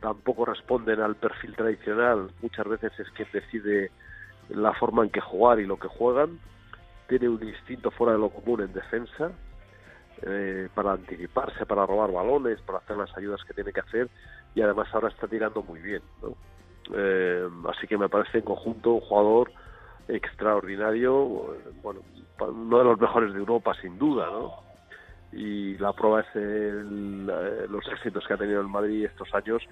tampoco 0.00 0.46
responden 0.46 1.00
al 1.00 1.16
perfil 1.16 1.54
tradicional, 1.54 2.30
muchas 2.42 2.66
veces 2.66 2.92
es 2.98 3.10
quien 3.10 3.28
decide 3.32 3.90
la 4.48 4.72
forma 4.74 5.04
en 5.04 5.10
que 5.10 5.20
jugar 5.20 5.60
y 5.60 5.66
lo 5.66 5.78
que 5.78 5.88
juegan, 5.88 6.38
tiene 7.08 7.28
un 7.28 7.42
instinto 7.42 7.90
fuera 7.90 8.14
de 8.14 8.18
lo 8.18 8.30
común 8.30 8.62
en 8.62 8.72
defensa, 8.72 9.30
eh, 10.22 10.68
para 10.74 10.92
anticiparse, 10.92 11.66
para 11.66 11.86
robar 11.86 12.12
balones, 12.12 12.60
para 12.62 12.78
hacer 12.78 12.96
las 12.96 13.16
ayudas 13.16 13.42
que 13.44 13.54
tiene 13.54 13.72
que 13.72 13.80
hacer 13.80 14.08
y 14.54 14.62
además 14.62 14.88
ahora 14.92 15.08
está 15.08 15.26
tirando 15.28 15.62
muy 15.62 15.80
bien. 15.80 16.02
¿no? 16.22 16.34
Eh, 16.94 17.48
así 17.68 17.86
que 17.86 17.96
me 17.96 18.08
parece 18.08 18.38
en 18.38 18.44
conjunto 18.44 18.92
un 18.92 19.00
jugador 19.00 19.52
extraordinario, 20.08 21.56
bueno, 21.82 22.00
uno 22.40 22.78
de 22.78 22.84
los 22.84 23.00
mejores 23.00 23.32
de 23.32 23.38
Europa 23.38 23.74
sin 23.80 23.98
duda, 23.98 24.26
¿no? 24.26 24.69
Y 25.32 25.78
la 25.78 25.92
prueba 25.92 26.20
es 26.20 26.36
el, 26.36 27.30
eh, 27.30 27.66
los 27.68 27.86
éxitos 27.88 28.26
que 28.26 28.34
ha 28.34 28.36
tenido 28.36 28.60
el 28.60 28.68
Madrid 28.68 29.04
estos 29.04 29.32
años 29.34 29.62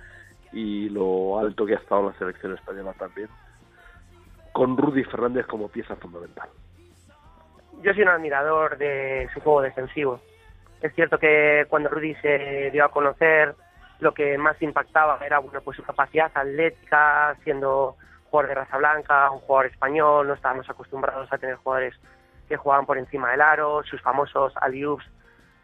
y 0.53 0.88
lo 0.88 1.38
alto 1.38 1.66
que 1.66 1.75
ha 1.75 1.79
estado 1.79 2.11
la 2.11 2.18
selección 2.18 2.55
española 2.55 2.94
también, 2.99 3.29
con 4.53 4.77
Rudy 4.77 5.05
Fernández 5.05 5.47
como 5.47 5.68
pieza 5.68 5.97
fundamental. 5.97 6.49
Yo 7.83 7.92
soy 7.92 8.03
un 8.03 8.09
admirador 8.09 8.79
de 8.79 9.29
su 9.35 9.40
juego 9.40 9.62
defensivo. 9.62 10.21
Es 10.81 10.94
cierto 10.94 11.18
que 11.18 11.66
cuando 11.68 11.88
Rudy 11.88 12.14
se 12.16 12.71
dio 12.73 12.85
a 12.85 12.90
conocer, 12.90 13.55
lo 14.01 14.14
que 14.14 14.38
más 14.38 14.61
impactaba 14.62 15.18
era 15.25 15.38
bueno, 15.40 15.61
pues 15.61 15.77
su 15.77 15.83
capacidad 15.83 16.31
atlética, 16.33 17.37
siendo 17.42 17.97
jugador 18.31 18.49
de 18.49 18.55
raza 18.55 18.79
blanca, 18.79 19.31
un 19.31 19.40
jugador 19.40 19.66
español, 19.66 20.29
no 20.29 20.35
estábamos 20.35 20.68
acostumbrados 20.71 21.33
a 21.33 21.38
tener 21.38 21.57
jugadores 21.57 21.94
que 22.49 22.57
jugaban 22.57 22.87
por 22.87 22.99
encima 22.99 23.31
del 23.31 23.40
aro, 23.40 23.83
sus 23.85 24.01
famosos 24.01 24.55
alley-oops 24.57 25.05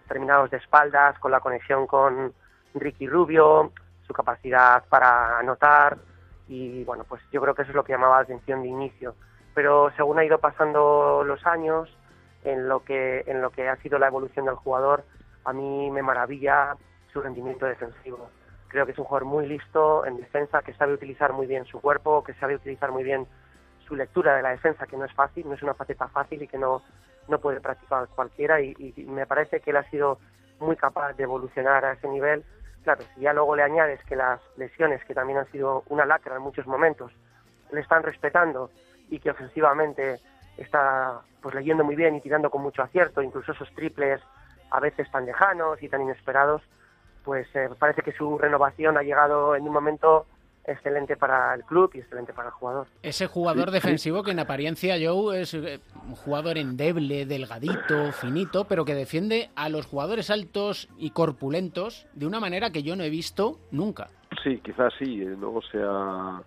terminados 0.06 0.50
de 0.50 0.58
espaldas, 0.58 1.18
con 1.18 1.30
la 1.30 1.40
conexión 1.40 1.86
con 1.86 2.32
Ricky 2.74 3.06
Rubio, 3.06 3.72
su 4.06 4.12
capacidad 4.12 4.84
para 4.88 5.38
anotar 5.38 5.98
y 6.48 6.84
bueno, 6.84 7.04
pues 7.08 7.22
yo 7.32 7.40
creo 7.40 7.54
que 7.54 7.62
eso 7.62 7.70
es 7.70 7.76
lo 7.76 7.84
que 7.84 7.92
llamaba 7.92 8.16
la 8.16 8.22
atención 8.22 8.62
de 8.62 8.68
inicio. 8.68 9.14
Pero 9.54 9.90
según 9.96 10.18
ha 10.18 10.24
ido 10.24 10.38
pasando 10.38 11.22
los 11.24 11.44
años, 11.46 11.88
en 12.42 12.68
lo 12.68 12.84
que 12.84 13.24
en 13.26 13.40
lo 13.40 13.50
que 13.50 13.68
ha 13.68 13.76
sido 13.76 13.98
la 13.98 14.08
evolución 14.08 14.44
del 14.44 14.56
jugador, 14.56 15.04
a 15.44 15.52
mí 15.52 15.90
me 15.90 16.02
maravilla 16.02 16.76
su 17.12 17.20
rendimiento 17.20 17.66
defensivo. 17.66 18.28
Creo 18.68 18.84
que 18.84 18.92
es 18.92 18.98
un 18.98 19.04
jugador 19.04 19.26
muy 19.26 19.46
listo 19.46 20.04
en 20.04 20.16
defensa, 20.16 20.62
que 20.62 20.74
sabe 20.74 20.94
utilizar 20.94 21.32
muy 21.32 21.46
bien 21.46 21.64
su 21.64 21.80
cuerpo, 21.80 22.24
que 22.24 22.34
sabe 22.34 22.56
utilizar 22.56 22.90
muy 22.90 23.04
bien 23.04 23.26
su 23.86 23.94
lectura 23.94 24.34
de 24.34 24.42
la 24.42 24.50
defensa, 24.50 24.86
que 24.86 24.96
no 24.96 25.04
es 25.04 25.12
fácil, 25.12 25.46
no 25.48 25.54
es 25.54 25.62
una 25.62 25.74
faceta 25.74 26.08
fácil 26.08 26.42
y 26.42 26.48
que 26.48 26.58
no, 26.58 26.82
no 27.28 27.38
puede 27.38 27.60
practicar 27.60 28.08
cualquiera. 28.08 28.60
Y, 28.60 28.94
me 29.06 29.26
parece 29.26 29.60
que 29.60 29.70
él 29.70 29.76
ha 29.76 29.90
sido 29.90 30.18
muy 30.60 30.76
capaz 30.76 31.12
de 31.14 31.24
evolucionar 31.24 31.84
a 31.84 31.92
ese 31.92 32.08
nivel. 32.08 32.44
Claro, 32.82 33.02
si 33.14 33.22
ya 33.22 33.32
luego 33.32 33.56
le 33.56 33.62
añades 33.62 34.00
que 34.04 34.16
las 34.16 34.40
lesiones, 34.56 35.04
que 35.04 35.14
también 35.14 35.38
han 35.38 35.50
sido 35.50 35.84
una 35.88 36.04
lacra 36.04 36.36
en 36.36 36.42
muchos 36.42 36.66
momentos, 36.66 37.12
le 37.72 37.80
están 37.80 38.02
respetando 38.02 38.70
y 39.08 39.18
que 39.18 39.30
ofensivamente 39.30 40.20
está 40.56 41.20
pues 41.40 41.54
leyendo 41.54 41.84
muy 41.84 41.96
bien 41.96 42.14
y 42.14 42.20
tirando 42.20 42.50
con 42.50 42.62
mucho 42.62 42.82
acierto, 42.82 43.22
incluso 43.22 43.52
esos 43.52 43.72
triples 43.74 44.20
a 44.70 44.80
veces 44.80 45.10
tan 45.10 45.26
lejanos 45.26 45.82
y 45.82 45.88
tan 45.88 46.02
inesperados, 46.02 46.62
pues 47.24 47.46
eh, 47.54 47.68
parece 47.78 48.02
que 48.02 48.12
su 48.12 48.38
renovación 48.38 48.96
ha 48.96 49.02
llegado 49.02 49.54
en 49.56 49.64
un 49.64 49.72
momento 49.72 50.26
excelente 50.66 51.16
para 51.16 51.54
el 51.54 51.64
club 51.64 51.90
y 51.94 51.98
excelente 51.98 52.32
para 52.32 52.48
el 52.48 52.54
jugador. 52.54 52.86
Ese 53.02 53.26
jugador 53.26 53.70
defensivo 53.70 54.22
que 54.22 54.32
en 54.32 54.40
apariencia 54.40 54.96
Joe 55.00 55.40
es 55.40 55.54
eh, 55.54 55.80
un 56.06 56.14
jugador 56.14 56.58
endeble, 56.58 57.26
delgadito, 57.26 58.12
finito, 58.12 58.64
pero 58.64 58.84
que 58.84 58.94
defiende 58.94 59.50
a 59.56 59.68
los 59.68 59.86
jugadores 59.86 60.30
altos 60.30 60.88
y 60.96 61.10
corpulentos 61.10 62.06
de 62.14 62.26
una 62.26 62.40
manera 62.40 62.70
que 62.70 62.82
yo 62.82 62.96
no 62.96 63.04
he 63.04 63.10
visto 63.10 63.58
nunca. 63.70 64.08
Sí, 64.42 64.58
quizás 64.64 64.92
sí, 64.98 65.22
eh, 65.22 65.36
no 65.38 65.52
o 65.54 65.62
sea, 65.62 66.42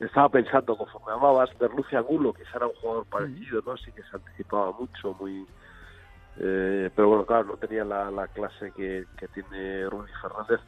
estaba 0.00 0.28
pensando 0.28 0.76
conforme 0.76 1.12
hablabas 1.12 1.50
de 1.58 1.68
Lucia 1.68 1.98
Angulo, 1.98 2.32
que 2.32 2.42
era 2.54 2.66
un 2.66 2.74
jugador 2.74 3.06
parecido, 3.06 3.62
¿no? 3.64 3.76
Sí 3.76 3.92
que 3.92 4.02
se 4.02 4.16
anticipaba 4.16 4.72
mucho, 4.72 5.14
muy 5.20 5.46
eh, 6.40 6.90
pero 6.94 7.08
bueno, 7.08 7.26
claro, 7.26 7.44
no 7.44 7.56
tenía 7.56 7.84
la, 7.84 8.10
la 8.10 8.28
clase 8.28 8.70
que, 8.76 9.06
que 9.16 9.26
tiene 9.28 9.88
Rudy 9.90 10.10
Fernández, 10.22 10.60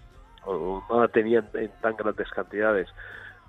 o 0.44 0.84
no 0.88 1.00
la 1.00 1.08
tenía 1.08 1.44
en, 1.54 1.70
tan 1.80 1.96
grandes 1.96 2.30
cantidades. 2.30 2.88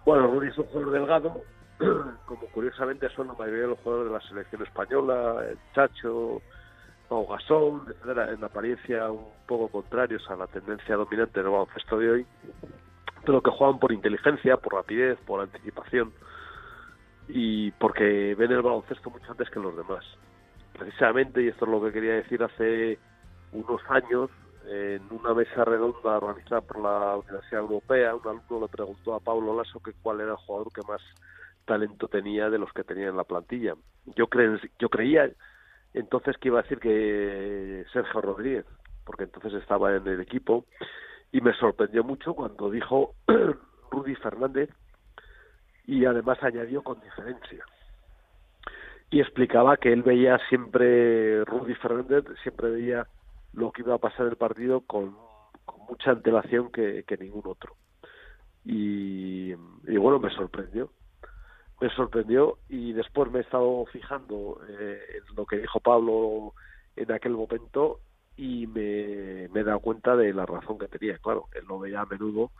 Bueno, 0.05 0.27
Rudy 0.27 0.47
es 0.49 0.57
un 0.57 0.65
jugador 0.65 0.91
delgado, 0.91 1.41
como 2.25 2.45
curiosamente 2.53 3.09
son 3.09 3.27
la 3.27 3.33
mayoría 3.33 3.63
de 3.63 3.67
los 3.69 3.79
jugadores 3.79 4.11
de 4.11 4.17
la 4.17 4.27
selección 4.27 4.61
española, 4.63 5.43
Chacho, 5.73 6.41
Pau 7.07 7.27
Gasol, 7.27 7.95
en 8.05 8.43
apariencia 8.43 9.11
un 9.11 9.27
poco 9.45 9.67
contrarios 9.67 10.27
a 10.29 10.35
la 10.35 10.47
tendencia 10.47 10.95
dominante 10.95 11.41
del 11.41 11.49
baloncesto 11.49 11.97
de 11.97 12.09
hoy, 12.09 12.25
pero 13.25 13.41
que 13.41 13.51
juegan 13.51 13.79
por 13.79 13.91
inteligencia, 13.91 14.57
por 14.57 14.73
rapidez, 14.73 15.19
por 15.25 15.41
anticipación 15.41 16.13
y 17.27 17.71
porque 17.71 18.35
ven 18.35 18.51
el 18.51 18.61
baloncesto 18.61 19.09
mucho 19.09 19.31
antes 19.31 19.49
que 19.49 19.59
los 19.59 19.75
demás. 19.75 20.05
Precisamente, 20.73 21.43
y 21.43 21.49
esto 21.49 21.65
es 21.65 21.71
lo 21.71 21.83
que 21.83 21.91
quería 21.91 22.13
decir 22.13 22.41
hace 22.43 22.97
unos 23.51 23.81
años, 23.89 24.29
en 24.67 25.01
una 25.11 25.33
mesa 25.33 25.65
redonda 25.65 26.17
organizada 26.17 26.61
por 26.61 26.79
la 26.79 27.17
Universidad 27.17 27.61
Europea, 27.61 28.15
un 28.15 28.27
alumno 28.27 28.65
le 28.65 28.67
preguntó 28.67 29.15
a 29.15 29.19
Pablo 29.19 29.55
Lasso 29.55 29.79
que 29.79 29.93
cuál 30.01 30.21
era 30.21 30.31
el 30.31 30.37
jugador 30.37 30.71
que 30.73 30.81
más 30.87 31.01
talento 31.65 32.07
tenía 32.07 32.49
de 32.49 32.59
los 32.59 32.71
que 32.73 32.83
tenía 32.83 33.09
en 33.09 33.17
la 33.17 33.23
plantilla. 33.23 33.75
Yo, 34.15 34.27
cre 34.27 34.59
yo 34.79 34.89
creía 34.89 35.29
entonces 35.93 36.37
que 36.37 36.49
iba 36.49 36.59
a 36.59 36.63
decir 36.63 36.79
que 36.79 37.85
Sergio 37.91 38.21
Rodríguez, 38.21 38.65
porque 39.05 39.23
entonces 39.23 39.53
estaba 39.53 39.95
en 39.95 40.07
el 40.07 40.21
equipo, 40.21 40.65
y 41.31 41.41
me 41.41 41.53
sorprendió 41.53 42.03
mucho 42.03 42.33
cuando 42.33 42.69
dijo 42.69 43.15
Rudy 43.91 44.15
Fernández 44.15 44.69
y 45.85 46.05
además 46.05 46.41
añadió 46.41 46.83
con 46.83 46.99
diferencia. 47.01 47.63
Y 49.09 49.19
explicaba 49.19 49.77
que 49.77 49.91
él 49.91 50.03
veía 50.03 50.39
siempre, 50.47 51.43
Rudy 51.45 51.75
Fernández 51.75 52.25
siempre 52.43 52.69
veía 52.69 53.07
lo 53.53 53.71
que 53.71 53.81
iba 53.81 53.95
a 53.95 53.99
pasar 53.99 54.27
el 54.27 54.37
partido 54.37 54.81
con, 54.81 55.15
mucha 55.89 56.11
antelación 56.11 56.71
que, 56.71 57.03
ningún 57.19 57.43
otro. 57.45 57.75
Y, 58.63 59.51
y 59.51 59.97
bueno, 59.97 60.19
me 60.19 60.29
sorprendió 60.29 60.91
me 61.81 61.89
sorprendió 61.89 62.59
y 62.69 62.93
después 62.93 63.31
me 63.31 63.39
he 63.39 63.41
estado 63.41 63.85
fijando 63.91 64.61
eh, 64.69 64.99
en 65.15 65.35
lo 65.35 65.47
que 65.47 65.57
dijo 65.57 65.79
Pablo 65.79 66.53
en 66.95 67.11
aquel 67.11 67.31
momento 67.31 67.99
y 68.37 68.67
me, 68.67 69.49
me 69.49 69.61
he 69.61 69.63
dado 69.63 69.79
cuenta 69.79 70.15
de 70.15 70.31
la 70.31 70.45
razón 70.45 70.77
que 70.77 70.87
tenía. 70.87 71.17
Claro, 71.17 71.47
él 71.55 71.65
lo 71.67 71.79
veía 71.79 72.01
a 72.01 72.05
menudo. 72.05 72.51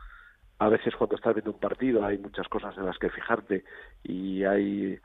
A 0.58 0.70
veces 0.70 0.96
cuando 0.96 1.16
estás 1.16 1.36
viendo 1.36 1.52
un 1.52 1.60
partido 1.60 2.04
hay 2.04 2.18
muchas 2.18 2.48
cosas 2.48 2.76
en 2.78 2.86
las 2.86 2.98
que 2.98 3.12
fijarte 3.12 3.64
y 4.04 4.44
hay 4.44 5.00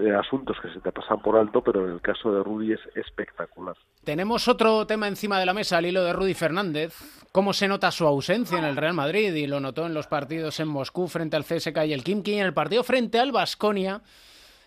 eh, 0.00 0.14
asuntos 0.14 0.56
que 0.60 0.70
se 0.72 0.80
te 0.80 0.92
pasan 0.92 1.20
por 1.20 1.36
alto, 1.36 1.62
pero 1.62 1.86
en 1.86 1.94
el 1.94 2.00
caso 2.00 2.32
de 2.32 2.42
Rudy 2.42 2.72
es 2.72 2.80
espectacular. 2.94 3.76
Tenemos 4.04 4.46
otro 4.46 4.86
tema 4.86 5.08
encima 5.08 5.40
de 5.40 5.46
la 5.46 5.54
mesa 5.54 5.78
al 5.78 5.86
hilo 5.86 6.04
de 6.04 6.12
Rudy 6.12 6.34
Fernández. 6.34 6.94
¿Cómo 7.32 7.52
se 7.52 7.68
nota 7.68 7.90
su 7.90 8.06
ausencia 8.06 8.58
en 8.58 8.64
el 8.64 8.76
Real 8.76 8.94
Madrid? 8.94 9.34
Y 9.34 9.46
lo 9.46 9.60
notó 9.60 9.86
en 9.86 9.94
los 9.94 10.06
partidos 10.06 10.60
en 10.60 10.68
Moscú 10.68 11.08
frente 11.08 11.36
al 11.36 11.44
CSK 11.44 11.84
y 11.86 11.92
el 11.92 12.04
Kimki, 12.04 12.32
y 12.32 12.38
en 12.38 12.46
el 12.46 12.54
partido 12.54 12.84
frente 12.84 13.18
al 13.18 13.32
Basconia. 13.32 14.02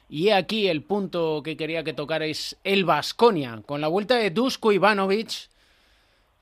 Y 0.09 0.29
aquí 0.29 0.67
el 0.67 0.83
punto 0.83 1.41
que 1.43 1.55
quería 1.55 1.83
que 1.83 1.93
tocarais, 1.93 2.57
el 2.63 2.83
Basconia, 2.83 3.61
con 3.65 3.79
la 3.79 3.87
vuelta 3.87 4.15
de 4.15 4.31
Dusko 4.31 4.73
Ivanovic, 4.73 5.49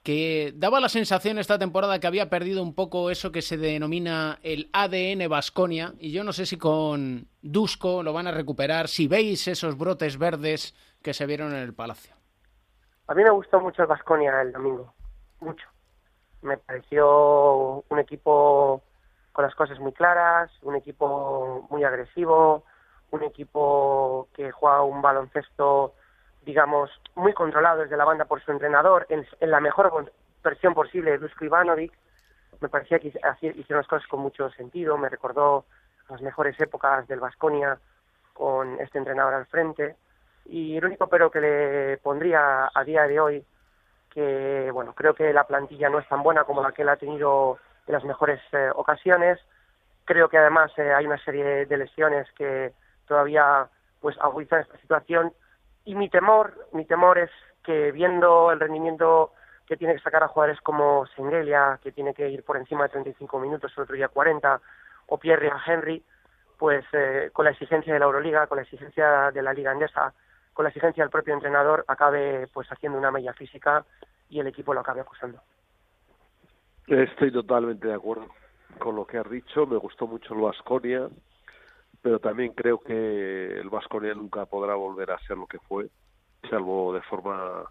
que 0.03 0.53
daba 0.55 0.79
la 0.79 0.89
sensación 0.89 1.37
esta 1.39 1.59
temporada 1.59 1.99
que 1.99 2.07
había 2.07 2.29
perdido 2.29 2.63
un 2.63 2.73
poco 2.73 3.09
eso 3.09 3.31
que 3.31 3.41
se 3.41 3.57
denomina 3.57 4.39
el 4.43 4.69
ADN 4.73 5.27
Basconia, 5.29 5.93
y 5.99 6.11
yo 6.11 6.23
no 6.23 6.33
sé 6.33 6.45
si 6.45 6.57
con 6.57 7.27
Dusko 7.41 8.03
lo 8.03 8.13
van 8.13 8.27
a 8.27 8.31
recuperar, 8.31 8.87
si 8.87 9.07
veis 9.07 9.47
esos 9.47 9.77
brotes 9.77 10.17
verdes 10.17 10.73
que 11.01 11.13
se 11.13 11.25
vieron 11.25 11.53
en 11.53 11.59
el 11.59 11.73
Palacio. 11.73 12.15
A 13.07 13.13
mí 13.13 13.23
me 13.23 13.31
gustó 13.31 13.59
mucho 13.59 13.81
el 13.81 13.87
Basconia 13.87 14.41
el 14.41 14.51
domingo, 14.51 14.93
mucho. 15.39 15.67
Me 16.41 16.57
pareció 16.57 17.83
un 17.89 17.99
equipo 17.99 18.83
con 19.33 19.45
las 19.45 19.55
cosas 19.55 19.79
muy 19.79 19.91
claras, 19.91 20.51
un 20.61 20.75
equipo 20.75 21.67
muy 21.69 21.83
agresivo, 21.83 22.63
un 23.11 23.23
equipo 23.23 24.27
que 24.33 24.51
juega 24.51 24.83
un 24.83 25.01
baloncesto 25.01 25.95
digamos, 26.43 26.89
muy 27.15 27.33
controlado 27.33 27.81
desde 27.81 27.97
la 27.97 28.05
banda 28.05 28.25
por 28.25 28.41
su 28.41 28.51
entrenador, 28.51 29.05
en, 29.09 29.25
en 29.39 29.51
la 29.51 29.59
mejor 29.59 30.11
versión 30.43 30.73
posible 30.73 31.17
de 31.17 31.29
Ivanovic. 31.41 31.93
Me 32.61 32.69
parecía 32.69 32.99
que 32.99 33.07
hicieron 33.07 33.77
las 33.77 33.87
cosas 33.87 34.07
con 34.07 34.19
mucho 34.19 34.49
sentido, 34.51 34.97
me 34.97 35.09
recordó 35.09 35.65
las 36.09 36.21
mejores 36.21 36.59
épocas 36.59 37.07
del 37.07 37.19
Vasconia 37.19 37.77
con 38.33 38.79
este 38.79 38.97
entrenador 38.97 39.33
al 39.33 39.45
frente. 39.45 39.95
Y 40.45 40.77
el 40.77 40.85
único 40.85 41.07
pero 41.07 41.29
que 41.29 41.41
le 41.41 41.97
pondría 41.97 42.69
a 42.73 42.83
día 42.83 43.03
de 43.03 43.19
hoy, 43.19 43.45
que 44.09 44.71
bueno, 44.73 44.93
creo 44.93 45.13
que 45.13 45.31
la 45.31 45.45
plantilla 45.45 45.89
no 45.89 45.99
es 45.99 46.07
tan 46.07 46.23
buena 46.23 46.43
como 46.43 46.63
la 46.63 46.71
que 46.71 46.81
él 46.81 46.89
ha 46.89 46.97
tenido 46.97 47.59
en 47.85 47.93
las 47.93 48.03
mejores 48.03 48.41
eh, 48.51 48.69
ocasiones. 48.73 49.39
Creo 50.05 50.27
que 50.27 50.37
además 50.37 50.71
eh, 50.77 50.91
hay 50.91 51.05
una 51.05 51.23
serie 51.23 51.65
de 51.65 51.77
lesiones 51.77 52.27
que 52.31 52.73
todavía 53.07 53.67
pues 54.01 54.17
agudizan 54.19 54.61
esta 54.61 54.77
situación 54.79 55.33
y 55.89 55.95
mi 55.95 56.07
temor, 56.07 56.67
mi 56.71 56.85
temor 56.85 57.17
es 57.17 57.31
que 57.63 57.91
viendo 57.91 58.51
el 58.51 58.59
rendimiento 58.59 59.31
que 59.65 59.75
tiene 59.75 59.95
que 59.95 60.01
sacar 60.01 60.21
a 60.21 60.27
jugadores 60.27 60.61
como 60.61 61.07
Sengelia, 61.15 61.79
que 61.81 61.91
tiene 61.91 62.13
que 62.13 62.29
ir 62.29 62.43
por 62.43 62.57
encima 62.57 62.83
de 62.83 62.89
35 62.89 63.39
minutos, 63.39 63.73
el 63.75 63.83
otro 63.85 63.95
día 63.95 64.07
40, 64.07 64.61
o 65.07 65.17
Pierre 65.17 65.49
Henry, 65.65 66.03
pues 66.59 66.85
eh, 66.93 67.31
con 67.33 67.45
la 67.45 67.51
exigencia 67.51 67.91
de 67.91 67.97
la 67.97 68.05
Euroliga, 68.05 68.45
con 68.45 68.57
la 68.57 68.61
exigencia 68.61 69.31
de 69.31 69.41
la 69.41 69.51
Liga 69.51 69.71
Andesa, 69.71 70.13
con 70.53 70.61
la 70.61 70.69
exigencia 70.69 71.03
del 71.03 71.09
propio 71.09 71.33
entrenador, 71.33 71.85
acabe 71.87 72.47
pues 72.53 72.71
haciendo 72.71 72.99
una 72.99 73.09
mella 73.09 73.33
física 73.33 73.83
y 74.29 74.39
el 74.39 74.45
equipo 74.45 74.75
lo 74.75 74.81
acabe 74.81 75.01
acusando. 75.01 75.41
Estoy 76.85 77.31
totalmente 77.31 77.87
de 77.87 77.95
acuerdo 77.95 78.27
con 78.77 78.95
lo 78.95 79.07
que 79.07 79.17
has 79.17 79.29
dicho. 79.31 79.65
Me 79.65 79.77
gustó 79.77 80.05
mucho 80.05 80.35
el 80.35 80.41
Vasconia 80.41 81.09
pero 82.01 82.19
también 82.19 82.53
creo 82.53 82.79
que 82.79 83.59
el 83.59 83.69
Vasconia 83.69 84.13
nunca 84.13 84.45
podrá 84.45 84.75
volver 84.75 85.11
a 85.11 85.19
ser 85.19 85.37
lo 85.37 85.47
que 85.47 85.59
fue, 85.59 85.89
salvo 86.49 86.93
de 86.93 87.01
forma 87.01 87.65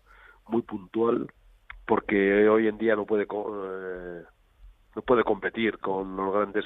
muy 0.49 0.63
puntual, 0.63 1.33
porque 1.87 2.49
hoy 2.49 2.69
en 2.69 2.79
día 2.79 2.97
no 2.97 3.07
puede 3.07 3.25
eh, 3.25 4.23
no 4.95 5.03
puede 5.03 5.25
competir 5.25 5.79
con 5.79 6.17
los 6.17 6.35
grandes 6.35 6.65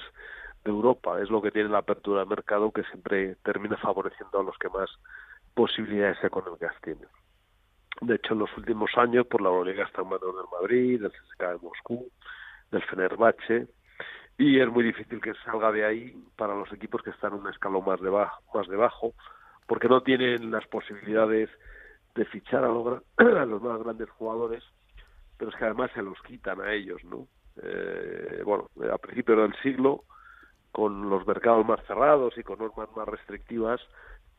de 0.65 0.71
Europa. 0.71 1.21
Es 1.21 1.31
lo 1.31 1.43
que 1.43 1.51
tiene 1.51 1.69
la 1.69 1.79
apertura 1.79 2.21
de 2.21 2.27
mercado 2.27 2.71
que 2.73 2.85
siempre 2.85 3.37
termina 3.45 3.77
favoreciendo 3.77 4.41
a 4.41 4.45
los 4.45 4.57
que 4.59 4.69
más 4.69 4.91
posibilidades 5.55 6.23
económicas 6.25 6.75
tienen. 6.83 7.09
De 8.01 8.17
hecho, 8.17 8.33
en 8.33 8.41
los 8.41 8.57
últimos 8.57 8.91
años, 8.97 9.27
por 9.27 9.43
la 9.43 9.51
Euroliga 9.51 9.85
está 9.85 10.03
en 10.03 10.09
manos 10.09 10.35
del 10.35 10.61
Madrid, 10.61 11.01
del 11.01 11.13
CSKA 11.13 11.53
de 11.53 11.59
Moscú, 11.59 12.09
del 12.71 12.83
Fenerbahce, 12.85 13.69
y 14.43 14.59
es 14.59 14.69
muy 14.69 14.83
difícil 14.83 15.21
que 15.21 15.35
salga 15.45 15.71
de 15.71 15.85
ahí 15.85 16.17
para 16.37 16.57
los 16.57 16.73
equipos 16.73 17.01
que 17.03 17.11
están 17.11 17.33
un 17.33 17.49
escalón 17.49 17.85
más 17.85 18.01
debajo, 18.01 18.43
más 18.53 18.67
debajo 18.67 19.15
porque 19.69 19.89
no 19.89 20.03
tienen 20.03 20.51
las 20.51 20.67
posibilidades 20.67 21.49
de 22.17 22.25
fichar 22.25 22.65
a, 22.65 22.69
a 23.17 23.47
los 23.47 23.63
más 23.63 23.81
grandes 23.85 24.11
jugadores, 24.11 24.65
pero 25.39 25.53
es 25.53 25.57
que 25.57 25.65
además 25.65 25.93
se 25.95 26.03
los 26.03 26.21
quitan 26.23 26.61
a 26.61 26.73
ellos, 26.73 27.05
¿no? 27.05 27.29
Eh, 27.63 28.43
bueno, 28.45 28.69
a 28.93 28.99
principios 28.99 29.39
del 29.39 29.55
siglo, 29.63 30.03
con 30.73 31.09
los 31.09 31.25
mercados 31.25 31.65
más 31.65 31.81
cerrados 31.87 32.37
y 32.37 32.43
con 32.43 32.59
normas 32.59 32.89
más 32.97 33.07
restrictivas, 33.07 33.81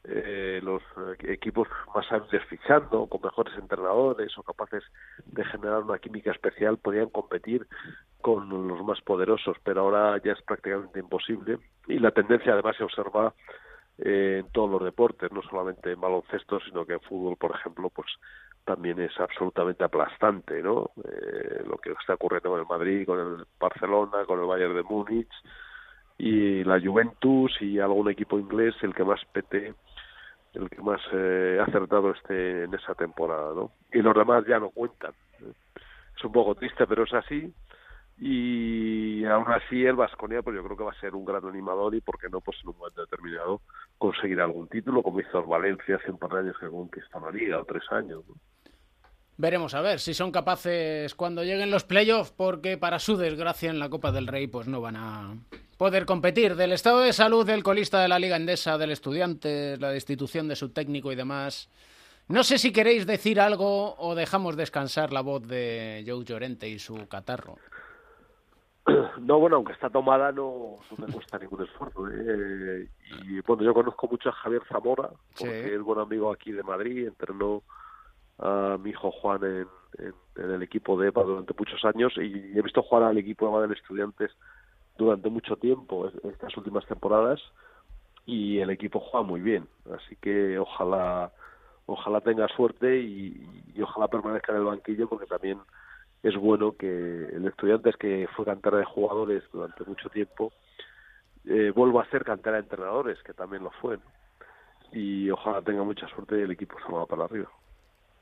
eh, 0.06 0.60
los 0.64 0.82
eh, 0.98 1.34
equipos 1.34 1.68
más 1.96 2.12
hábiles 2.12 2.44
fichando, 2.50 3.08
con 3.08 3.22
mejores 3.22 3.54
entrenadores 3.58 4.38
o 4.38 4.44
capaces 4.44 4.84
de 5.26 5.46
generar 5.46 5.84
una 5.84 6.00
química 6.00 6.32
especial, 6.32 6.78
podían 6.78 7.10
competir 7.10 7.66
con 8.22 8.68
los 8.68 8.84
más 8.84 9.02
poderosos, 9.02 9.58
pero 9.64 9.82
ahora 9.82 10.22
ya 10.24 10.34
es 10.34 10.42
prácticamente 10.42 11.00
imposible. 11.00 11.60
Y 11.88 12.00
la 12.00 12.12
tendencia 12.12 12.54
además 12.54 12.76
se 12.78 12.84
observa 12.84 13.34
eh, 13.98 14.42
en 14.44 14.52
todos 14.52 14.70
los 14.70 14.84
deportes, 14.84 15.32
no 15.32 15.42
solamente 15.44 15.92
en 15.92 16.02
baloncesto, 16.02 16.60
sino 16.62 16.86
que 16.86 16.94
en 16.94 17.02
fútbol, 17.02 17.38
por 17.38 17.52
ejemplo, 17.52 17.90
pues 17.90 18.08
también 18.66 19.00
es 19.00 19.18
absolutamente 19.20 19.84
aplastante, 19.84 20.62
¿no? 20.62 20.92
Eh, 21.04 21.64
lo 21.68 21.78
que 21.78 21.92
está 21.92 22.16
ocurriendo 22.16 22.50
con 22.50 22.60
el 22.60 22.66
Madrid, 22.66 23.06
con 23.06 23.20
el 23.20 23.46
Barcelona, 23.60 24.26
con 24.26 24.40
el 24.40 24.46
Bayern 24.46 24.76
de 24.76 24.84
Múnich 24.84 25.32
y 26.18 26.64
la 26.64 26.80
Juventus 26.80 27.56
y 27.62 27.80
algún 27.80 28.10
equipo 28.10 28.40
inglés, 28.40 28.76
el 28.82 28.94
que 28.94 29.04
más 29.04 29.20
pete 29.32 29.74
el 30.54 30.70
que 30.70 30.82
más 30.82 31.02
eh, 31.12 31.60
acertado 31.66 32.12
este 32.12 32.64
en 32.64 32.74
esa 32.74 32.94
temporada, 32.96 33.54
¿no? 33.54 33.72
Y 33.92 34.02
los 34.02 34.16
demás 34.16 34.46
ya 34.48 34.60
no 34.60 34.70
cuentan. 34.70 35.14
Es 36.16 36.24
un 36.24 36.32
poco 36.32 36.56
triste, 36.56 36.86
pero 36.88 37.04
es 37.04 37.14
así. 37.14 37.54
Y 38.20 39.26
aún 39.26 39.46
así 39.52 39.86
el 39.86 39.96
Vasconia, 39.96 40.44
pues 40.44 40.56
yo 40.56 40.64
creo 40.64 40.78
que 40.78 40.84
va 40.84 40.92
a 40.92 41.00
ser 41.00 41.16
un 41.16 41.26
gran 41.26 41.46
animador 41.46 41.96
y, 41.96 42.02
¿por 42.02 42.20
qué 42.20 42.30
no? 42.30 42.42
Pues 42.42 42.58
en 42.64 42.70
un 42.70 42.78
momento 42.78 43.02
determinado 43.02 43.62
conseguir 43.98 44.40
algún 44.40 44.68
título, 44.68 45.02
como 45.02 45.20
hizo 45.20 45.40
el 45.40 45.46
Valencia 45.46 45.96
hace 45.96 46.12
un 46.12 46.20
par 46.20 46.32
de 46.32 46.40
años 46.40 46.58
que 46.60 46.70
conquistó 46.70 47.20
la 47.20 47.32
Liga, 47.32 47.60
o 47.60 47.66
tres 47.66 47.84
años. 47.92 48.24
Veremos 49.36 49.74
a 49.74 49.82
ver 49.82 50.00
si 50.00 50.14
son 50.14 50.32
capaces 50.32 51.16
cuando 51.16 51.44
lleguen 51.44 51.72
los 51.72 51.84
playoffs, 51.84 52.32
porque 52.32 52.78
para 52.78 53.00
su 53.00 53.18
desgracia 53.18 53.72
en 53.72 53.80
la 53.80 53.90
Copa 53.90 54.12
del 54.12 54.28
Rey 54.28 54.48
pues 54.48 54.68
no 54.68 54.80
van 54.80 54.96
a 54.96 55.36
poder 55.78 56.06
competir. 56.06 56.56
Del 56.56 56.72
estado 56.72 57.00
de 57.00 57.14
salud 57.14 57.46
del 57.46 57.64
colista 57.64 58.02
de 58.02 58.08
la 58.08 58.20
Liga 58.20 58.36
Endesa, 58.36 58.78
del 58.78 58.92
estudiante, 58.92 59.78
la 59.78 59.90
destitución 59.90 60.48
de 60.48 60.56
su 60.56 60.70
técnico 60.70 61.12
y 61.12 61.16
demás. 61.16 61.70
No 62.28 62.44
sé 62.44 62.58
si 62.58 62.72
queréis 62.72 63.06
decir 63.08 63.40
algo 63.40 63.96
o 63.98 64.16
dejamos 64.16 64.56
descansar 64.56 65.12
la 65.12 65.22
voz 65.22 65.46
de 65.48 66.04
Joe 66.08 66.24
Llorente 66.24 66.70
y 66.70 66.80
su 66.80 67.08
catarro. 67.08 67.58
No, 69.22 69.40
bueno, 69.40 69.56
aunque 69.58 69.72
está 69.72 69.90
tomada 69.90 70.34
no, 70.34 70.80
no 70.98 71.08
me 71.08 71.14
cuesta 71.14 71.40
ningún 71.40 71.64
esfuerzo. 71.64 72.06
¿eh? 72.10 72.90
Y 73.26 73.40
bueno, 73.42 73.64
yo 73.64 73.74
conozco 73.74 74.08
mucho 74.10 74.28
a 74.28 74.34
Javier 74.34 74.62
Zamora, 74.68 75.10
porque 75.38 75.76
es 75.76 75.82
buen 75.82 76.00
amigo 76.00 76.32
aquí 76.32 76.52
de 76.52 76.64
Madrid, 76.64 77.08
entrenó 77.08 77.64
a 78.44 78.78
mi 78.78 78.90
hijo 78.90 79.12
Juan 79.12 79.42
en, 79.44 79.68
el 80.36 80.64
equipo 80.64 81.00
de 81.00 81.10
EPA 81.10 81.24
durante 81.24 81.54
muchos 81.58 81.84
años 81.86 82.14
y 82.18 82.58
he 82.58 82.62
visto 82.62 82.82
jugar 82.82 83.04
al 83.04 83.18
equipo 83.18 83.48
EPA 83.48 83.68
de 83.68 83.74
Estudiantes 83.74 84.32
durante 84.98 85.30
mucho 85.30 85.56
tiempo 85.56 86.10
estas 86.24 86.56
últimas 86.58 86.86
temporadas 86.86 87.40
y 88.26 88.60
el 88.60 88.70
equipo 88.70 89.00
juega 89.00 89.26
muy 89.26 89.42
bien. 89.42 89.68
Así 89.92 90.16
que 90.18 90.60
ojalá 90.60 91.32
ojalá 91.86 92.22
tenga 92.22 92.48
suerte 92.50 93.00
y, 93.00 93.46
ojalá 93.82 94.08
permanezca 94.08 94.52
en 94.52 94.60
el 94.60 94.66
banquillo 94.66 95.08
porque 95.08 95.26
también 95.26 95.60
es 96.22 96.36
bueno 96.36 96.76
que 96.78 96.88
el 96.88 97.46
Estudiantes 97.48 97.96
que 97.98 98.28
fue 98.36 98.46
cantera 98.46 98.78
de 98.78 98.86
jugadores 98.86 99.44
durante 99.54 99.84
mucho 99.86 100.10
tiempo 100.10 100.52
eh, 101.46 101.72
vuelva 101.76 102.04
a 102.04 102.10
ser 102.10 102.24
cantera 102.24 102.58
de 102.58 102.64
entrenadores 102.64 103.22
que 103.24 103.34
también 103.34 103.64
lo 103.64 103.72
fue 103.72 104.00
y 104.92 105.30
ojalá 105.30 105.62
tenga 105.62 105.84
mucha 105.84 106.08
suerte 106.08 106.40
y 106.40 106.44
el 106.44 106.52
equipo 106.52 106.78
se 106.80 106.90
mueva 106.90 107.06
para 107.06 107.26
arriba 107.26 107.50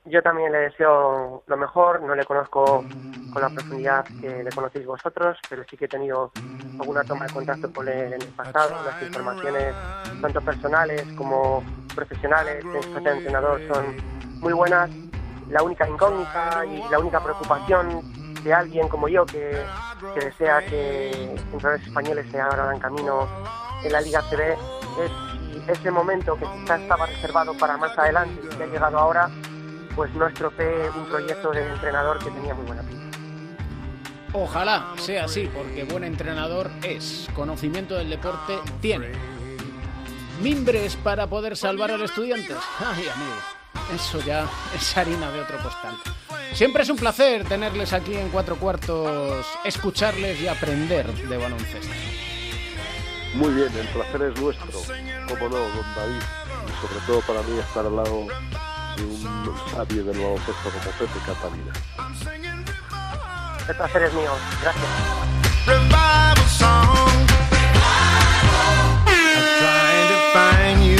Yo 0.05 0.21
también 0.23 0.51
le 0.51 0.57
deseo 0.59 1.43
lo 1.45 1.57
mejor, 1.57 2.01
no 2.01 2.15
le 2.15 2.25
conozco 2.25 2.83
con 3.31 3.41
la 3.41 3.49
profundidad 3.49 4.05
que 4.19 4.43
le 4.43 4.49
conocéis 4.49 4.85
vosotros, 4.85 5.37
pero 5.47 5.63
sí 5.69 5.77
que 5.77 5.85
he 5.85 5.87
tenido 5.87 6.31
alguna 6.79 7.03
toma 7.03 7.27
de 7.27 7.33
contacto 7.33 7.71
con 7.71 7.87
él 7.87 8.13
en 8.13 8.21
el 8.21 8.27
pasado. 8.29 8.75
Las 8.83 9.01
informaciones, 9.03 9.75
tanto 10.19 10.41
personales 10.41 11.03
como 11.15 11.63
profesionales, 11.93 12.63
de 12.63 13.11
entrenador, 13.11 13.61
son 13.67 13.95
muy 14.39 14.53
buenas. 14.53 14.89
La 15.49 15.61
única 15.61 15.87
incógnita 15.87 16.65
y 16.65 16.81
la 16.89 16.97
única 16.97 17.21
preocupación 17.21 18.01
de 18.43 18.53
alguien 18.53 18.87
como 18.87 19.07
yo 19.07 19.25
que, 19.25 19.55
que 20.15 20.25
desea 20.25 20.65
que 20.65 21.11
entrenadores 21.33 21.85
españoles 21.85 22.25
se 22.31 22.41
abran 22.41 22.79
camino 22.79 23.27
en 23.83 23.91
la 23.91 24.01
Liga 24.01 24.21
CB 24.29 24.57
es 25.03 25.11
ese 25.67 25.91
momento 25.91 26.35
que 26.35 26.45
quizás 26.45 26.81
estaba 26.81 27.05
reservado 27.05 27.53
para 27.57 27.77
más 27.77 27.97
adelante 27.97 28.41
y 28.43 28.55
que 28.55 28.63
ha 28.63 28.67
llegado 28.67 28.97
ahora, 28.97 29.29
pues 29.95 30.13
no 30.13 30.27
estropee 30.27 30.89
un 30.95 31.05
proyecto 31.05 31.51
de 31.51 31.67
entrenador 31.67 32.19
que 32.19 32.31
tenía 32.31 32.53
muy 32.53 32.65
buena 32.65 32.81
pinta. 32.83 33.17
Ojalá 34.33 34.93
sea 34.97 35.25
así, 35.25 35.49
porque 35.53 35.83
buen 35.83 36.03
entrenador 36.03 36.71
es, 36.83 37.27
conocimiento 37.35 37.95
del 37.95 38.09
deporte 38.09 38.59
tiene. 38.79 39.11
Mimbres 40.41 40.95
para 40.95 41.27
poder 41.27 41.57
salvar 41.57 41.91
al 41.91 42.01
estudiante. 42.01 42.55
Ay, 42.79 43.07
amigo, 43.09 43.35
eso 43.93 44.21
ya 44.21 44.47
es 44.73 44.97
harina 44.97 45.29
de 45.31 45.41
otro 45.41 45.57
costal. 45.61 45.97
Siempre 46.53 46.83
es 46.83 46.89
un 46.89 46.97
placer 46.97 47.45
tenerles 47.45 47.93
aquí 47.93 48.15
en 48.15 48.29
cuatro 48.29 48.55
cuartos, 48.55 49.45
escucharles 49.65 50.39
y 50.41 50.47
aprender 50.47 51.11
de 51.13 51.37
baloncesto. 51.37 51.93
Muy 53.35 53.53
bien, 53.53 53.69
el 53.77 53.87
placer 53.87 54.21
es 54.23 54.41
nuestro, 54.41 54.79
como 55.27 55.49
no, 55.49 55.57
don 55.57 55.95
David. 55.95 56.21
Y 56.67 56.87
sobre 56.87 57.05
todo 57.05 57.21
para 57.21 57.41
mí 57.43 57.59
estar 57.59 57.85
al 57.85 57.95
lado 57.95 58.27
de 59.01 59.49
un 59.49 59.57
sabio 59.71 60.03
del 60.03 60.17
baloncesto 60.17 60.69
como 60.69 60.91
Pepe 60.97 61.19
Catalina. 61.25 61.73
El 63.67 63.75
placer 63.75 64.03
es 64.03 64.13
mío. 64.13 64.31
Gracias. 64.61 64.85
Revival 65.65 66.47
song. 66.49 67.27
I'm 69.07 69.43
trying 69.59 70.07
to 70.13 70.17
find 70.33 70.79
you. 70.83 70.99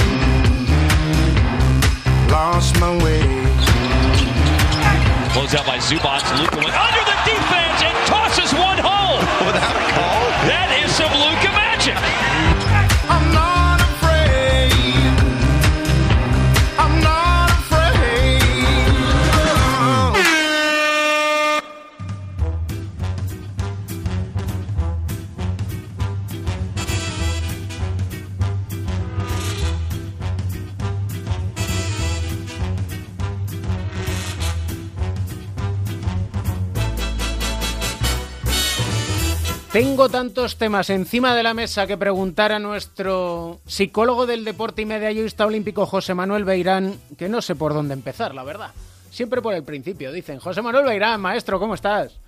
Lost 2.31 2.79
my 2.79 2.91
way. 3.03 3.21
Closed 5.33 5.55
out 5.55 5.65
by 5.65 5.77
Zubats. 5.77 6.29
Luka 6.39 6.57
went 6.57 6.75
under 6.77 6.99
oh, 6.99 7.00
Tengo 39.71 40.09
tantos 40.09 40.57
temas 40.57 40.89
encima 40.89 41.33
de 41.33 41.43
la 41.43 41.53
mesa 41.53 41.87
que 41.87 41.97
preguntar 41.97 42.51
a 42.51 42.59
nuestro 42.59 43.61
psicólogo 43.65 44.25
del 44.25 44.43
deporte 44.43 44.81
y 44.81 44.85
medallista 44.85 45.45
olímpico 45.45 45.85
José 45.85 46.13
Manuel 46.13 46.43
Beirán, 46.43 46.99
que 47.17 47.29
no 47.29 47.41
sé 47.41 47.55
por 47.55 47.73
dónde 47.73 47.93
empezar, 47.93 48.35
la 48.35 48.43
verdad. 48.43 48.71
Siempre 49.11 49.41
por 49.41 49.53
el 49.53 49.63
principio, 49.63 50.11
dicen. 50.11 50.39
José 50.39 50.61
Manuel 50.61 50.83
Beirán, 50.83 51.21
maestro, 51.21 51.57
¿cómo 51.57 51.75
estás? 51.75 52.19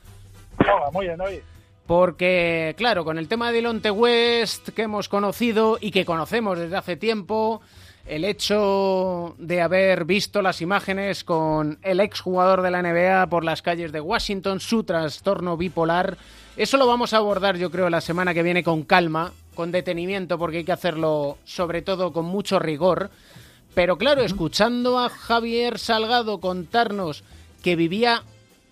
Hola, 0.58 0.90
muy 0.94 1.08
bien, 1.08 1.20
oye. 1.20 1.44
Porque, 1.86 2.76
claro, 2.78 3.04
con 3.04 3.18
el 3.18 3.28
tema 3.28 3.52
de 3.52 3.60
Ilonte 3.60 3.92
West 3.92 4.70
que 4.70 4.84
hemos 4.84 5.10
conocido 5.10 5.78
y 5.82 5.92
que 5.92 6.06
conocemos 6.06 6.58
desde 6.58 6.78
hace 6.78 6.96
tiempo, 6.96 7.60
el 8.06 8.24
hecho 8.24 9.36
de 9.38 9.62
haber 9.62 10.06
visto 10.06 10.42
las 10.42 10.62
imágenes 10.62 11.26
con 11.26 11.78
el 11.82 12.00
exjugador 12.00 12.62
de 12.62 12.72
la 12.72 12.82
NBA 12.82 13.28
por 13.28 13.44
las 13.44 13.62
calles 13.62 13.92
de 13.92 14.00
Washington, 14.00 14.62
su 14.62 14.86
trastorno 14.86 15.58
bipolar, 15.58 16.18
eso 16.56 16.78
lo 16.78 16.88
vamos 16.88 17.14
a 17.14 17.18
abordar 17.18 17.58
yo 17.58 17.72
creo 17.72 17.90
la 17.90 18.02
semana 18.02 18.34
que 18.34 18.44
viene 18.44 18.64
con 18.64 18.84
calma, 18.84 19.34
con 19.56 19.72
detenimiento, 19.72 20.38
porque 20.38 20.58
hay 20.58 20.64
que 20.64 20.72
hacerlo 20.72 21.38
sobre 21.46 21.82
todo 21.82 22.14
con 22.14 22.26
mucho 22.26 22.60
rigor. 22.60 23.10
Pero 23.74 23.98
claro, 23.98 24.22
escuchando 24.24 25.00
a 25.00 25.10
Javier 25.10 25.80
Salgado 25.80 26.40
contarnos 26.40 27.24
que 27.64 27.76
vivía 27.76 28.24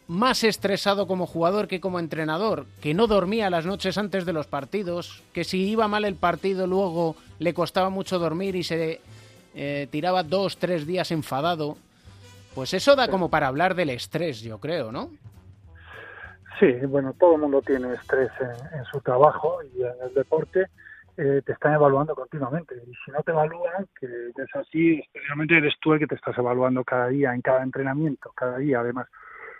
más 0.07 0.43
estresado 0.43 1.07
como 1.07 1.25
jugador 1.25 1.67
que 1.67 1.79
como 1.79 1.97
entrenador, 1.97 2.67
que 2.81 2.93
no 2.93 3.07
dormía 3.07 3.49
las 3.49 3.65
noches 3.65 3.97
antes 3.97 4.25
de 4.25 4.33
los 4.33 4.45
partidos, 4.45 5.23
que 5.33 5.43
si 5.43 5.69
iba 5.69 5.87
mal 5.87 6.05
el 6.05 6.15
partido 6.15 6.67
luego 6.67 7.15
le 7.39 7.53
costaba 7.53 7.89
mucho 7.89 8.19
dormir 8.19 8.55
y 8.55 8.63
se 8.63 8.99
eh, 9.55 9.87
tiraba 9.89 10.23
dos, 10.23 10.57
tres 10.57 10.85
días 10.85 11.11
enfadado, 11.11 11.77
pues 12.53 12.73
eso 12.73 12.95
da 12.95 13.07
como 13.07 13.29
para 13.29 13.47
hablar 13.47 13.73
del 13.73 13.89
estrés, 13.89 14.41
yo 14.41 14.59
creo, 14.59 14.91
¿no? 14.91 15.09
Sí, 16.61 16.73
bueno, 16.85 17.11
todo 17.13 17.33
el 17.35 17.41
mundo 17.41 17.63
tiene 17.63 17.91
estrés 17.91 18.29
en, 18.39 18.85
su 18.85 19.01
trabajo 19.01 19.63
y 19.73 19.81
en 19.81 19.95
el 20.03 20.13
deporte 20.13 20.67
eh, 21.17 21.41
te 21.43 21.53
están 21.53 21.73
evaluando 21.73 22.13
continuamente. 22.13 22.75
Y 22.75 22.93
si 23.03 23.09
no 23.09 23.23
te 23.23 23.31
evalúan, 23.31 23.87
que 23.99 24.05
es 24.05 24.55
así, 24.55 24.99
especialmente 24.99 25.57
eres 25.57 25.73
tú 25.81 25.93
el 25.93 25.99
que 25.99 26.05
te 26.05 26.13
estás 26.13 26.37
evaluando 26.37 26.83
cada 26.83 27.07
día, 27.07 27.33
en 27.33 27.41
cada 27.41 27.63
entrenamiento, 27.63 28.31
cada 28.35 28.59
día 28.59 28.81
además. 28.81 29.07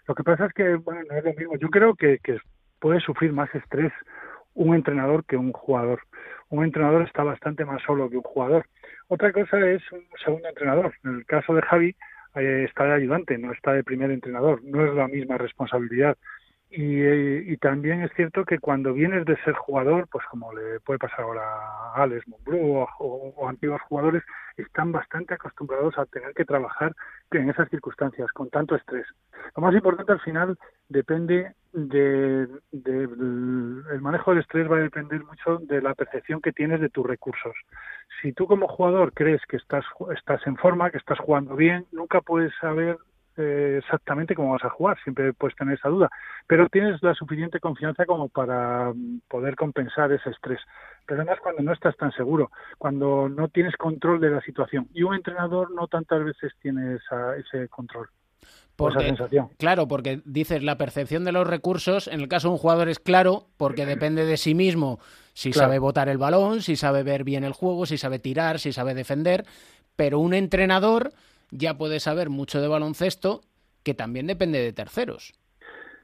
Lo 0.08 0.14
que 0.14 0.24
pasa 0.24 0.46
es 0.46 0.54
que, 0.54 0.76
bueno, 0.76 1.02
no 1.10 1.18
es 1.18 1.24
lo 1.24 1.34
mismo. 1.34 1.56
Yo 1.58 1.70
creo 1.70 1.96
que, 1.96 2.20
que 2.20 2.38
puede 2.78 3.00
sufrir 3.00 3.34
más 3.34 3.50
estrés 3.56 3.92
un 4.54 4.76
entrenador 4.76 5.26
que 5.26 5.38
un 5.38 5.54
jugador. 5.54 6.02
Un 6.50 6.64
entrenador 6.64 7.02
está 7.02 7.24
bastante 7.24 7.66
más 7.66 7.82
solo 7.82 8.12
que 8.12 8.18
un 8.18 8.24
jugador. 8.24 8.68
Otra 9.08 9.34
cosa 9.34 9.60
es 9.68 9.82
un 9.92 10.06
segundo 10.24 10.48
entrenador. 10.50 10.94
En 11.04 11.16
el 11.16 11.26
caso 11.26 11.56
de 11.56 11.64
Javi, 11.64 11.96
eh, 12.36 12.66
está 12.70 12.84
de 12.84 12.94
ayudante, 12.94 13.40
no 13.40 13.52
está 13.54 13.74
de 13.74 13.84
primer 13.84 14.12
entrenador. 14.12 14.64
No 14.64 14.86
es 14.86 14.94
la 14.94 15.08
misma 15.08 15.40
responsabilidad. 15.40 16.16
Y, 16.73 17.51
y, 17.51 17.57
también 17.57 18.01
es 18.01 18.13
cierto 18.15 18.45
que 18.45 18.57
cuando 18.57 18.93
vienes 18.93 19.25
de 19.25 19.36
ser 19.43 19.53
jugador, 19.55 20.07
pues 20.10 20.25
como 20.31 20.53
le 20.53 20.79
puede 20.79 20.99
pasar 20.99 21.21
ahora 21.21 21.43
a 21.43 22.03
Alex 22.03 22.25
Monbrú 22.29 22.88
o, 22.97 23.49
antiguos 23.49 23.81
jugadores, 23.89 24.23
están 24.55 24.93
bastante 24.93 25.34
acostumbrados 25.34 25.97
a 25.97 26.05
tener 26.05 26.34
que 26.34 26.45
trabajar 26.45 26.95
en 27.31 27.49
esas 27.49 27.69
circunstancias, 27.69 28.31
con 28.31 28.49
tanto 28.49 28.75
estrés. 28.75 29.05
Lo 29.57 29.63
más 29.63 29.75
importante 29.75 30.13
al 30.13 30.21
final 30.21 30.57
depende 30.88 31.53
de, 31.73 32.47
de, 32.71 33.03
el 33.03 34.01
manejo 34.01 34.31
del 34.31 34.39
estrés 34.39 34.71
va 34.71 34.77
a 34.77 34.81
depender 34.81 35.25
mucho 35.25 35.57
de 35.57 35.81
la 35.81 35.93
percepción 35.93 36.39
que 36.39 36.53
tienes 36.53 36.79
de 36.79 36.89
tus 36.89 37.05
recursos. 37.05 37.53
Si 38.21 38.31
tú 38.31 38.47
como 38.47 38.69
jugador 38.69 39.12
crees 39.13 39.41
que 39.49 39.57
estás, 39.57 39.84
estás 40.15 40.47
en 40.47 40.55
forma, 40.55 40.89
que 40.89 40.99
estás 40.99 41.19
jugando 41.19 41.57
bien, 41.57 41.86
nunca 41.91 42.21
puedes 42.21 42.53
saber 42.61 42.97
eh, 43.38 43.79
exactamente 43.82 44.36
cómo 44.36 44.51
vas 44.51 44.63
a 44.65 44.69
jugar, 44.69 44.97
siempre 45.03 45.34
puedes 45.34 45.55
tener 45.55 45.77
esa 45.77 45.89
duda, 45.89 46.09
pero 46.47 46.67
tienes 46.69 47.01
la 47.01 47.13
suficiente 47.13 47.59
confianza 47.59 48.05
como 48.05 48.27
para 48.27 48.91
poder 49.29 49.55
compensar 49.55 50.11
ese 50.11 50.29
estrés. 50.29 50.59
Pero 51.05 51.21
además 51.21 51.39
cuando 51.41 51.63
no 51.63 51.73
estás 51.73 51.95
tan 51.97 52.11
seguro, 52.11 52.51
cuando 52.77 53.29
no 53.29 53.47
tienes 53.47 53.75
control 53.77 54.19
de 54.19 54.32
la 54.32 54.41
situación. 54.41 54.88
Y 54.93 55.03
un 55.03 55.15
entrenador 55.15 55.71
no 55.71 55.88
tantas 55.88 56.23
veces 56.23 56.51
tiene 56.61 56.95
esa, 56.95 57.38
ese 57.38 57.67
control. 57.69 58.09
Porque, 58.75 58.99
esa 58.99 59.07
sensación. 59.07 59.49
Claro, 59.57 59.88
porque 59.88 60.21
dices 60.25 60.63
la 60.63 60.77
percepción 60.77 61.23
de 61.23 61.32
los 61.32 61.47
recursos, 61.47 62.07
en 62.07 62.19
el 62.19 62.27
caso 62.27 62.49
de 62.49 62.53
un 62.53 62.57
jugador 62.57 62.89
es 62.89 62.99
claro, 62.99 63.47
porque 63.57 63.86
depende 63.86 64.25
de 64.25 64.38
sí 64.38 64.55
mismo, 64.55 64.99
si 65.34 65.51
claro. 65.51 65.67
sabe 65.67 65.79
botar 65.79 66.09
el 66.09 66.17
balón, 66.17 66.61
si 66.61 66.75
sabe 66.75 67.03
ver 67.03 67.23
bien 67.23 67.43
el 67.43 67.53
juego, 67.53 67.86
si 67.86 67.97
sabe 67.97 68.19
tirar, 68.19 68.59
si 68.59 68.73
sabe 68.73 68.93
defender, 68.93 69.45
pero 69.95 70.19
un 70.19 70.34
entrenador 70.34 71.13
ya 71.52 71.78
puede 71.78 71.99
saber 71.99 72.30
mucho 72.30 72.62
de 72.62 72.68
baloncesto 72.68 73.41
que 73.84 73.93
también 73.93 74.28
depende 74.28 74.60
de 74.60 74.74
terceros. 74.74 75.34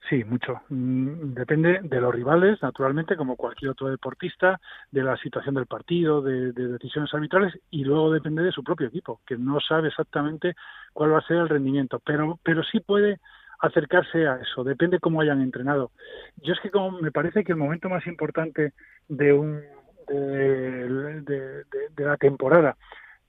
Sí, 0.09 0.23
mucho. 0.23 0.61
Depende 0.69 1.81
de 1.83 2.01
los 2.01 2.15
rivales, 2.15 2.61
naturalmente, 2.61 3.17
como 3.17 3.35
cualquier 3.35 3.71
otro 3.71 3.89
deportista, 3.89 4.59
de 4.89 5.03
la 5.03 5.17
situación 5.17 5.55
del 5.55 5.65
partido, 5.65 6.21
de, 6.21 6.53
de, 6.53 6.67
decisiones 6.69 7.13
arbitrales 7.13 7.53
y 7.69 7.83
luego 7.83 8.11
depende 8.11 8.41
de 8.41 8.53
su 8.53 8.63
propio 8.63 8.87
equipo, 8.87 9.19
que 9.25 9.37
no 9.37 9.59
sabe 9.59 9.89
exactamente 9.89 10.55
cuál 10.93 11.13
va 11.13 11.17
a 11.19 11.27
ser 11.27 11.37
el 11.37 11.49
rendimiento, 11.49 11.99
pero, 12.05 12.39
pero 12.41 12.63
sí 12.63 12.79
puede 12.79 13.19
acercarse 13.59 14.27
a 14.27 14.35
eso, 14.35 14.63
depende 14.63 14.99
cómo 14.99 15.19
hayan 15.19 15.41
entrenado. 15.41 15.91
Yo 16.37 16.53
es 16.53 16.59
que 16.61 16.71
como 16.71 17.01
me 17.01 17.11
parece 17.11 17.43
que 17.43 17.51
el 17.51 17.57
momento 17.57 17.89
más 17.89 18.05
importante 18.07 18.73
de 19.09 19.33
un 19.33 19.61
de, 20.07 21.65
de 21.97 22.05
la 22.05 22.15
temporada 22.15 22.77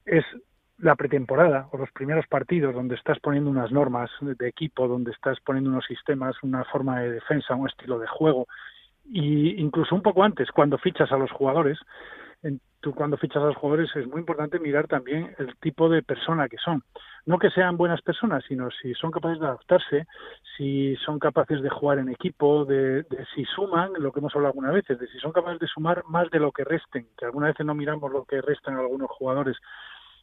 es 0.04 0.24
la 0.78 0.94
pretemporada 0.94 1.68
o 1.72 1.76
los 1.76 1.90
primeros 1.92 2.26
partidos 2.26 2.74
donde 2.74 2.94
estás 2.94 3.18
poniendo 3.18 3.50
unas 3.50 3.72
normas 3.72 4.10
de 4.20 4.48
equipo, 4.48 4.86
donde 4.86 5.10
estás 5.10 5.38
poniendo 5.40 5.70
unos 5.70 5.84
sistemas, 5.86 6.36
una 6.42 6.64
forma 6.64 7.00
de 7.00 7.12
defensa, 7.12 7.54
un 7.54 7.68
estilo 7.68 7.98
de 7.98 8.06
juego, 8.06 8.46
y 9.10 9.60
incluso 9.60 9.94
un 9.94 10.02
poco 10.02 10.22
antes, 10.22 10.50
cuando 10.50 10.78
fichas 10.78 11.10
a 11.12 11.16
los 11.16 11.30
jugadores, 11.32 11.78
tú 12.80 12.94
cuando 12.94 13.16
fichas 13.16 13.42
a 13.42 13.46
los 13.46 13.56
jugadores 13.56 13.90
es 13.96 14.06
muy 14.06 14.20
importante 14.20 14.60
mirar 14.60 14.86
también 14.86 15.34
el 15.38 15.56
tipo 15.56 15.88
de 15.88 16.02
persona 16.02 16.48
que 16.48 16.58
son. 16.58 16.84
No 17.26 17.38
que 17.38 17.50
sean 17.50 17.76
buenas 17.76 18.00
personas, 18.02 18.44
sino 18.46 18.70
si 18.70 18.94
son 18.94 19.10
capaces 19.10 19.40
de 19.40 19.46
adaptarse, 19.46 20.06
si 20.56 20.94
son 21.04 21.18
capaces 21.18 21.60
de 21.62 21.70
jugar 21.70 21.98
en 21.98 22.08
equipo, 22.10 22.64
de, 22.64 23.02
de 23.02 23.26
si 23.34 23.44
suman, 23.46 23.92
lo 23.98 24.12
que 24.12 24.20
hemos 24.20 24.34
hablado 24.34 24.52
algunas 24.52 24.74
veces, 24.74 24.98
de 24.98 25.08
si 25.08 25.18
son 25.18 25.32
capaces 25.32 25.58
de 25.58 25.66
sumar 25.66 26.04
más 26.06 26.30
de 26.30 26.38
lo 26.38 26.52
que 26.52 26.64
resten, 26.64 27.08
que 27.16 27.24
algunas 27.24 27.50
veces 27.50 27.66
no 27.66 27.74
miramos 27.74 28.12
lo 28.12 28.24
que 28.24 28.40
restan 28.40 28.76
algunos 28.76 29.10
jugadores. 29.10 29.56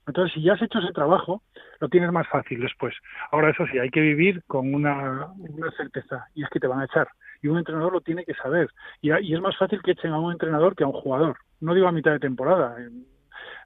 Entonces, 0.07 0.33
si 0.33 0.41
ya 0.43 0.53
has 0.53 0.61
hecho 0.61 0.79
ese 0.79 0.93
trabajo, 0.93 1.41
lo 1.79 1.89
tienes 1.89 2.11
más 2.11 2.27
fácil 2.27 2.61
después. 2.61 2.93
Ahora, 3.31 3.49
eso 3.49 3.65
sí, 3.67 3.79
hay 3.79 3.89
que 3.89 4.01
vivir 4.01 4.43
con 4.47 4.73
una, 4.73 5.29
certeza, 5.77 6.27
y 6.35 6.43
es 6.43 6.49
que 6.49 6.59
te 6.59 6.67
van 6.67 6.79
a 6.81 6.85
echar. 6.85 7.07
Y 7.41 7.47
un 7.47 7.57
entrenador 7.57 7.91
lo 7.93 8.01
tiene 8.01 8.23
que 8.23 8.33
saber. 8.35 8.69
Y, 9.01 9.11
y 9.11 9.33
es 9.33 9.41
más 9.41 9.57
fácil 9.57 9.81
que 9.81 9.91
echen 9.91 10.11
a 10.11 10.19
un 10.19 10.31
entrenador 10.31 10.75
que 10.75 10.83
a 10.83 10.87
un 10.87 10.93
jugador. 10.93 11.37
No 11.59 11.73
digo 11.73 11.87
a 11.87 11.91
mitad 11.91 12.11
de 12.11 12.19
temporada. 12.19 12.75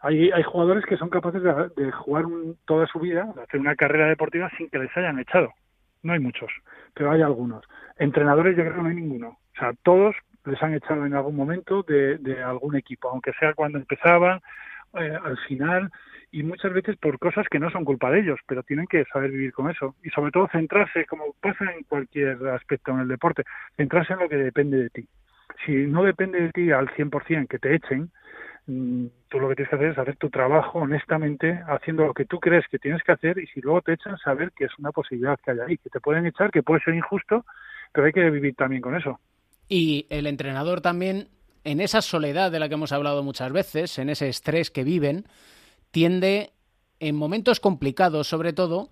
Hay, 0.02 0.32
hay 0.32 0.44
jugadores 0.44 0.86
que 0.86 0.98
son 0.98 1.10
capaces 1.10 1.42
de, 1.44 1.54
de 1.76 1.92
jugar 1.92 2.26
un- 2.26 2.58
toda 2.66 2.88
su 2.88 3.00
vida, 3.00 3.32
de 3.36 3.44
hacer 3.44 3.60
una 3.60 3.76
carrera 3.76 4.08
deportiva 4.08 4.50
sin 4.58 4.70
que 4.70 4.80
les 4.80 4.96
hayan 4.96 5.20
echado. 5.20 5.54
No 6.04 6.14
hay 6.14 6.20
muchos, 6.20 6.50
pero 6.94 7.12
hay 7.12 7.22
algunos. 7.22 7.66
Entrenadores 7.98 8.56
yo 8.56 8.64
creo 8.64 8.76
que 8.76 8.82
no 8.82 8.90
hay 8.90 8.96
ninguno. 8.96 9.30
O 9.30 9.60
sea, 9.60 9.74
todos 9.84 10.16
les 10.46 10.62
han 10.64 10.74
echado 10.74 11.06
en 11.06 11.14
algún 11.14 11.36
momento 11.36 11.84
de, 11.84 12.18
de 12.18 12.42
algún 12.42 12.78
equipo, 12.78 13.10
aunque 13.10 13.34
sea 13.34 13.54
cuando 13.54 13.78
empezaban, 13.78 14.40
eh, 14.94 15.18
al 15.24 15.38
final, 15.48 15.92
y 16.32 16.44
muchas 16.44 16.74
veces 16.74 16.98
por 16.98 17.20
cosas 17.20 17.48
que 17.50 17.60
no 17.60 17.70
son 17.70 17.86
culpa 17.86 18.12
de 18.12 18.22
ellos, 18.22 18.40
pero 18.48 18.64
tienen 18.64 18.88
que 18.88 19.06
saber 19.06 19.32
vivir 19.32 19.54
con 19.54 19.70
eso. 19.70 19.96
Y 20.04 20.10
sobre 20.10 20.32
todo 20.32 20.48
centrarse, 20.52 21.06
como 21.06 21.34
pasa 21.42 21.66
en 21.74 21.84
cualquier 21.84 22.38
aspecto 22.50 22.92
en 22.92 23.00
el 23.00 23.08
deporte, 23.08 23.44
centrarse 23.78 24.14
en 24.14 24.20
lo 24.20 24.30
que 24.30 24.38
depende 24.38 24.78
de 24.78 24.90
ti. 24.90 25.08
Si 25.66 25.72
no 25.72 26.04
depende 26.04 26.42
de 26.42 26.52
ti 26.52 26.72
al 26.72 26.90
100% 26.90 27.48
que 27.48 27.60
te 27.60 27.76
echen, 27.76 28.12
mm, 28.68 29.06
tú 29.28 29.40
lo 29.40 29.50
que 29.50 29.56
tienes 29.56 29.70
que 29.70 29.76
hacer 29.76 29.92
es 29.92 29.98
hacer 29.98 30.16
tu 30.18 30.30
trabajo 30.30 30.80
honestamente, 30.80 31.62
haciendo 31.68 32.06
lo 32.06 32.14
que 32.14 32.26
tú 32.26 32.40
crees 32.40 32.66
que 32.68 32.80
tienes 32.80 33.04
que 33.04 33.12
hacer 33.12 33.40
y 33.40 33.48
si 33.48 33.62
luego 33.62 33.82
te 33.82 33.94
echan, 33.94 34.18
saber 34.18 34.52
que 34.56 34.66
es 34.66 34.72
una 34.78 34.92
posibilidad 34.92 35.40
que 35.44 35.52
hay 35.52 35.60
ahí, 35.60 35.78
que 35.78 35.90
te 35.90 36.00
pueden 36.00 36.26
echar, 36.26 36.52
que 36.52 36.64
puede 36.64 36.82
ser 36.82 36.94
injusto, 36.94 37.46
pero 37.92 38.06
hay 38.06 38.14
que 38.14 38.30
vivir 38.30 38.56
también 38.56 38.82
con 38.82 38.96
eso. 38.96 39.20
Y 39.68 40.08
el 40.10 40.26
entrenador 40.26 40.82
también, 40.82 41.28
en 41.64 41.82
esa 41.82 42.02
soledad 42.02 42.52
de 42.52 42.60
la 42.60 42.68
que 42.68 42.76
hemos 42.76 42.92
hablado 42.92 43.24
muchas 43.24 43.52
veces, 43.52 43.98
en 44.00 44.10
ese 44.10 44.30
estrés 44.30 44.72
que 44.72 44.84
viven, 44.84 45.26
tiende, 45.92 46.54
en 47.00 47.16
momentos 47.16 47.60
complicados 47.60 48.28
sobre 48.28 48.54
todo, 48.54 48.90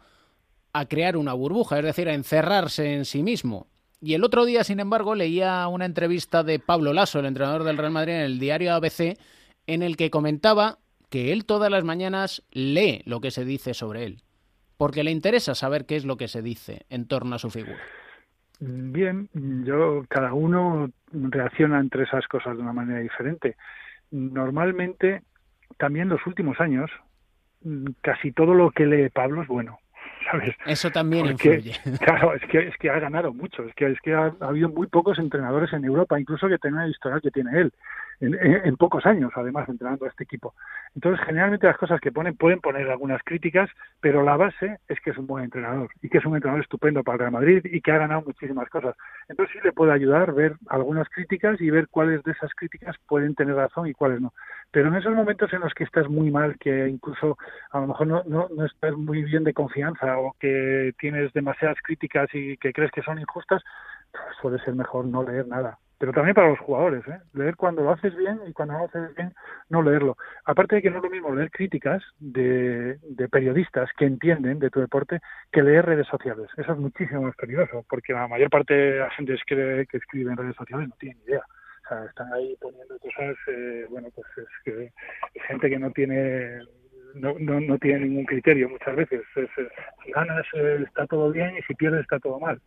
a 0.74 0.86
crear 0.88 1.18
una 1.18 1.34
burbuja, 1.34 1.80
es 1.80 1.86
decir, 1.86 2.09
a 2.09 2.13
encerrarse 2.13 2.93
en 2.93 3.05
sí 3.05 3.24
mismo. 3.24 3.68
Y 3.99 4.13
el 4.13 4.24
otro 4.24 4.45
día, 4.45 4.63
sin 4.63 4.80
embargo, 4.80 5.15
leía 5.15 5.68
una 5.68 5.86
entrevista 5.86 6.43
de 6.43 6.59
Pablo 6.59 6.93
Lasso, 6.93 7.20
el 7.20 7.26
entrenador 7.26 7.63
del 7.63 7.78
Real 7.78 7.91
Madrid, 7.91 8.13
en 8.13 8.22
el 8.22 8.39
diario 8.39 8.74
ABC, 8.74 9.18
en 9.65 9.82
el 9.82 9.97
que 9.97 10.11
comentaba 10.11 10.78
que 11.09 11.32
él 11.34 11.45
todas 11.45 11.72
las 11.72 11.84
mañanas 11.84 12.43
lee 12.51 13.01
lo 13.05 13.22
que 13.22 13.32
se 13.32 13.45
dice 13.45 13.74
sobre 13.74 14.03
él, 14.03 14.24
porque 14.78 15.03
le 15.03 15.11
interesa 15.11 15.55
saber 15.55 15.86
qué 15.86 15.95
es 15.95 16.05
lo 16.05 16.18
que 16.18 16.28
se 16.28 16.41
dice 16.41 16.86
en 16.89 17.07
torno 17.07 17.36
a 17.36 17.39
su 17.39 17.49
figura. 17.49 17.80
Bien, 18.60 19.30
yo 19.34 20.03
cada 20.10 20.34
uno 20.34 20.89
reacciona 21.12 21.80
entre 21.80 22.03
esas 22.03 22.28
cosas 22.28 22.58
de 22.58 22.64
una 22.64 22.74
manera 22.74 22.99
diferente. 22.99 23.55
Normalmente, 24.12 25.22
también 25.78 26.10
los 26.10 26.26
últimos 26.26 26.60
años, 26.60 26.89
casi 28.01 28.32
todo 28.32 28.53
lo 28.53 28.72
que 28.72 28.86
lee 28.86 29.10
Pablo 29.10 29.43
es 29.43 29.47
bueno, 29.47 29.80
¿sabes? 30.32 30.55
Eso 30.66 30.89
también 30.89 31.28
Porque, 31.28 31.55
influye. 31.55 31.97
Claro, 31.99 32.34
es 32.34 32.41
que, 32.49 32.68
es 32.68 32.78
que 32.78 32.89
ha 32.89 32.99
ganado 32.99 33.34
mucho, 33.34 33.64
es 33.64 33.76
que, 33.76 33.86
es 33.91 33.99
que 34.01 34.14
ha, 34.14 34.34
ha 34.39 34.47
habido 34.47 34.70
muy 34.70 34.88
pocos 34.88 35.20
entrenadores 35.20 35.72
en 35.74 35.86
Europa, 35.86 36.20
incluso 36.20 36.47
que 36.47 36.58
tengan 36.58 36.86
el 36.86 36.91
historial 36.91 37.22
que 37.22 37.32
tiene 37.32 37.60
él, 37.60 37.74
en, 38.20 38.76
pocos 38.78 39.05
años 39.05 39.32
además 39.36 39.70
entrenando 39.70 40.05
a 40.05 40.09
este 40.09 40.24
equipo. 40.24 40.53
Entonces, 40.95 41.24
generalmente 41.26 41.68
las 41.68 41.78
cosas 41.78 41.99
que 41.99 42.11
ponen 42.11 42.36
pueden 42.36 42.59
poner 42.59 42.89
algunas 42.89 43.22
críticas, 43.24 43.70
pero 44.01 44.24
la 44.24 44.38
base 44.38 44.80
es 44.88 44.99
que 45.01 45.11
es 45.11 45.18
un 45.18 45.28
buen 45.28 45.43
entrenador 45.43 45.89
y 46.01 46.09
que 46.09 46.18
es 46.18 46.26
un 46.26 46.36
entrenador 46.36 46.63
estupendo 46.63 47.03
para 47.03 47.15
el 47.15 47.20
Real 47.20 47.32
Madrid 47.32 47.61
y 47.65 47.82
que 47.82 47.91
ha 47.91 47.97
ganado 47.97 48.24
muchísimas 48.26 48.70
cosas. 48.70 48.95
Entonces 49.28 49.55
sí 49.55 49.59
le 49.63 49.72
puede 49.72 49.93
ayudar 49.93 50.34
ver 50.34 50.55
algunas 50.68 51.07
críticas 51.09 51.59
y 51.61 51.70
ver 51.70 51.88
cuáles 51.89 52.24
de 52.24 52.32
esas 52.32 52.53
críticas 52.55 52.95
pueden 53.07 53.36
tener 53.36 53.55
razón 53.55 53.88
y 53.88 53.93
cuáles 53.93 54.22
no. 54.22 54.34
Pero 54.72 54.89
en 54.89 54.95
esos 54.95 55.13
momentos 55.13 55.51
en 55.53 55.61
los 55.61 55.74
que 55.74 55.84
estás 55.84 56.09
muy 56.09 56.32
mal, 56.32 56.57
que 56.59 56.88
incluso 56.88 57.38
a 57.72 57.80
lo 57.80 57.88
mejor 57.88 58.07
no, 58.07 58.24
no, 58.26 58.47
no 58.55 58.65
estás 58.65 58.95
muy 58.95 59.24
bien 59.24 59.43
de 59.43 59.53
confianza 59.53 60.18
o 60.18 60.36
que 60.39 60.93
tienes 60.99 61.32
demasiadas 61.34 61.78
críticas 61.84 62.30
y 62.34 62.57
que 62.57 62.74
crees 62.74 62.91
que 62.91 63.03
son 63.03 63.20
injustas, 63.20 63.63
pues 64.11 64.24
suele 64.41 64.59
ser 64.63 64.76
mejor 64.76 65.05
no 65.05 65.24
leer 65.24 65.47
nada. 65.47 65.78
Pero 66.00 66.12
también 66.14 66.36
para 66.36 66.50
los 66.50 66.60
jugadores, 66.60 67.08
¿eh? 67.08 67.20
leer 67.34 67.56
cuando 67.56 67.82
lo 67.82 67.91
haces 67.91 68.16
bien 68.16 68.39
y 68.48 68.54
cuando 68.54 68.74
no 68.74 68.80
lo 68.80 68.86
haces 68.86 69.16
bien, 69.16 69.34
no 69.70 69.82
leerlo. 69.82 70.16
Aparte 70.45 70.76
de 70.76 70.82
que 70.82 70.91
no 70.91 70.98
es 70.98 71.04
lo 71.04 71.10
mismo 71.10 71.34
leer 71.34 71.50
críticas 71.50 72.04
de, 72.20 72.98
de 73.02 73.30
periodistas 73.30 73.89
que 73.98 74.06
entienden 74.06 74.60
de 74.60 74.70
tu 74.70 74.80
deporte 74.80 75.20
que 75.52 75.64
leer 75.64 75.86
redes 75.86 76.08
sociales. 76.08 76.50
Eso 76.56 76.74
es 76.74 76.78
muchísimo 76.78 77.24
más 77.24 77.36
peligroso, 77.36 77.84
porque 77.89 78.14
la 78.14 78.28
mayor 78.28 78.50
parte 78.50 78.74
de 78.74 79.00
la 79.00 79.10
gente 79.12 79.36
que, 79.48 79.88
que 79.89 79.98
escribe 79.98 80.32
en 80.32 80.38
redes 80.38 80.56
sociales 80.56 80.88
no 80.88 80.95
tiene 81.00 81.16
ni 81.16 81.32
idea. 81.32 81.43
O 81.86 81.89
sea, 81.89 82.06
están 82.06 82.32
ahí 82.34 82.56
poniendo 82.62 83.00
cosas, 83.00 83.36
eh, 83.48 83.86
bueno, 83.89 84.10
pues 84.14 84.28
es 84.38 84.45
que 84.66 84.91
es 85.34 85.43
gente 85.48 85.70
que 85.70 85.80
no 85.80 85.89
tiene 85.91 86.60
no, 87.16 87.36
no, 87.39 87.60
no 87.60 87.78
tiene 87.80 88.02
ningún 88.02 88.26
criterio 88.26 88.70
muchas 88.70 88.95
veces. 88.95 89.22
Es, 89.36 89.50
es, 89.58 89.68
si 90.04 90.12
ganas 90.12 90.45
eh, 90.54 90.84
está 90.86 91.08
todo 91.08 91.32
bien 91.32 91.58
y 91.58 91.62
si 91.64 91.74
pierdes 91.74 92.02
está 92.02 92.20
todo 92.20 92.39
mal. 92.39 92.62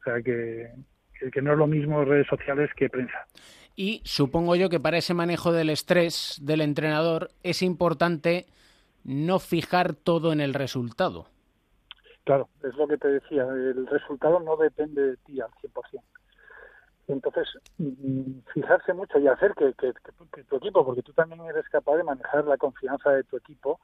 O 0.00 0.04
sea 0.04 0.20
que, 0.22 0.70
que, 1.18 1.30
que 1.30 1.42
no 1.42 1.52
es 1.52 1.58
lo 1.58 1.66
mismo 1.66 2.04
redes 2.04 2.26
sociales 2.26 2.70
que 2.76 2.88
prensa. 2.88 3.26
Y 3.76 4.02
supongo 4.04 4.54
yo 4.56 4.68
que 4.68 4.80
para 4.80 4.98
ese 4.98 5.14
manejo 5.14 5.52
del 5.52 5.70
estrés 5.70 6.38
del 6.42 6.60
entrenador 6.60 7.30
es 7.42 7.62
importante 7.62 8.46
no 9.04 9.38
fijar 9.38 9.94
todo 9.94 10.32
en 10.32 10.40
el 10.40 10.54
resultado. 10.54 11.26
Claro, 12.24 12.48
es 12.62 12.74
lo 12.76 12.86
que 12.88 12.96
te 12.96 13.08
decía, 13.08 13.42
el 13.42 13.86
resultado 13.86 14.40
no 14.40 14.56
depende 14.56 15.02
de 15.02 15.16
ti 15.18 15.40
al 15.40 15.50
100%. 15.60 16.02
Entonces, 17.06 17.46
mm, 17.76 18.38
fijarse 18.54 18.94
mucho 18.94 19.18
y 19.18 19.26
hacer 19.28 19.52
que, 19.54 19.74
que, 19.74 19.92
que- 19.92 20.26
que 20.32 20.44
tu 20.44 20.56
equipo, 20.56 20.84
porque 20.86 21.02
tú 21.02 21.12
también 21.12 21.42
eres 21.42 21.68
capaz 21.68 21.96
de 21.96 22.04
manejar 22.04 22.46
la 22.46 22.56
confianza 22.56 23.10
de 23.10 23.24
tu 23.24 23.36
equipo 23.36 23.78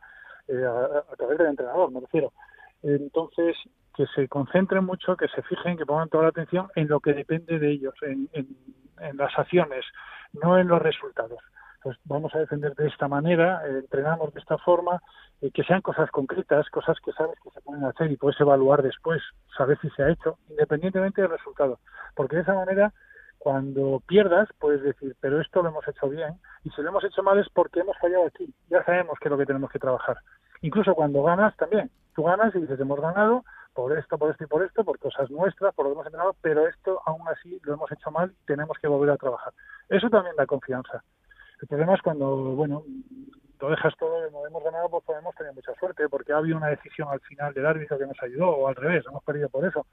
eh, 0.49 0.64
a, 0.64 1.12
a 1.12 1.16
través 1.16 1.37
del 1.37 1.49
entrenador, 1.49 1.91
me 1.93 2.01
refiero. 2.01 2.33
Entonces, 2.83 3.57
que 3.95 4.07
se 4.14 4.28
concentren 4.28 4.85
mucho, 4.85 5.16
que 5.16 5.28
se 5.28 5.43
fijen, 5.43 5.76
que 5.76 5.87
pongan 5.87 6.09
toda 6.09 6.24
la 6.24 6.28
atención 6.31 6.68
en 6.74 6.89
lo 6.89 7.01
que 7.01 7.12
depende 7.12 7.59
de 7.59 7.70
ellos, 7.70 7.95
en, 8.03 8.28
las 9.14 9.39
acciones, 9.39 9.85
no 10.33 10.59
en 10.59 10.68
los 10.68 10.81
resultados. 10.81 11.39
Pues 11.83 11.97
vamos 12.05 12.35
a 12.35 12.39
defender 12.39 12.74
de 12.74 12.89
esta 12.89 13.09
manera, 13.09 13.62
eh, 13.66 13.78
entrenamos 13.78 14.33
de 14.35 14.41
esta 14.41 14.59
forma, 14.59 15.01
eh, 15.41 15.51
que 15.51 15.64
sean 15.64 15.81
cosas 15.81 16.11
concretas, 16.11 16.68
cosas 16.68 16.99
que 17.03 17.12
sabes 17.12 17.39
que 17.43 17.51
se 17.51 17.62
pueden 17.62 17.85
hacer 17.85 18.11
y 18.12 18.16
puedes 18.16 18.39
evaluar 18.41 18.83
después, 18.83 19.22
saber 19.57 19.78
si 19.81 19.89
se 19.91 20.03
ha 20.03 20.11
hecho, 20.11 20.39
independientemente 20.51 21.22
del 21.22 21.31
resultado. 21.31 21.78
Porque 22.14 22.37
de 22.37 22.43
esa 22.43 22.55
manera, 22.55 22.93
cuando 23.39 24.03
pierdas, 24.07 24.49
puedes 24.59 24.83
decir, 24.83 25.16
pero 25.20 25.41
esto 25.41 25.62
lo 25.62 25.70
hemos 25.70 25.89
hecho 25.89 26.09
bien, 26.11 26.35
y 26.64 26.70
si 26.70 26.83
lo 26.83 26.91
hemos 26.91 27.05
hecho 27.05 27.22
mal 27.22 27.39
es 27.39 27.49
porque 27.49 27.81
hemos 27.81 27.97
fallado 27.99 28.26
aquí. 28.26 28.53
Ya 28.68 28.85
sabemos 28.85 29.18
que 29.18 29.28
es 29.28 29.31
lo 29.31 29.39
que 29.39 29.47
tenemos 29.47 29.70
que 29.70 29.78
trabajar. 29.78 30.18
Incluso 30.61 30.95
cuando 30.95 31.22
ganas 31.22 31.57
también. 31.57 31.91
Ganas 32.23 32.55
y 32.55 32.61
dices, 32.61 32.79
hemos 32.81 33.01
ganado 33.01 33.45
por 33.75 33.97
esto, 33.97 34.18
por 34.18 34.31
esto 34.31 34.45
y 34.45 34.47
por 34.47 34.64
esto, 34.64 34.85
por 34.85 34.99
cosas 34.99 35.31
nuestras, 35.31 35.75
por 35.75 35.85
lo 35.85 35.91
que 35.91 35.95
hemos 35.95 36.07
entrenado, 36.07 36.37
pero 36.41 36.66
esto 36.66 37.01
aún 37.07 37.27
así 37.29 37.61
lo 37.62 37.75
hemos 37.75 37.91
hecho 37.93 38.11
mal 38.11 38.31
y 38.31 38.47
tenemos 38.47 38.77
que 38.79 38.89
volver 38.89 39.11
a 39.11 39.16
trabajar. 39.16 39.53
Eso 39.89 40.09
también 40.11 40.37
da 40.37 40.47
confianza. 40.47 41.03
El 41.61 41.68
problema 41.68 41.95
es 41.95 42.03
cuando, 42.03 42.37
bueno, 42.55 42.85
lo 43.61 43.71
dejas 43.71 43.95
todo 43.99 44.31
no 44.31 44.47
hemos 44.47 44.64
ganado, 44.64 44.89
pues 44.89 45.05
podemos 45.05 45.35
tener 45.35 45.53
mucha 45.53 45.75
suerte, 45.75 46.09
porque 46.09 46.33
ha 46.33 46.39
habido 46.39 46.57
una 46.57 46.68
decisión 46.68 47.09
al 47.09 47.21
final 47.21 47.53
del 47.53 47.66
árbitro 47.66 47.99
que 47.99 48.07
nos 48.07 48.23
ayudó, 48.23 48.49
o 48.49 48.68
al 48.68 48.77
revés, 48.77 49.05
hemos 49.07 49.23
perdido 49.23 49.49
por 49.49 49.64
eso. 49.64 49.87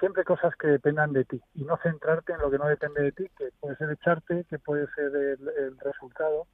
Siempre 0.00 0.24
cosas 0.24 0.54
que 0.56 0.66
dependan 0.66 1.12
de 1.12 1.24
ti 1.24 1.40
y 1.54 1.64
no 1.64 1.76
centrarte 1.76 2.32
en 2.32 2.40
lo 2.40 2.50
que 2.50 2.58
no 2.58 2.66
depende 2.66 3.02
de 3.02 3.12
ti, 3.12 3.28
que 3.36 3.50
puede 3.60 3.76
ser 3.76 3.90
echarte, 3.90 4.44
que 4.48 4.58
puede 4.58 4.86
ser 4.94 5.14
el 5.14 5.78
resultado. 5.78 6.46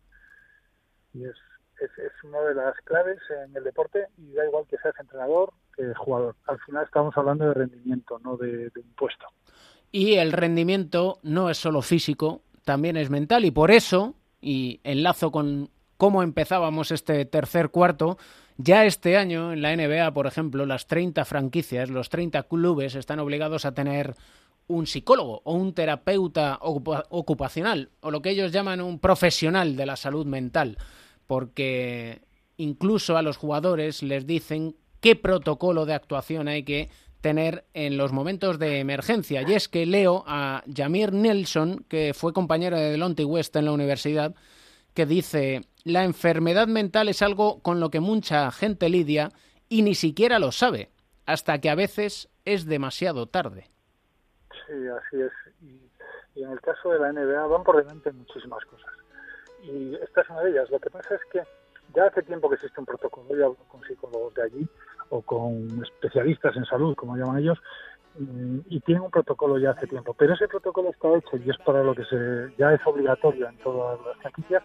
Y 1.14 1.24
es, 1.24 1.36
es, 1.80 1.90
una 2.24 2.40
de 2.40 2.54
las 2.54 2.74
claves 2.84 3.18
en 3.44 3.56
el 3.56 3.64
deporte 3.64 4.06
y 4.18 4.32
da 4.32 4.44
igual 4.46 4.64
que 4.68 4.76
seas 4.78 4.94
entrenador 5.00 5.52
que 5.76 5.92
jugador. 5.94 6.36
Al 6.46 6.58
final 6.60 6.84
estamos 6.84 7.16
hablando 7.16 7.46
de 7.46 7.54
rendimiento, 7.54 8.18
no 8.20 8.36
de, 8.36 8.70
de 8.70 8.80
un 8.80 8.92
puesto. 8.96 9.26
Y 9.92 10.14
el 10.14 10.32
rendimiento 10.32 11.18
no 11.22 11.50
es 11.50 11.58
solo 11.58 11.82
físico, 11.82 12.42
también 12.64 12.96
es 12.96 13.10
mental 13.10 13.44
y 13.44 13.50
por 13.50 13.70
eso, 13.70 14.14
y 14.40 14.80
enlazo 14.84 15.30
con 15.32 15.70
cómo 15.96 16.22
empezábamos 16.22 16.92
este 16.92 17.24
tercer 17.24 17.70
cuarto, 17.70 18.16
ya 18.56 18.84
este 18.84 19.16
año 19.16 19.52
en 19.52 19.62
la 19.62 19.74
NBA, 19.74 20.12
por 20.12 20.26
ejemplo, 20.26 20.66
las 20.66 20.86
30 20.86 21.24
franquicias, 21.24 21.90
los 21.90 22.08
30 22.08 22.42
clubes 22.44 22.94
están 22.94 23.18
obligados 23.18 23.64
a 23.64 23.72
tener 23.72 24.14
un 24.66 24.86
psicólogo 24.86 25.42
o 25.44 25.54
un 25.54 25.74
terapeuta 25.74 26.58
ocupa- 26.60 27.04
ocupacional 27.10 27.88
o 28.00 28.10
lo 28.10 28.22
que 28.22 28.30
ellos 28.30 28.52
llaman 28.52 28.80
un 28.80 28.98
profesional 29.00 29.76
de 29.76 29.86
la 29.86 29.96
salud 29.96 30.26
mental, 30.26 30.76
porque 31.30 32.22
incluso 32.56 33.16
a 33.16 33.22
los 33.22 33.36
jugadores 33.36 34.02
les 34.02 34.26
dicen 34.26 34.74
qué 35.00 35.14
protocolo 35.14 35.86
de 35.86 35.94
actuación 35.94 36.48
hay 36.48 36.64
que 36.64 36.90
tener 37.20 37.66
en 37.72 37.96
los 37.96 38.10
momentos 38.10 38.58
de 38.58 38.80
emergencia. 38.80 39.42
Y 39.42 39.54
es 39.54 39.68
que 39.68 39.86
leo 39.86 40.24
a 40.26 40.64
Jamir 40.74 41.12
Nelson, 41.12 41.84
que 41.88 42.14
fue 42.14 42.32
compañero 42.32 42.76
de 42.76 42.90
Delonte 42.90 43.24
West 43.24 43.54
en 43.54 43.66
la 43.66 43.70
universidad, 43.70 44.34
que 44.92 45.06
dice, 45.06 45.60
la 45.84 46.02
enfermedad 46.02 46.66
mental 46.66 47.08
es 47.08 47.22
algo 47.22 47.62
con 47.62 47.78
lo 47.78 47.90
que 47.90 48.00
mucha 48.00 48.50
gente 48.50 48.88
lidia 48.88 49.30
y 49.68 49.82
ni 49.82 49.94
siquiera 49.94 50.40
lo 50.40 50.50
sabe, 50.50 50.90
hasta 51.26 51.60
que 51.60 51.70
a 51.70 51.76
veces 51.76 52.28
es 52.44 52.66
demasiado 52.66 53.28
tarde. 53.28 53.70
Sí, 54.66 54.72
así 54.88 55.22
es. 55.22 55.32
Y, 55.62 56.40
y 56.40 56.42
en 56.42 56.50
el 56.50 56.60
caso 56.60 56.90
de 56.90 56.98
la 56.98 57.12
NBA 57.12 57.46
van 57.46 57.62
por 57.62 57.76
delante 57.76 58.10
muchísimas 58.10 58.64
cosas. 58.64 58.99
Y 59.62 59.94
esta 59.96 60.22
es 60.22 60.30
una 60.30 60.40
de 60.42 60.50
ellas. 60.50 60.70
Lo 60.70 60.78
que 60.78 60.90
pasa 60.90 61.14
es 61.14 61.20
que 61.32 61.42
ya 61.94 62.06
hace 62.06 62.22
tiempo 62.22 62.48
que 62.48 62.54
existe 62.54 62.78
un 62.80 62.86
protocolo, 62.86 63.28
yo 63.36 63.46
hablo 63.46 63.58
con 63.68 63.82
psicólogos 63.82 64.34
de 64.34 64.42
allí 64.42 64.68
o 65.10 65.22
con 65.22 65.82
especialistas 65.82 66.56
en 66.56 66.64
salud, 66.64 66.94
como 66.94 67.16
llaman 67.16 67.38
ellos, 67.38 67.58
mm, 68.18 68.60
y 68.68 68.80
tienen 68.80 69.02
un 69.02 69.10
protocolo 69.10 69.58
ya 69.58 69.70
hace 69.70 69.86
tiempo. 69.86 70.14
Pero 70.14 70.34
ese 70.34 70.48
protocolo 70.48 70.90
está 70.90 71.08
hecho 71.16 71.36
y 71.36 71.50
es 71.50 71.58
para 71.58 71.82
lo 71.82 71.94
que 71.94 72.04
se 72.04 72.54
ya 72.56 72.72
es 72.72 72.80
obligatorio 72.86 73.48
en 73.48 73.58
todas 73.58 73.98
las 74.06 74.16
franquicias. 74.18 74.62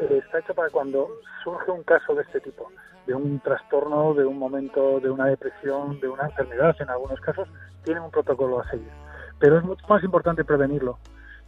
eh, 0.00 0.22
está 0.24 0.40
hecho 0.40 0.54
para 0.54 0.70
cuando 0.70 1.08
surge 1.44 1.70
un 1.70 1.84
caso 1.84 2.16
de 2.16 2.22
este 2.22 2.40
tipo, 2.40 2.68
de 3.06 3.14
un 3.14 3.38
trastorno, 3.38 4.12
de 4.14 4.24
un 4.24 4.38
momento, 4.38 4.98
de 4.98 5.08
una 5.08 5.26
depresión, 5.26 6.00
de 6.00 6.08
una 6.08 6.24
enfermedad, 6.24 6.74
en 6.80 6.90
algunos 6.90 7.20
casos, 7.20 7.48
tienen 7.84 8.02
un 8.02 8.10
protocolo 8.10 8.58
a 8.60 8.68
seguir. 8.70 8.90
Pero 9.38 9.58
es 9.58 9.64
mucho 9.64 9.86
más 9.86 10.02
importante 10.02 10.44
prevenirlo. 10.44 10.98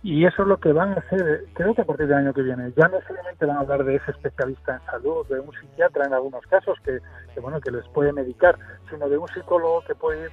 Y 0.06 0.24
eso 0.24 0.42
es 0.42 0.48
lo 0.48 0.60
que 0.60 0.72
van 0.72 0.92
a 0.92 1.00
hacer, 1.00 1.46
creo 1.54 1.74
que 1.74 1.82
a 1.82 1.84
partir 1.84 2.06
del 2.06 2.18
año 2.18 2.32
que 2.32 2.42
viene. 2.42 2.72
Ya 2.76 2.86
no 2.86 3.00
solamente 3.08 3.44
van 3.44 3.56
a 3.56 3.60
hablar 3.62 3.82
de 3.82 3.96
ese 3.96 4.12
especialista 4.12 4.76
en 4.76 4.86
salud, 4.86 5.26
de 5.26 5.40
un 5.40 5.50
psiquiatra 5.52 6.04
en 6.06 6.14
algunos 6.14 6.46
casos 6.46 6.78
que, 6.84 7.00
que, 7.34 7.40
bueno 7.40 7.60
que 7.60 7.72
les 7.72 7.84
puede 7.88 8.12
medicar, 8.12 8.56
sino 8.88 9.08
de 9.08 9.18
un 9.18 9.26
psicólogo 9.26 9.82
que 9.84 9.96
puede 9.96 10.26
ir 10.26 10.30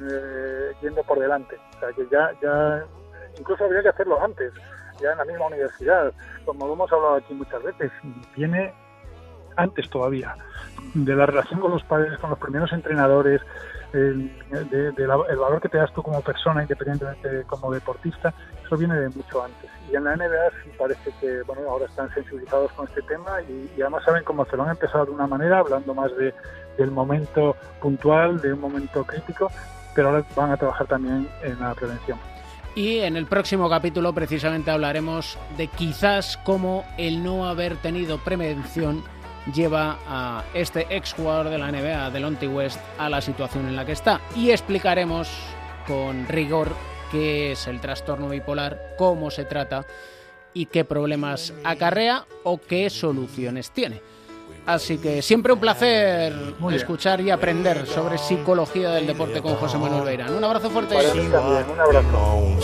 eh, 0.00 0.70
yendo 0.80 1.02
por 1.02 1.18
delante. 1.18 1.56
O 1.74 1.80
sea 1.80 1.88
que 1.92 2.06
ya, 2.08 2.30
ya 2.40 2.84
incluso 3.36 3.64
habría 3.64 3.82
que 3.82 3.88
hacerlo 3.88 4.22
antes, 4.22 4.52
ya 5.00 5.10
en 5.10 5.18
la 5.18 5.24
misma 5.24 5.46
universidad, 5.48 6.12
como 6.44 6.72
hemos 6.72 6.92
hablado 6.92 7.16
aquí 7.16 7.34
muchas 7.34 7.64
veces, 7.64 7.90
viene 8.36 8.72
antes 9.56 9.90
todavía, 9.90 10.36
de 10.94 11.16
la 11.16 11.26
relación 11.26 11.58
con 11.58 11.72
los 11.72 11.82
padres, 11.82 12.16
con 12.20 12.30
los 12.30 12.38
primeros 12.38 12.72
entrenadores, 12.72 13.40
el, 13.92 14.30
de, 14.70 15.06
la, 15.06 15.18
el 15.28 15.36
valor 15.36 15.60
que 15.60 15.68
te 15.68 15.78
das 15.78 15.92
tú 15.94 16.02
como 16.02 16.20
persona, 16.20 16.62
independientemente 16.62 17.42
como 17.48 17.72
deportista, 17.72 18.32
eso 18.66 18.76
viene 18.76 18.94
de 18.96 19.08
mucho 19.10 19.44
antes. 19.44 19.70
Y 19.90 19.96
en 19.96 20.04
la 20.04 20.16
NBA 20.16 20.50
sí 20.62 20.70
parece 20.76 21.12
que 21.20 21.42
bueno 21.42 21.62
ahora 21.70 21.86
están 21.86 22.12
sensibilizados 22.12 22.72
con 22.72 22.86
este 22.88 23.02
tema 23.02 23.40
y, 23.42 23.80
además 23.80 24.04
saben 24.04 24.24
cómo 24.24 24.44
se 24.46 24.56
lo 24.56 24.64
han 24.64 24.70
empezado 24.70 25.06
de 25.06 25.12
una 25.12 25.26
manera, 25.26 25.60
hablando 25.60 25.94
más 25.94 26.14
de, 26.16 26.34
del 26.76 26.90
momento 26.90 27.56
puntual, 27.80 28.40
de 28.40 28.52
un 28.52 28.60
momento 28.60 29.04
crítico, 29.04 29.50
pero 29.94 30.08
ahora 30.08 30.24
van 30.34 30.50
a 30.50 30.56
trabajar 30.56 30.86
también 30.86 31.28
en 31.42 31.58
la 31.60 31.74
prevención. 31.74 32.18
Y 32.74 32.98
en 32.98 33.16
el 33.16 33.24
próximo 33.24 33.70
capítulo 33.70 34.12
precisamente 34.12 34.70
hablaremos 34.70 35.38
de 35.56 35.68
quizás 35.68 36.36
cómo 36.44 36.84
el 36.98 37.22
no 37.22 37.48
haber 37.48 37.76
tenido 37.76 38.18
prevención 38.18 39.02
lleva 39.54 39.96
a 40.06 40.44
este 40.52 40.86
exjugador 40.94 41.48
de 41.48 41.58
la 41.58 41.70
NBA, 41.70 42.10
Delonte 42.10 42.48
West, 42.48 42.80
a 42.98 43.08
la 43.08 43.20
situación 43.20 43.66
en 43.68 43.76
la 43.76 43.86
que 43.86 43.92
está. 43.92 44.20
Y 44.34 44.50
explicaremos 44.50 45.30
con 45.86 46.26
rigor 46.28 46.68
qué 47.10 47.52
es 47.52 47.66
el 47.66 47.80
trastorno 47.80 48.28
bipolar, 48.28 48.94
cómo 48.96 49.30
se 49.30 49.44
trata 49.44 49.86
y 50.54 50.66
qué 50.66 50.84
problemas 50.84 51.52
acarrea 51.64 52.24
o 52.44 52.58
qué 52.58 52.88
soluciones 52.90 53.70
tiene. 53.70 54.00
Así 54.66 54.98
que 54.98 55.22
siempre 55.22 55.52
un 55.52 55.60
placer 55.60 56.34
escuchar 56.72 57.20
y 57.20 57.30
aprender 57.30 57.86
sobre 57.86 58.18
psicología 58.18 58.90
del 58.90 59.06
deporte 59.06 59.40
con 59.40 59.54
José 59.54 59.78
Manuel 59.78 60.04
Beirán. 60.04 60.34
Un 60.34 60.42
abrazo 60.42 60.70
fuerte. 60.70 60.96
Para 60.96 61.14
mí 61.14 61.28
también, 61.28 61.70
un 61.70 61.80
abrazo. 61.80 62.56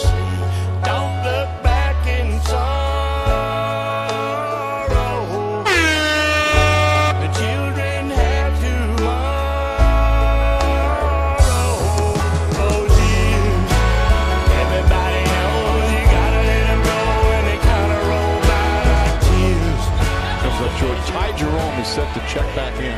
To 22.15 22.21
check 22.29 22.45
back 22.55 22.77
in. 22.81 22.97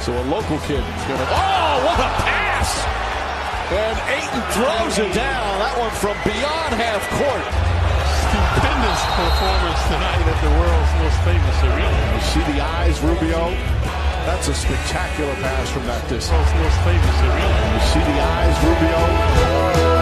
So 0.00 0.16
a 0.16 0.24
local 0.32 0.58
kid 0.64 0.80
is 0.80 1.04
going 1.04 1.20
to. 1.20 1.28
Oh, 1.28 1.74
what 1.84 1.98
a 2.00 2.10
pass! 2.24 2.70
And 3.68 3.98
Aiton 4.06 4.44
throws 4.54 4.96
it 5.02 5.12
down. 5.12 5.44
That 5.58 5.74
one 5.76 5.92
from 5.98 6.16
beyond 6.22 6.72
half 6.78 7.02
court. 7.18 7.46
Stupendous 8.30 9.02
performance 9.12 9.80
tonight 9.90 10.24
at 10.24 10.38
the 10.40 10.52
world's 10.56 10.94
most 11.02 11.18
famous 11.26 11.58
arena. 11.66 11.98
You 12.14 12.22
see 12.30 12.44
the 12.54 12.60
eyes, 12.62 12.96
Rubio. 13.02 13.50
That's 14.24 14.48
a 14.48 14.54
spectacular 14.54 15.34
pass 15.42 15.70
from 15.70 15.84
that 15.86 16.00
distance. 16.08 16.30
World's 16.32 16.54
most 16.62 16.78
famous 16.86 17.16
arena. 17.26 17.58
You 17.74 17.82
see 17.92 18.04
the 18.06 18.18
eyes, 18.22 18.56
Rubio. 18.64 19.95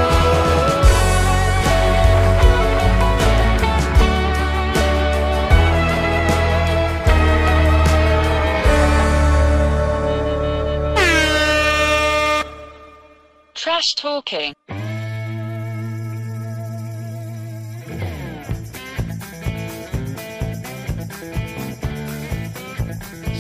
Trash 13.75 13.97
talking. 13.97 14.55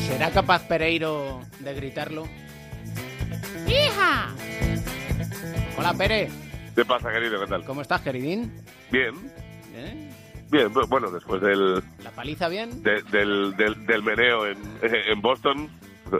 ¿Será 0.06 0.30
capaz 0.30 0.66
Pereiro 0.68 1.40
de 1.60 1.74
gritarlo? 1.74 2.26
¡Hija! 3.66 4.32
Hola, 5.78 5.94
Pere. 5.94 6.28
¿Qué 6.74 6.84
pasa, 6.84 7.10
querido? 7.12 7.40
¿Qué 7.40 7.46
tal? 7.46 7.64
¿Cómo 7.64 7.82
estás, 7.82 8.00
queridín? 8.02 8.52
Bien, 8.90 9.14
¿Eh? 9.74 10.10
bien. 10.50 10.72
bu- 10.72 10.86
Bueno, 10.88 11.10
después 11.10 11.40
del, 11.40 11.82
¿La 12.02 12.10
paliza 12.10 12.48
bien? 12.48 12.82
de- 12.82 13.02
del, 13.02 13.56
del, 13.56 13.86
del 13.86 14.02
meneo 14.02 14.46
en, 14.46 14.58
en 14.82 15.20
Boston, 15.20 15.68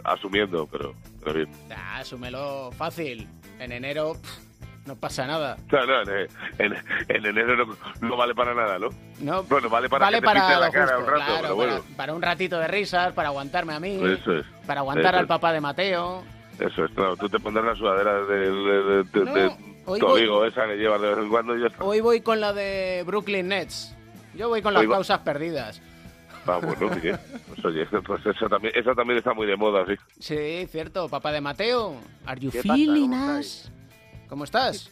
asumiendo, 0.05 0.67
pero, 0.71 0.95
pero 1.23 1.35
bien. 1.35 1.51
Ah, 1.71 1.99
asúmelo 1.99 2.71
fácil. 2.73 3.29
En 3.65 3.73
enero 3.73 4.15
pff, 4.15 4.87
no 4.87 4.97
pasa 4.97 5.27
nada. 5.27 5.57
No, 5.73 5.87
no, 5.87 6.03
en, 6.03 6.29
en, 6.59 6.75
en 7.09 7.27
enero 7.27 7.57
no, 7.67 7.77
no 8.09 8.17
vale 8.17 8.35
para 8.35 8.55
nada, 8.55 8.79
¿no? 8.79 8.89
No, 9.21 9.43
Bueno, 9.45 9.69
vale 9.71 9.89
para 9.89 10.05
vale 10.07 10.19
que 10.19 10.21
te 10.21 10.27
para 10.27 10.41
pinte 10.41 10.61
la 10.61 10.67
lo 10.67 10.73
cara 10.73 10.85
justo, 10.97 10.99
un 11.01 11.07
rato, 11.07 11.25
claro, 11.25 11.41
pero 11.43 11.55
bueno. 11.57 11.73
para, 11.83 11.97
para 11.97 12.15
un 12.15 12.23
ratito 12.23 12.59
de 12.59 12.69
risas, 12.69 13.12
para 13.15 13.29
aguantarme 13.29 13.73
a 13.75 13.81
mí, 13.81 14.01
Eso 14.05 14.33
es. 14.37 14.47
para 14.67 14.81
aguantar 14.81 15.15
Eso 15.15 15.21
al 15.21 15.27
papá 15.27 15.53
de 15.53 15.61
Mateo. 15.61 16.23
Eso 16.61 16.85
es, 16.85 16.91
claro. 16.93 17.17
Tú 17.17 17.29
te 17.29 17.39
pondrás 17.41 17.65
la 17.65 17.75
sudadera 17.75 18.15
de, 18.27 18.37
de, 18.39 18.83
de, 18.83 19.03
de- 19.05 19.25
No, 19.25 19.35
de 19.35 19.57
hoy 19.87 20.27
voy- 20.29 20.49
esa 20.49 20.67
que 20.67 20.77
llevas 20.77 21.01
de 21.01 21.09
vez 21.09 21.19
en 21.19 21.29
cuando 21.31 21.57
y 21.57 21.61
ya 21.62 21.67
está. 21.69 21.83
Hoy 21.83 22.01
voy 22.01 22.21
con 22.21 22.41
la 22.41 22.53
de 22.53 23.03
Brooklyn 23.07 23.49
Nets. 23.49 23.95
Yo 24.35 24.49
voy 24.49 24.62
con 24.62 24.75
las 24.75 24.83
Hoy 24.83 24.87
va- 24.87 24.97
causas 24.97 25.19
perdidas. 25.21 25.81
Ah, 26.47 26.61
bueno, 26.62 26.95
bien. 27.01 27.18
Pues 27.49 27.64
oye, 27.64 27.86
pues 27.86 28.26
eso 28.26 28.49
también, 28.49 28.74
eso 28.76 28.95
también 28.95 29.18
está 29.18 29.32
muy 29.32 29.47
de 29.47 29.57
moda, 29.57 29.84
sí. 29.86 29.95
Sí, 30.18 30.66
cierto, 30.70 31.09
papá 31.09 31.32
de 31.32 31.40
Mateo. 31.40 31.97
Are 32.26 32.40
you 32.40 32.51
¿Qué 32.51 32.59
pasa? 32.59 32.74
feeling. 32.74 33.11
¿Cómo 34.28 34.45
estás? 34.45 34.90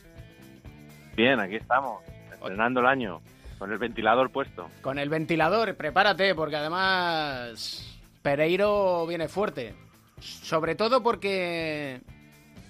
Bien, 1.16 1.38
aquí 1.40 1.56
estamos, 1.56 2.02
estrenando 2.32 2.80
el 2.80 2.86
año, 2.86 3.20
con 3.58 3.70
el 3.70 3.78
ventilador 3.78 4.30
puesto. 4.30 4.68
Con 4.80 4.98
el 4.98 5.08
ventilador, 5.08 5.76
prepárate, 5.76 6.34
porque 6.34 6.56
además 6.56 8.00
Pereiro 8.22 9.06
viene 9.06 9.28
fuerte. 9.28 9.74
Sobre 10.20 10.74
todo 10.74 11.02
porque 11.02 12.00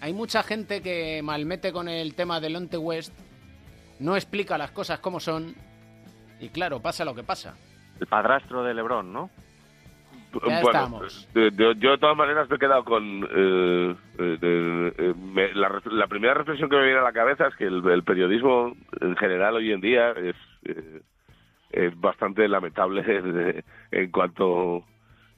hay 0.01 0.13
mucha 0.13 0.43
gente 0.43 0.83
que 0.83 1.21
malmete 1.23 1.73
con 1.73 1.89
el 1.89 2.15
tema 2.15 2.41
del 2.41 2.57
Onte 2.57 2.79
West, 2.79 3.13
no 4.01 4.17
explica 4.17 4.59
las 4.59 4.73
cosas 4.73 4.99
como 4.99 5.21
son, 5.21 5.55
y 6.41 6.49
claro, 6.49 6.81
pasa 6.81 7.05
lo 7.05 7.15
que 7.15 7.23
pasa. 7.23 7.55
El 8.03 8.09
padrastro 8.09 8.65
de 8.65 8.75
Lebrón, 8.75 9.13
¿no? 9.13 9.31
Ya 10.49 10.61
bueno, 10.61 10.89
yo 11.79 11.91
de 11.93 11.99
todas 11.99 12.17
maneras 12.17 12.51
me 12.51 12.57
he 12.57 12.59
quedado 12.59 12.83
con... 12.85 13.05
eh, 13.31 13.95
eh, 14.19 14.39
eh, 14.99 15.15
me- 15.17 15.55
la, 15.55 15.81
la 15.85 16.09
primera 16.09 16.35
reflexión 16.35 16.69
que 16.69 16.75
me 16.77 16.83
viene 16.85 16.99
a 16.99 17.03
la 17.05 17.13
cabeza 17.13 17.47
es 17.47 17.55
que 17.55 17.65
el, 17.67 17.87
el 17.89 18.03
periodismo 18.03 18.73
en 19.01 19.15
general 19.17 19.55
hoy 19.55 19.71
en 19.71 19.81
día 19.81 20.11
es, 20.11 20.35
eh, 20.65 21.01
es 21.71 22.01
bastante 22.01 22.49
lamentable 22.49 23.03
de- 23.23 23.65
en 23.93 24.11
cuanto 24.11 24.83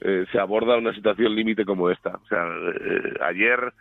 eh, 0.01 0.25
se 0.31 0.39
aborda 0.39 0.75
una 0.77 0.93
situación 0.95 1.35
límite 1.35 1.65
como 1.65 1.91
esta. 1.91 2.15
O 2.15 2.25
sea, 2.27 2.43
eh, 2.47 3.13
ayer 3.21 3.71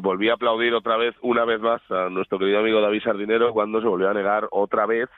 volví 0.00 0.28
a 0.28 0.34
aplaudir 0.34 0.74
otra 0.74 0.96
vez, 0.96 1.14
una 1.22 1.44
vez 1.44 1.58
más, 1.60 1.80
a 1.90 2.08
nuestro 2.08 2.38
querido 2.38 2.60
amigo 2.60 2.80
David 2.80 3.02
Sardinero 3.02 3.52
cuando 3.52 3.80
se 3.80 3.88
volvió 3.88 4.10
a 4.10 4.14
negar 4.14 4.46
otra 4.52 4.86
vez 4.86 5.08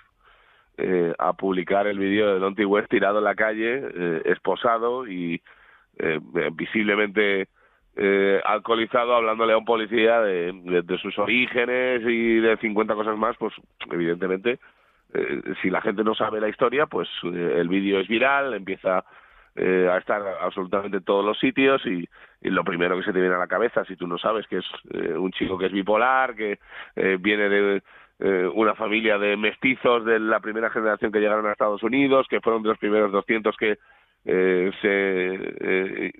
eh, 0.76 1.14
a 1.18 1.32
publicar 1.32 1.86
el 1.86 1.98
vídeo 1.98 2.34
de 2.34 2.40
Monty 2.40 2.64
West 2.64 2.90
tirado 2.90 3.18
en 3.18 3.24
la 3.24 3.34
calle, 3.34 3.82
eh, 3.94 4.22
esposado 4.26 5.06
y 5.06 5.40
eh, 5.98 6.20
visiblemente 6.52 7.48
eh, 7.96 8.40
alcoholizado, 8.44 9.14
hablándole 9.14 9.52
a 9.52 9.58
un 9.58 9.64
policía 9.64 10.20
de, 10.20 10.98
sus 11.00 11.18
orígenes 11.18 12.02
y 12.02 12.40
de 12.40 12.56
50 12.56 12.94
cosas 12.94 13.16
más, 13.16 13.36
pues 13.36 13.54
evidentemente, 13.90 14.58
eh, 15.12 15.42
si 15.62 15.70
la 15.70 15.80
gente 15.80 16.02
no 16.02 16.14
sabe 16.14 16.40
la 16.40 16.48
historia, 16.48 16.86
pues 16.86 17.08
eh, 17.24 17.56
el 17.58 17.68
vídeo 17.68 18.00
es 18.00 18.08
viral, 18.08 18.54
empieza 18.54 19.04
eh, 19.56 19.88
a 19.88 19.98
estar 19.98 20.20
absolutamente 20.40 20.96
en 20.96 21.04
todos 21.04 21.24
los 21.24 21.38
sitios 21.38 21.80
y, 21.86 22.08
y 22.42 22.50
lo 22.50 22.64
primero 22.64 22.96
que 22.96 23.04
se 23.04 23.12
te 23.12 23.20
viene 23.20 23.36
a 23.36 23.38
la 23.38 23.46
cabeza, 23.46 23.84
si 23.84 23.94
tú 23.94 24.08
no 24.08 24.18
sabes 24.18 24.48
que 24.48 24.58
es 24.58 24.66
eh, 24.92 25.16
un 25.16 25.30
chico 25.30 25.56
que 25.56 25.66
es 25.66 25.72
bipolar, 25.72 26.34
que 26.34 26.58
eh, 26.96 27.16
viene 27.20 27.48
de 27.48 27.82
eh, 28.24 28.48
una 28.54 28.74
familia 28.74 29.18
de 29.18 29.36
mestizos 29.36 30.02
de 30.06 30.18
la 30.18 30.40
primera 30.40 30.70
generación 30.70 31.12
que 31.12 31.20
llegaron 31.20 31.44
a 31.44 31.52
Estados 31.52 31.82
Unidos, 31.82 32.26
que 32.30 32.40
fueron 32.40 32.62
de 32.62 32.70
los 32.70 32.78
primeros 32.78 33.12
200 33.12 33.54
que 33.54 33.76
eh, 34.24 34.70
se 34.80 36.10
eh, 36.10 36.12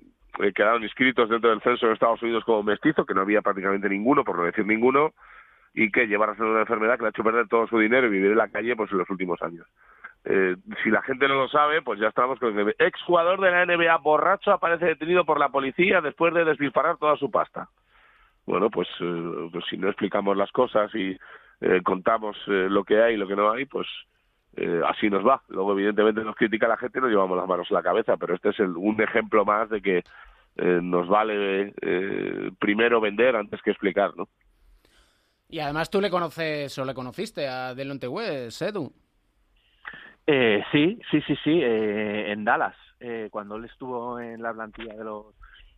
quedaron 0.53 0.83
inscritos 0.83 1.27
dentro 1.29 1.49
del 1.49 1.61
censo 1.61 1.87
de 1.87 1.93
Estados 1.93 2.21
Unidos 2.21 2.43
como 2.43 2.61
mestizo, 2.61 3.07
que 3.07 3.15
no 3.15 3.21
había 3.21 3.41
prácticamente 3.41 3.89
ninguno, 3.89 4.23
por 4.23 4.37
no 4.37 4.43
decir 4.43 4.67
ninguno, 4.67 5.13
y 5.73 5.91
que 5.91 6.05
lleva 6.05 6.27
a 6.27 6.43
una 6.43 6.59
enfermedad 6.59 6.97
que 6.97 7.01
le 7.01 7.07
ha 7.07 7.09
hecho 7.09 7.23
perder 7.23 7.47
todo 7.47 7.65
su 7.65 7.79
dinero 7.79 8.05
y 8.05 8.11
vivir 8.11 8.29
en 8.33 8.37
la 8.37 8.49
calle 8.49 8.75
pues 8.75 8.91
en 8.91 8.99
los 8.99 9.09
últimos 9.09 9.41
años. 9.41 9.65
Eh, 10.25 10.57
si 10.83 10.91
la 10.91 11.01
gente 11.01 11.27
no 11.27 11.33
lo 11.33 11.47
sabe, 11.47 11.81
pues 11.81 11.99
ya 11.99 12.09
estamos 12.09 12.37
con 12.37 12.59
el 12.59 12.75
exjugador 12.77 13.41
de 13.41 13.49
la 13.49 13.65
NBA 13.65 13.97
borracho 13.97 14.51
aparece 14.51 14.85
detenido 14.85 15.25
por 15.25 15.39
la 15.39 15.49
policía 15.49 16.01
después 16.01 16.35
de 16.35 16.45
despilfarrar 16.45 16.97
toda 16.97 17.17
su 17.17 17.31
pasta. 17.31 17.67
Bueno, 18.45 18.69
pues, 18.69 18.87
eh, 19.01 19.49
pues 19.51 19.65
si 19.71 19.77
no 19.77 19.87
explicamos 19.87 20.37
las 20.37 20.51
cosas 20.51 20.93
y 20.93 21.17
eh, 21.61 21.81
contamos 21.83 22.37
eh, 22.47 22.67
lo 22.69 22.83
que 22.83 23.01
hay 23.01 23.13
y 23.15 23.17
lo 23.17 23.27
que 23.27 23.35
no 23.35 23.51
hay, 23.51 23.65
pues 23.65 23.87
eh, 24.57 24.81
así 24.87 25.09
nos 25.09 25.25
va. 25.25 25.41
Luego, 25.49 25.73
evidentemente, 25.73 26.23
nos 26.23 26.35
critica 26.35 26.67
la 26.67 26.77
gente 26.77 26.99
y 26.99 27.01
nos 27.01 27.11
llevamos 27.11 27.37
las 27.37 27.47
manos 27.47 27.67
a 27.71 27.73
la 27.73 27.83
cabeza, 27.83 28.17
pero 28.17 28.35
este 28.35 28.49
es 28.49 28.59
el- 28.59 28.75
un 28.77 29.01
ejemplo 29.01 29.43
más 29.45 29.69
de 29.69 29.81
que 29.81 30.03
eh, 30.57 30.79
nos 30.81 31.07
vale 31.09 31.73
eh, 31.81 32.51
primero 32.59 33.01
vender 33.01 33.35
antes 33.35 33.61
que 33.61 33.71
explicar, 33.71 34.15
¿no? 34.15 34.29
Y 35.49 35.59
además 35.59 35.89
tú 35.89 35.99
le 35.99 36.09
conoces 36.09 36.77
o 36.79 36.85
le 36.85 36.93
conociste 36.93 37.47
a 37.47 37.75
Delonte 37.75 38.07
West, 38.07 38.61
Edu. 38.61 38.91
Eh, 40.25 40.63
sí, 40.71 40.99
sí, 41.11 41.21
sí, 41.27 41.35
sí, 41.43 41.59
eh, 41.61 42.31
en 42.31 42.43
Dallas, 42.45 42.75
eh, 42.99 43.27
cuando 43.29 43.57
él 43.57 43.65
estuvo 43.65 44.19
en 44.19 44.41
la 44.41 44.53
plantilla 44.53 44.95
de 44.95 45.03
los 45.03 45.27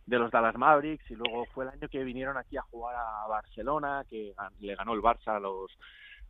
de 0.08 0.18
los 0.18 0.30
Dallas 0.30 0.56
Mavericks 0.56 1.10
y 1.10 1.16
luego 1.16 1.44
fue 1.52 1.64
el 1.64 1.70
año 1.70 1.88
que 1.88 2.02
vinieron 2.02 2.36
aquí 2.38 2.56
a 2.56 2.62
jugar 2.62 2.96
a 2.96 3.26
Barcelona, 3.28 4.04
que 4.08 4.32
le 4.60 4.74
ganó 4.74 4.94
el 4.94 5.02
Barça 5.02 5.36
a 5.36 5.40
los 5.40 5.70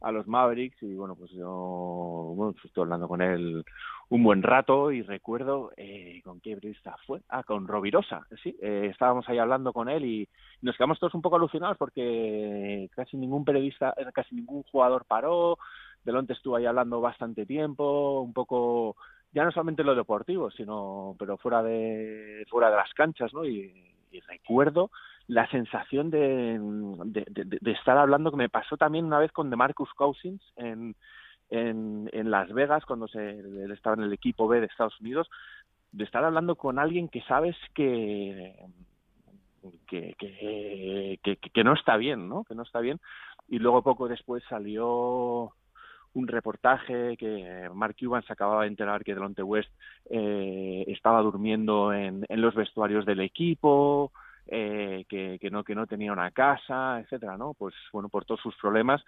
a 0.00 0.12
los 0.12 0.28
Mavericks 0.28 0.80
y 0.82 0.94
bueno, 0.94 1.16
pues 1.16 1.30
yo 1.32 2.32
bueno, 2.36 2.52
pues 2.52 2.66
estoy 2.66 2.82
hablando 2.82 3.08
con 3.08 3.20
él 3.20 3.64
un 4.10 4.22
buen 4.22 4.44
rato 4.44 4.92
y 4.92 5.02
recuerdo 5.02 5.72
eh, 5.76 6.20
con 6.24 6.40
qué 6.40 6.54
periodista 6.54 6.96
fue, 7.04 7.20
ah, 7.28 7.42
con 7.42 7.66
Rovirosa, 7.66 8.26
sí, 8.42 8.56
eh, 8.62 8.88
estábamos 8.92 9.28
ahí 9.28 9.38
hablando 9.38 9.72
con 9.72 9.88
él 9.88 10.04
y 10.04 10.28
nos 10.62 10.76
quedamos 10.76 11.00
todos 11.00 11.14
un 11.14 11.22
poco 11.22 11.36
alucinados 11.36 11.76
porque 11.78 12.88
casi 12.94 13.16
ningún 13.16 13.44
periodista, 13.44 13.92
casi 14.14 14.36
ningún 14.36 14.62
jugador 14.64 15.04
paró, 15.04 15.58
Delonte 16.04 16.32
estuvo 16.32 16.56
ahí 16.56 16.66
hablando 16.66 17.00
bastante 17.00 17.44
tiempo, 17.44 18.22
un 18.22 18.32
poco 18.32 18.96
ya 19.32 19.44
no 19.44 19.52
solamente 19.52 19.84
lo 19.84 19.94
deportivo, 19.94 20.50
sino 20.50 21.14
pero 21.18 21.36
fuera 21.38 21.62
de 21.62 22.44
fuera 22.48 22.70
de 22.70 22.76
las 22.76 22.92
canchas, 22.94 23.32
¿no? 23.32 23.44
Y, 23.44 23.84
recuerdo 24.26 24.90
la 25.26 25.48
sensación 25.50 26.10
de, 26.10 26.58
de, 27.04 27.70
estar 27.72 27.98
hablando 27.98 28.30
que 28.30 28.38
me 28.38 28.48
pasó 28.48 28.78
también 28.78 29.04
una 29.04 29.18
vez 29.18 29.30
con 29.32 29.50
DeMarcus 29.50 29.92
Cousins 29.92 30.42
en, 30.56 30.96
en, 31.50 32.08
en 32.12 32.30
Las 32.30 32.50
Vegas 32.52 32.86
cuando 32.86 33.06
se, 33.06 33.38
él 33.38 33.70
estaba 33.70 33.96
en 33.96 34.04
el 34.04 34.12
equipo 34.14 34.48
B 34.48 34.60
de 34.60 34.66
Estados 34.66 34.98
Unidos, 35.00 35.28
de 35.92 36.04
estar 36.04 36.24
hablando 36.24 36.56
con 36.56 36.78
alguien 36.78 37.08
que 37.08 37.20
sabes 37.22 37.54
que, 37.74 38.56
que, 39.86 40.16
que 41.52 41.64
no 41.64 41.74
está 41.74 41.98
bien, 41.98 42.28
¿no? 42.28 42.44
Que 42.44 42.54
no 42.54 42.62
está 42.62 42.80
bien. 42.80 42.98
Y 43.46 43.58
luego 43.58 43.82
poco 43.82 44.08
después 44.08 44.42
salió 44.48 45.52
un 46.18 46.26
reportaje 46.26 47.16
que 47.16 47.70
Mark 47.72 47.96
Cuban 47.98 48.22
se 48.24 48.32
acababa 48.32 48.62
de 48.62 48.68
enterar 48.68 49.04
que 49.04 49.14
Delonte 49.14 49.42
West 49.42 49.70
eh, 50.10 50.84
estaba 50.88 51.22
durmiendo 51.22 51.92
en, 51.92 52.26
en 52.28 52.40
los 52.40 52.54
vestuarios 52.54 53.06
del 53.06 53.20
equipo, 53.20 54.12
eh, 54.46 55.04
que, 55.08 55.38
no 55.50 55.62
que 55.62 55.74
no 55.74 55.86
tenía 55.86 56.12
una 56.12 56.30
casa, 56.30 57.00
etcétera, 57.00 57.36
¿no? 57.36 57.54
Pues 57.54 57.74
bueno, 57.92 58.08
por 58.08 58.24
todos 58.24 58.40
sus 58.40 58.56
problemas 58.56 59.02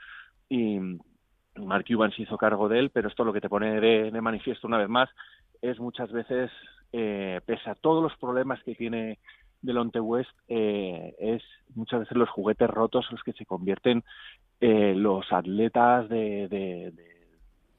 y 0.48 0.78
Mark 1.56 1.84
Cuban 1.88 2.12
se 2.12 2.22
hizo 2.22 2.38
cargo 2.38 2.68
de 2.68 2.78
él, 2.78 2.90
pero 2.90 3.08
esto 3.08 3.24
lo 3.24 3.32
que 3.32 3.40
te 3.40 3.48
pone 3.48 3.80
de, 3.80 4.10
de 4.10 4.20
manifiesto 4.20 4.66
una 4.66 4.78
vez 4.78 4.88
más 4.88 5.08
es 5.62 5.80
muchas 5.80 6.12
veces, 6.12 6.50
eh, 6.92 7.40
pese 7.44 7.70
a 7.70 7.74
todos 7.74 8.02
los 8.02 8.16
problemas 8.18 8.62
que 8.62 8.74
tiene 8.74 9.18
Delonte 9.62 10.00
West, 10.00 10.30
eh, 10.48 11.14
es 11.18 11.42
muchas 11.74 12.00
veces 12.00 12.16
los 12.16 12.30
juguetes 12.30 12.70
rotos 12.70 13.06
los 13.10 13.22
que 13.22 13.32
se 13.32 13.46
convierten 13.46 14.04
eh, 14.60 14.94
los 14.94 15.32
atletas 15.32 16.08
de, 16.08 16.48
de, 16.48 16.90
de, 16.92 17.26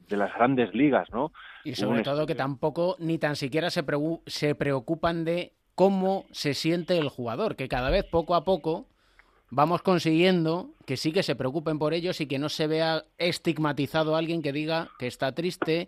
de 0.08 0.18
las 0.18 0.34
grandes 0.34 0.74
ligas, 0.74 1.10
¿no? 1.12 1.32
Y 1.64 1.76
sobre 1.76 2.00
Un 2.00 2.04
todo 2.04 2.26
que 2.26 2.36
tampoco 2.36 2.96
ni 3.00 3.18
tan 3.18 3.36
siquiera 3.36 3.70
se, 3.70 3.86
preu- 3.86 4.22
se 4.26 4.56
preocupan 4.56 5.24
de 5.24 5.54
cómo 5.76 6.26
se 6.32 6.54
siente 6.54 6.98
el 6.98 7.10
jugador, 7.10 7.56
que 7.56 7.68
cada 7.68 7.90
vez 7.90 8.04
poco 8.04 8.36
a 8.36 8.44
poco 8.44 8.88
vamos 9.52 9.82
consiguiendo 9.82 10.72
que 10.86 10.98
sí 10.98 11.12
que 11.12 11.24
se 11.24 11.36
preocupen 11.36 11.78
por 11.78 11.94
ellos 11.94 12.20
y 12.22 12.26
que 12.26 12.40
no 12.40 12.50
se 12.50 12.68
vea 12.68 13.04
estigmatizado 13.18 14.16
alguien 14.16 14.42
que 14.42 14.54
diga 14.54 14.90
que 14.98 15.08
está 15.08 15.34
triste 15.34 15.88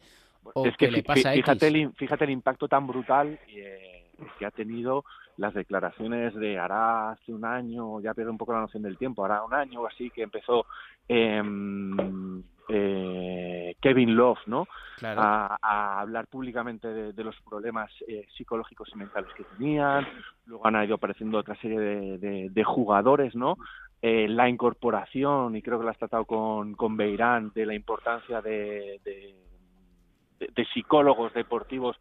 o 0.53 0.67
es 0.67 0.75
que, 0.77 0.87
que 0.87 0.91
le 0.91 1.03
pasa 1.03 1.31
fíjate, 1.33 1.67
X. 1.67 1.75
el, 1.75 1.93
fíjate 1.93 2.25
el 2.25 2.31
impacto 2.31 2.67
tan 2.67 2.85
brutal 2.85 3.39
eh, 3.47 4.11
que 4.37 4.45
ha 4.45 4.51
tenido 4.51 5.05
las 5.37 5.53
declaraciones 5.53 6.33
de 6.35 6.59
hará 6.59 7.11
hace 7.11 7.33
un 7.33 7.43
año, 7.45 7.99
ya 8.01 8.13
pierdo 8.13 8.31
un 8.31 8.37
poco 8.37 8.53
la 8.53 8.61
noción 8.61 8.83
del 8.83 8.97
tiempo, 8.97 9.25
hará 9.25 9.43
un 9.43 9.53
año 9.53 9.81
o 9.81 9.87
así 9.87 10.09
que 10.11 10.21
empezó 10.21 10.65
em, 11.07 12.43
eh, 12.69 13.75
Kevin 13.81 14.15
Love, 14.15 14.39
¿no? 14.47 14.67
Claro. 14.97 15.21
A, 15.21 15.57
a 15.61 15.99
hablar 16.01 16.27
públicamente 16.27 16.87
de, 16.87 17.13
de 17.13 17.23
los 17.23 17.35
problemas 17.41 17.91
eh, 18.07 18.25
psicológicos 18.37 18.89
y 18.93 18.97
mentales 18.97 19.31
que 19.35 19.43
tenían. 19.43 20.07
Luego 20.45 20.65
han 20.67 20.83
ido 20.83 20.95
apareciendo 20.95 21.37
otra 21.39 21.55
serie 21.55 21.79
de, 21.79 22.17
de- 22.19 22.49
de 22.51 22.63
jugadores, 22.63 23.35
¿no? 23.35 23.57
Eh, 24.01 24.27
la 24.27 24.47
incorporación, 24.49 25.55
y 25.55 25.61
creo 25.61 25.77
que 25.79 25.85
lo 25.85 25.89
has 25.91 25.97
tratado 25.97 26.25
con, 26.25 26.75
con 26.75 26.95
Beirán, 26.95 27.51
de 27.55 27.65
la 27.65 27.73
importancia 27.73 28.41
de- 28.41 28.99
de 29.03 30.65
psicólogos 30.73 31.33
deportivos 31.33 31.97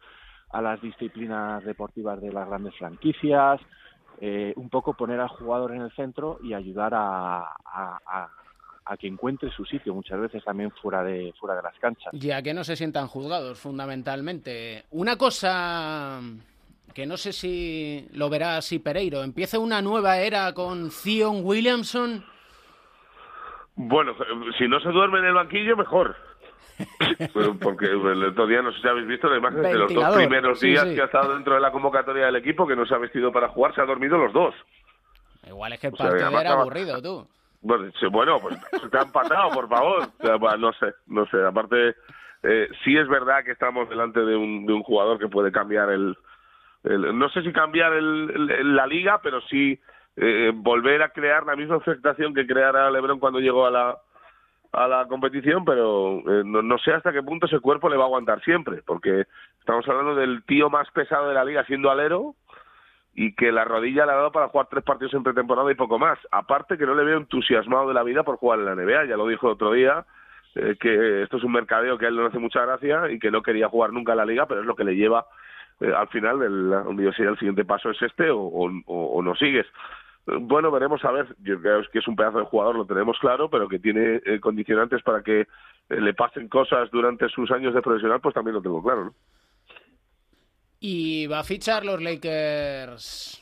a 0.53 0.61
las 0.61 0.79
disciplinas 0.81 1.63
deportivas 1.65 2.21
de 2.21 2.31
las 2.31 2.47
grandes 2.47 2.75
franquicias, 2.77 3.59
eh, 4.21 4.53
un 4.55 4.69
poco 4.69 4.93
poner 4.93 5.19
al 5.19 5.27
jugador 5.29 5.73
en 5.73 5.81
el 5.81 5.91
centro 5.91 6.39
y 6.43 6.53
ayudar 6.53 6.93
a, 6.93 7.39
a- 7.41 7.99
a- 8.05 8.29
a 8.85 8.97
que 8.97 9.07
encuentre 9.07 9.49
su 9.51 9.65
sitio, 9.65 9.93
muchas 9.93 10.19
veces 10.19 10.43
también 10.43 10.69
fuera 10.81 11.03
de, 11.03 11.33
fuera 11.39 11.55
de 11.55 11.61
las 11.63 11.73
canchas. 11.79 12.11
Ya 12.13 12.41
que 12.41 12.53
no 12.53 12.63
se 12.63 12.75
sientan 12.75 13.07
juzgados, 13.07 13.59
fundamentalmente. 13.59 14.83
Una 14.91 15.15
cosa 15.17 16.19
que 16.93 17.05
no 17.05 17.17
sé 17.17 17.31
si 17.33 18.07
lo 18.13 18.29
verá 18.29 18.57
así 18.57 18.79
Pereiro. 18.79 19.23
Empieza 19.23 19.57
una 19.57 19.81
nueva 19.81 20.17
era 20.19 20.53
con 20.53 20.91
Zion 20.91 21.41
Williamson. 21.43 22.23
Bueno, 23.75 24.13
si 24.59 24.67
no 24.67 24.79
se 24.81 24.89
duerme 24.89 25.19
en 25.19 25.25
el 25.25 25.33
banquillo, 25.33 25.75
mejor. 25.75 26.15
Porque 27.61 27.85
el 27.85 28.23
otro 28.23 28.47
día, 28.47 28.61
no 28.61 28.71
sé 28.71 28.81
si 28.81 28.87
habéis 28.87 29.07
visto 29.07 29.29
la 29.29 29.37
imagen 29.37 29.61
de 29.61 29.73
los 29.75 29.93
dos 29.93 30.15
primeros 30.15 30.59
sí, 30.59 30.67
días 30.69 30.87
sí. 30.87 30.95
que 30.95 31.01
ha 31.01 31.05
estado 31.05 31.33
dentro 31.33 31.53
de 31.55 31.61
la 31.61 31.71
convocatoria 31.71 32.25
del 32.27 32.35
equipo, 32.37 32.65
que 32.67 32.75
no 32.75 32.85
se 32.85 32.95
ha 32.95 32.97
vestido 32.97 33.31
para 33.31 33.49
jugar, 33.49 33.73
se 33.75 33.81
ha 33.81 33.85
dormido 33.85 34.17
los 34.17 34.33
dos. 34.33 34.55
Igual 35.47 35.73
es 35.73 35.79
que 35.79 35.87
el 35.87 35.93
O 35.93 35.97
sea, 35.97 36.09
partido 36.09 36.39
era 36.39 36.51
aburrido, 36.53 37.01
tú. 37.01 37.27
Bueno, 37.61 37.91
sí, 37.99 38.07
pues 38.09 38.57
se 38.81 38.89
te 38.89 38.97
han 38.97 39.05
empatado, 39.07 39.49
por 39.51 39.69
favor. 39.69 40.03
O 40.19 40.25
sea, 40.49 40.57
no 40.57 40.73
sé, 40.73 40.93
no 41.07 41.25
sé. 41.27 41.43
Aparte, 41.45 41.95
eh, 42.43 42.69
sí 42.83 42.97
es 42.97 43.07
verdad 43.07 43.43
que 43.43 43.51
estamos 43.51 43.87
delante 43.89 44.19
de 44.19 44.35
un, 44.35 44.65
de 44.65 44.73
un 44.73 44.83
jugador 44.83 45.17
que 45.19 45.27
puede 45.29 45.51
cambiar 45.51 45.89
el, 45.89 46.17
el- 46.83 47.17
no 47.17 47.29
sé 47.29 47.41
si 47.41 47.53
cambiar 47.53 47.93
el- 47.93 48.51
el- 48.51 48.75
la 48.75 48.85
liga, 48.87 49.19
pero 49.23 49.39
sí 49.41 49.79
eh, 50.17 50.51
volver 50.53 51.01
a 51.03 51.09
crear 51.09 51.45
la 51.45 51.55
misma 51.55 51.77
expectación 51.77 52.33
que 52.33 52.45
creara 52.45 52.91
LeBron 52.91 53.19
cuando 53.19 53.39
llegó 53.39 53.65
a 53.65 53.71
la 53.71 53.97
a 54.73 54.87
la 54.87 55.05
competición, 55.07 55.63
pero 55.65 56.19
eh, 56.19 56.43
no, 56.45 56.61
no 56.61 56.77
sé 56.79 56.91
hasta 56.93 57.13
qué 57.13 57.21
punto 57.23 57.45
ese 57.45 57.59
cuerpo 57.59 57.89
le 57.89 57.97
va 57.97 58.03
a 58.03 58.07
aguantar 58.07 58.41
siempre, 58.41 58.81
porque 58.85 59.25
estamos 59.59 59.87
hablando 59.87 60.15
del 60.15 60.43
tío 60.43 60.69
más 60.69 60.89
pesado 60.91 61.27
de 61.29 61.35
la 61.35 61.45
liga 61.45 61.63
siendo 61.65 61.89
alero 61.91 62.35
y 63.15 63.35
que 63.35 63.51
la 63.51 63.63
rodilla 63.63 64.05
le 64.07 64.11
ha 64.11 64.15
dado 64.15 64.31
para 64.31 64.47
jugar 64.47 64.67
tres 64.71 64.83
partidos 64.83 65.13
en 65.13 65.23
pretemporada 65.23 65.71
y 65.71 65.75
poco 65.75 65.99
más. 65.99 66.17
Aparte 66.31 66.77
que 66.77 66.85
no 66.87 66.95
le 66.95 67.03
veo 67.03 67.17
entusiasmado 67.17 67.87
de 67.87 67.93
la 67.93 68.03
vida 68.03 68.23
por 68.23 68.37
jugar 68.37 68.59
en 68.59 68.65
la 68.65 68.75
NBA, 68.75 69.05
ya 69.05 69.17
lo 69.17 69.27
dijo 69.27 69.49
otro 69.49 69.71
día, 69.73 70.05
eh, 70.55 70.75
que 70.79 71.21
esto 71.23 71.37
es 71.37 71.43
un 71.43 71.51
mercadeo 71.51 71.97
que 71.99 72.05
a 72.05 72.09
él 72.09 72.15
no 72.15 72.25
hace 72.25 72.39
mucha 72.39 72.65
gracia 72.65 73.11
y 73.11 73.19
que 73.19 73.29
no 73.31 73.43
quería 73.43 73.69
jugar 73.69 73.93
nunca 73.93 74.13
en 74.13 74.17
la 74.17 74.25
liga, 74.25 74.47
pero 74.47 74.61
es 74.61 74.65
lo 74.67 74.75
que 74.75 74.83
le 74.83 74.95
lleva 74.95 75.25
eh, 75.79 75.91
al 75.95 76.07
final, 76.09 76.39
yo 76.97 77.11
sé, 77.13 77.23
el 77.23 77.37
siguiente 77.37 77.65
paso 77.65 77.89
es 77.91 78.01
este 78.01 78.29
o, 78.29 78.39
o- 78.39 78.81
o 78.87 79.21
no 79.23 79.35
sigues. 79.35 79.65
Bueno, 80.25 80.71
veremos 80.71 81.03
a 81.03 81.11
ver. 81.11 81.35
Yo 81.39 81.59
creo 81.59 81.81
que 81.91 81.99
es 81.99 82.07
un 82.07 82.15
pedazo 82.15 82.39
de 82.39 82.45
jugador, 82.45 82.75
lo 82.75 82.85
tenemos 82.85 83.17
claro, 83.19 83.49
pero 83.49 83.67
que 83.67 83.79
tiene 83.79 84.21
eh, 84.25 84.39
condicionantes 84.39 85.01
para 85.03 85.21
que 85.21 85.41
eh, 85.41 85.47
le 85.89 86.13
pasen 86.13 86.47
cosas 86.47 86.89
durante 86.91 87.27
sus 87.29 87.51
años 87.51 87.73
de 87.73 87.81
profesional, 87.81 88.21
pues 88.21 88.33
también 88.33 88.55
lo 88.55 88.61
tengo 88.61 88.81
claro. 88.81 89.05
¿no? 89.05 89.13
Y 90.79 91.27
va 91.27 91.39
a 91.39 91.43
fichar 91.43 91.85
los 91.85 92.01
Lakers 92.01 93.41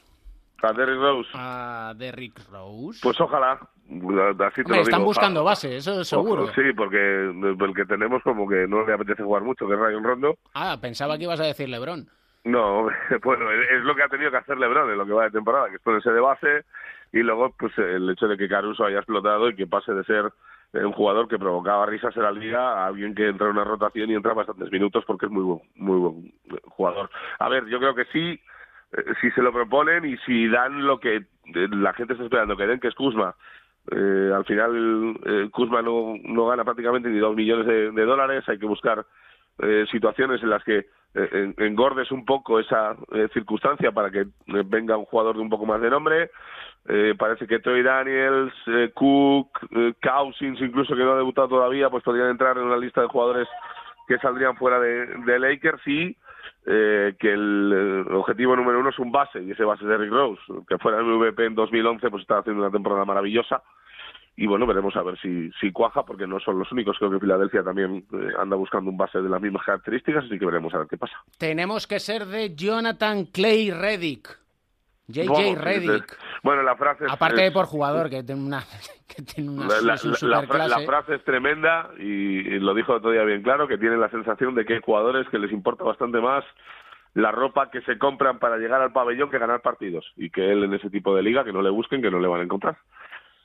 A 0.61 0.73
Derrick 0.73 0.99
Rose, 0.99 1.29
a 1.34 1.93
Derrick 1.97 2.39
Rose. 2.51 2.99
pues 3.01 3.19
ojalá. 3.19 3.53
Así 3.53 3.97
te 3.97 4.61
Hombre, 4.61 4.77
lo 4.77 4.82
están 4.84 4.99
digo, 4.99 5.05
buscando 5.05 5.41
ojalá. 5.41 5.51
base, 5.51 5.75
eso 5.75 6.03
seguro. 6.05 6.43
Ojo, 6.43 6.53
Sí, 6.53 6.61
porque 6.77 6.97
el 6.97 7.73
que 7.75 7.86
tenemos 7.86 8.23
como 8.23 8.47
que 8.47 8.65
no 8.67 8.86
le 8.86 8.93
apetece 8.93 9.21
jugar 9.23 9.43
mucho, 9.43 9.67
que 9.67 9.73
es 9.73 9.79
Ryan 9.79 10.03
Rondo. 10.03 10.38
Ah, 10.53 10.77
pensaba 10.79 11.17
que 11.17 11.23
ibas 11.25 11.39
a 11.41 11.45
decir 11.45 11.67
LeBron. 11.67 12.07
No, 12.43 12.89
bueno, 13.23 13.51
es 13.51 13.83
lo 13.83 13.95
que 13.95 14.03
ha 14.03 14.09
tenido 14.09 14.31
que 14.31 14.37
hacer 14.37 14.57
LeBron 14.57 14.89
en 14.91 14.97
lo 14.97 15.05
que 15.05 15.13
va 15.13 15.25
de 15.25 15.31
temporada, 15.31 15.69
que 15.69 15.75
es 15.75 15.81
ponerse 15.81 16.11
de 16.11 16.19
base 16.19 16.65
y 17.13 17.19
luego 17.19 17.53
pues 17.57 17.77
el 17.77 18.09
hecho 18.09 18.27
de 18.27 18.37
que 18.37 18.47
Caruso 18.47 18.85
haya 18.85 18.97
explotado 18.97 19.49
y 19.49 19.55
que 19.55 19.67
pase 19.67 19.93
de 19.93 20.03
ser 20.05 20.31
eh, 20.73 20.83
un 20.83 20.93
jugador 20.93 21.27
que 21.27 21.37
provocaba 21.37 21.85
risas 21.85 22.15
en 22.15 22.23
la 22.23 22.31
liga 22.31 22.73
a 22.73 22.87
alguien 22.87 23.13
que 23.13 23.27
entra 23.27 23.47
en 23.47 23.53
una 23.53 23.63
rotación 23.63 24.09
y 24.09 24.15
entra 24.15 24.33
bastantes 24.33 24.71
minutos 24.71 25.03
porque 25.05 25.27
es 25.27 25.31
muy 25.31 25.43
buen, 25.43 25.61
muy 25.75 25.99
buen 25.99 26.33
jugador. 26.65 27.09
A 27.39 27.49
ver, 27.49 27.65
yo 27.67 27.79
creo 27.79 27.93
que 27.93 28.05
sí, 28.05 28.41
eh, 28.93 29.03
si 29.19 29.29
se 29.31 29.41
lo 29.41 29.51
proponen 29.51 30.05
y 30.05 30.17
si 30.19 30.47
dan 30.47 30.85
lo 30.85 30.99
que 30.99 31.17
eh, 31.17 31.25
la 31.71 31.93
gente 31.93 32.13
está 32.13 32.23
esperando 32.23 32.57
que 32.57 32.65
den, 32.65 32.79
que 32.79 32.87
es 32.87 32.95
Kuzma. 32.95 33.35
Eh, 33.91 34.31
al 34.33 34.45
final 34.45 35.19
eh, 35.25 35.49
Kuzma 35.51 35.81
no, 35.81 36.13
no 36.23 36.47
gana 36.47 36.63
prácticamente 36.63 37.09
ni 37.09 37.19
dos 37.19 37.35
millones 37.35 37.65
de, 37.65 37.91
de 37.91 38.05
dólares, 38.05 38.47
hay 38.47 38.59
que 38.59 38.67
buscar 38.67 39.05
eh, 39.59 39.85
situaciones 39.91 40.41
en 40.43 40.49
las 40.49 40.63
que 40.63 40.85
engordes 41.14 42.12
un 42.12 42.26
poco 42.26 42.59
esa 42.59 42.95
eh, 43.14 43.28
circunstancia 43.34 43.91
para 43.91 44.09
que 44.09 44.22
eh, 44.22 44.64
venga 44.66 44.97
un 44.97 45.05
jugador 45.05 45.36
de 45.36 45.41
un 45.41 45.49
poco 45.49 45.66
más 45.66 45.82
de 45.82 45.89
nombre. 45.89 46.32
Eh, 46.88 47.14
parece 47.18 47.45
que 47.45 47.59
Troy 47.59 47.84
Daniels, 47.84 48.53
eh, 48.68 48.91
Cook, 48.93 49.49
eh, 49.72 49.93
Cousins, 50.01 50.59
incluso 50.62 50.95
que 50.95 51.03
no 51.03 51.12
ha 51.14 51.18
debutado 51.18 51.49
todavía, 51.49 51.89
pues 51.89 52.03
podrían 52.03 52.30
entrar 52.30 52.57
en 52.57 52.64
una 52.64 52.78
lista 52.78 53.01
de 53.01 53.07
jugadores 53.07 53.47
que 54.07 54.18
saldrían 54.18 54.57
fuera 54.57 54.80
de, 54.80 55.39
Lakers 55.39 55.88
y 55.88 56.18
eh, 56.66 57.16
que 57.20 57.32
el 57.32 58.05
eh, 58.07 58.14
objetivo 58.14 58.55
número 58.55 58.80
uno 58.80 58.89
es 58.89 58.99
un 58.99 59.12
base 59.12 59.41
y 59.41 59.51
ese 59.51 59.64
base 59.64 59.84
es 59.84 59.89
Derrick 59.89 60.12
Rose, 60.12 60.41
que 60.68 60.78
fuera 60.80 60.99
el 60.99 61.05
MVP 61.05 61.45
en 61.45 61.55
2011, 61.55 62.09
pues 62.09 62.22
está 62.22 62.39
haciendo 62.39 62.64
una 62.64 62.72
temporada 62.72 63.05
maravillosa 63.05 63.62
y 64.36 64.47
bueno, 64.47 64.65
veremos 64.65 64.95
a 64.95 65.03
ver 65.03 65.19
si, 65.19 65.51
si 65.59 65.71
cuaja, 65.71 66.03
porque 66.03 66.25
no 66.25 66.39
son 66.39 66.57
los 66.59 66.71
únicos. 66.71 66.97
Creo 66.97 67.11
que 67.11 67.19
Filadelfia 67.19 67.63
también 67.63 68.05
eh, 68.13 68.29
anda 68.39 68.55
buscando 68.55 68.89
un 68.89 68.97
base 68.97 69.21
de 69.21 69.29
las 69.29 69.41
mismas 69.41 69.65
características, 69.65 70.25
así 70.25 70.39
que 70.39 70.45
veremos 70.45 70.73
a 70.73 70.79
ver 70.79 70.88
qué 70.88 70.97
pasa. 70.97 71.13
Tenemos 71.38 71.86
que 71.88 71.99
ser 71.99 72.25
de 72.25 72.55
Jonathan 72.55 73.25
Clay 73.25 73.71
Reddick. 73.71 74.39
JJ 75.07 75.55
Reddick. 75.59 76.17
Bueno, 76.41 76.63
la 76.63 76.75
frase 76.77 77.05
es, 77.05 77.11
Aparte 77.11 77.41
de 77.41 77.51
por 77.51 77.65
jugador, 77.65 78.09
que 78.09 78.23
tiene 78.23 78.41
una, 78.41 78.63
que 79.07 79.21
tiene 79.23 79.49
una 79.49 79.67
la, 79.67 79.82
la- 79.82 79.93
es 79.95 80.05
un 80.05 80.29
la- 80.29 80.41
la 80.41 80.47
fra- 80.47 80.57
la 80.59 80.63
superclase. 80.69 80.86
frase 80.86 81.15
es 81.15 81.23
tremenda 81.25 81.89
y, 81.99 82.03
y 82.03 82.59
lo 82.59 82.73
dijo 82.73 82.99
todavía 83.01 83.23
bien 83.23 83.41
claro, 83.43 83.67
que 83.67 83.77
tienen 83.77 83.99
la 83.99 84.09
sensación 84.09 84.55
de 84.55 84.63
que 84.65 84.75
hay 84.75 84.82
jugadores 84.82 85.27
que 85.29 85.39
les 85.39 85.51
importa 85.51 85.84
bastante 85.84 86.19
más 86.21 86.45
la 87.13 87.29
ropa 87.32 87.69
que 87.69 87.82
se 87.82 87.97
compran 87.97 88.39
para 88.39 88.55
llegar 88.57 88.82
al 88.82 88.93
pabellón 88.93 89.29
que 89.29 89.38
ganar 89.38 89.61
partidos 89.61 90.05
y 90.15 90.29
que 90.29 90.49
él 90.49 90.63
en 90.63 90.73
ese 90.75 90.89
tipo 90.89 91.13
de 91.13 91.21
liga 91.23 91.43
que 91.43 91.51
no 91.51 91.61
le 91.61 91.69
busquen, 91.69 92.01
que 92.01 92.09
no 92.09 92.19
le 92.21 92.27
van 92.29 92.39
a 92.39 92.43
encontrar. 92.45 92.77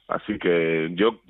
Así 0.09 0.38
que 0.38 0.90
yo 0.94 1.20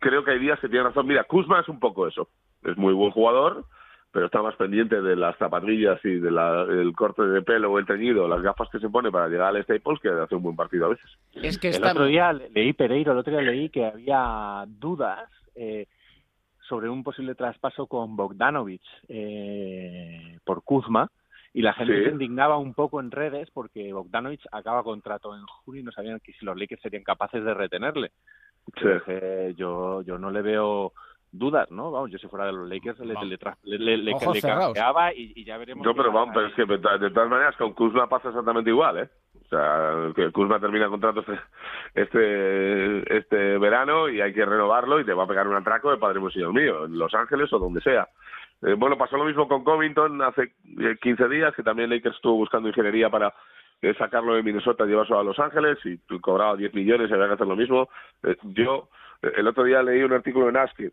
creo 0.00 0.24
que 0.24 0.30
hay 0.32 0.38
días 0.38 0.58
que 0.60 0.68
tiene 0.68 0.84
razón. 0.84 1.06
Mira, 1.06 1.24
Kuzma 1.24 1.60
es 1.60 1.68
un 1.68 1.78
poco 1.78 2.06
eso. 2.08 2.28
Es 2.62 2.76
muy 2.76 2.94
buen 2.94 3.10
jugador, 3.10 3.66
pero 4.10 4.26
está 4.26 4.40
más 4.40 4.56
pendiente 4.56 5.02
de 5.02 5.16
las 5.16 5.36
zapatillas 5.36 6.00
y 6.04 6.18
del 6.20 6.92
corte 6.96 7.22
de 7.22 7.42
pelo 7.42 7.70
o 7.72 7.78
el 7.78 7.84
teñido, 7.86 8.26
las 8.26 8.40
gafas 8.42 8.68
que 8.70 8.78
se 8.78 8.88
pone 8.88 9.10
para 9.10 9.28
llegar 9.28 9.54
al 9.54 9.62
Staples, 9.64 10.00
que 10.00 10.08
de 10.08 10.22
hacer 10.22 10.36
un 10.36 10.44
buen 10.44 10.56
partido 10.56 10.86
a 10.86 10.90
veces. 10.90 11.10
Es 11.34 11.58
que 11.58 11.68
el 11.68 11.74
está... 11.74 11.90
otro 11.90 12.06
día 12.06 12.32
le- 12.32 12.48
leí 12.50 12.72
Pereiro, 12.72 13.12
el 13.12 13.18
otro 13.18 13.32
día 13.32 13.42
leí 13.42 13.68
que 13.68 13.84
había 13.84 14.64
dudas 14.68 15.28
eh, 15.54 15.86
sobre 16.68 16.88
un 16.88 17.02
posible 17.04 17.34
traspaso 17.34 17.86
con 17.86 18.16
Bogdanovic 18.16 18.80
eh, 19.08 20.38
por 20.44 20.62
Kuzma 20.62 21.10
y 21.54 21.62
la 21.62 21.72
gente 21.72 21.96
Sí. 21.96 22.04
se 22.04 22.10
indignaba 22.10 22.58
un 22.58 22.74
poco 22.74 23.00
en 23.00 23.10
redes 23.10 23.48
porque 23.52 23.92
Bogdanovic 23.92 24.42
acaba 24.52 24.82
contrato 24.82 25.34
en 25.34 25.42
junio 25.46 25.80
y 25.80 25.84
no 25.84 25.92
sabían 25.92 26.20
que 26.20 26.32
si 26.34 26.44
los 26.44 26.58
Lakers 26.58 26.82
serían 26.82 27.04
capaces 27.04 27.42
de 27.42 27.54
retenerle. 27.54 28.10
Eh, 29.06 29.54
yo 29.56 30.02
yo 30.02 30.18
no 30.18 30.30
le 30.30 30.42
veo 30.42 30.92
dudas, 31.30 31.70
¿no? 31.70 31.90
Vamos, 31.90 32.10
yo 32.10 32.18
si 32.18 32.28
fuera 32.28 32.46
de 32.46 32.52
los 32.52 32.68
Lakers 32.68 32.98
le, 33.00 33.14
le, 33.14 33.78
le, 33.78 33.96
le, 33.98 34.12
y, 35.12 35.32
y 35.40 35.44
ya 35.44 35.58
veremos. 35.58 35.84
No, 35.84 35.94
pero 35.94 36.12
vamos, 36.12 36.32
pero 36.34 36.46
es 36.46 36.54
que 36.54 36.64
de 36.64 36.78
todas- 36.78 37.00
de 37.00 37.10
todas 37.10 37.28
maneras 37.28 37.56
con 37.56 37.72
Kuzma 37.72 38.08
pasa 38.08 38.28
exactamente 38.28 38.70
igual, 38.70 38.98
¿eh? 38.98 39.08
O 39.44 39.48
sea, 39.48 40.12
que 40.14 40.30
Kuzma 40.32 40.58
termina 40.60 40.84
el 40.86 40.90
contrato 40.92 41.20
este, 41.20 41.38
este, 41.94 43.16
este 43.16 43.58
verano 43.58 44.08
y 44.08 44.20
hay 44.20 44.32
que 44.32 44.44
renovarlo 44.44 45.00
y 45.00 45.04
te 45.04 45.12
va 45.12 45.24
a 45.24 45.28
pegar 45.28 45.46
un 45.48 45.56
atraco 45.56 45.90
de 45.90 45.98
padre 45.98 46.20
señor 46.32 46.52
mío, 46.52 46.86
en 46.86 46.98
Los 46.98 47.12
Ángeles 47.14 47.52
o 47.52 47.58
donde 47.58 47.80
sea. 47.80 48.08
Eh, 48.64 48.74
bueno, 48.74 48.96
pasó 48.96 49.16
lo 49.16 49.24
mismo 49.24 49.46
con 49.46 49.62
Covington 49.62 50.22
hace 50.22 50.52
eh, 50.80 50.96
15 51.00 51.28
días, 51.28 51.54
que 51.54 51.62
también 51.62 51.90
Lakers 51.90 52.16
estuvo 52.16 52.36
buscando 52.36 52.68
ingeniería 52.68 53.10
para 53.10 53.34
eh, 53.82 53.94
sacarlo 53.98 54.34
de 54.34 54.42
Minnesota 54.42 54.84
y 54.84 54.88
llevarlo 54.88 55.18
a 55.18 55.24
Los 55.24 55.38
Ángeles 55.38 55.78
y 55.84 55.98
cobraba 56.20 56.56
10 56.56 56.72
millones 56.72 57.10
y 57.10 57.12
había 57.12 57.26
que 57.26 57.34
hacer 57.34 57.46
lo 57.46 57.56
mismo. 57.56 57.88
Eh, 58.22 58.36
yo 58.44 58.88
eh, 59.20 59.32
el 59.36 59.46
otro 59.46 59.64
día 59.64 59.82
leí 59.82 60.02
un 60.02 60.12
artículo 60.12 60.48
en 60.48 60.56
ASCII 60.56 60.90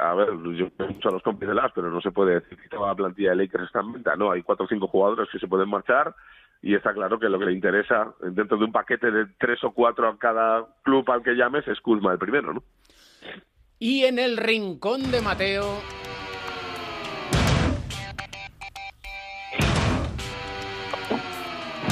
a 0.00 0.14
ver, 0.14 0.28
yo 0.54 0.68
mucho 0.78 1.08
a 1.08 1.12
los 1.12 1.22
compis 1.22 1.48
de 1.48 1.54
las, 1.54 1.72
pero 1.72 1.90
no 1.90 2.00
se 2.00 2.12
puede 2.12 2.34
decir 2.34 2.56
que 2.56 2.68
toda 2.68 2.88
la 2.88 2.94
plantilla 2.94 3.30
de 3.30 3.36
Lakers 3.36 3.64
está 3.64 3.80
en 3.80 3.94
venta, 3.94 4.14
no, 4.14 4.30
hay 4.30 4.42
cuatro 4.42 4.66
o 4.66 4.68
cinco 4.68 4.86
jugadores 4.86 5.28
que 5.30 5.40
se 5.40 5.48
pueden 5.48 5.68
marchar 5.68 6.14
y 6.62 6.76
está 6.76 6.92
claro 6.92 7.18
que 7.18 7.28
lo 7.28 7.38
que 7.38 7.46
le 7.46 7.52
interesa 7.52 8.14
dentro 8.20 8.58
de 8.58 8.64
un 8.64 8.70
paquete 8.70 9.10
de 9.10 9.26
tres 9.38 9.64
o 9.64 9.72
cuatro 9.72 10.08
a 10.08 10.16
cada 10.18 10.66
club 10.84 11.10
al 11.10 11.24
que 11.24 11.34
llames 11.34 11.66
es 11.66 11.80
Kuzma 11.80 12.12
el 12.12 12.18
primero, 12.18 12.54
¿no? 12.54 12.62
Y 13.80 14.04
en 14.04 14.20
el 14.20 14.36
rincón 14.36 15.10
de 15.10 15.20
Mateo. 15.20 15.80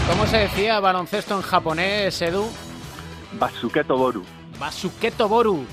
¿Cómo 0.09 0.26
se 0.26 0.36
decía 0.38 0.80
baloncesto 0.80 1.34
en 1.36 1.42
japonés, 1.42 2.20
Edu? 2.20 2.44
Basuketo 3.38 3.96
Boru. 3.96 4.22
Basuketo 4.59 5.28
Boru. 5.28 5.64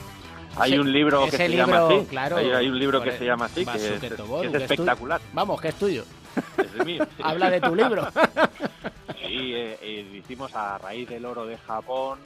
Hay 0.58 0.78
un 0.78 0.92
libro 0.92 1.26
que 1.26 1.32
se 1.32 1.50
libro, 1.50 1.68
llama 1.68 1.88
así. 1.88 2.06
claro. 2.08 2.38
hay, 2.38 2.52
hay 2.52 2.68
un 2.70 2.80
libro 2.80 3.02
que 3.02 3.12
se 3.12 3.26
llama 3.26 3.46
así, 3.46 3.66
que 3.66 3.78
es, 3.78 4.00
que 4.00 4.58
espectacular. 4.58 5.22
Vamos, 5.34 5.62
que 5.62 5.70
es 5.70 5.76
tuyo. 5.76 6.04
Es 6.58 6.86
mío. 6.86 7.06
sí. 7.18 7.24
Habla 7.26 7.50
de 7.50 7.62
tu 7.62 7.76
libro. 7.76 8.08
Sí, 9.28 9.54
eh, 9.54 9.78
eh, 9.82 10.12
hicimos 10.18 10.54
a 10.56 10.78
raíz 10.78 11.08
del 11.08 11.26
oro 11.26 11.46
de 11.46 11.58
Japón 11.58 12.20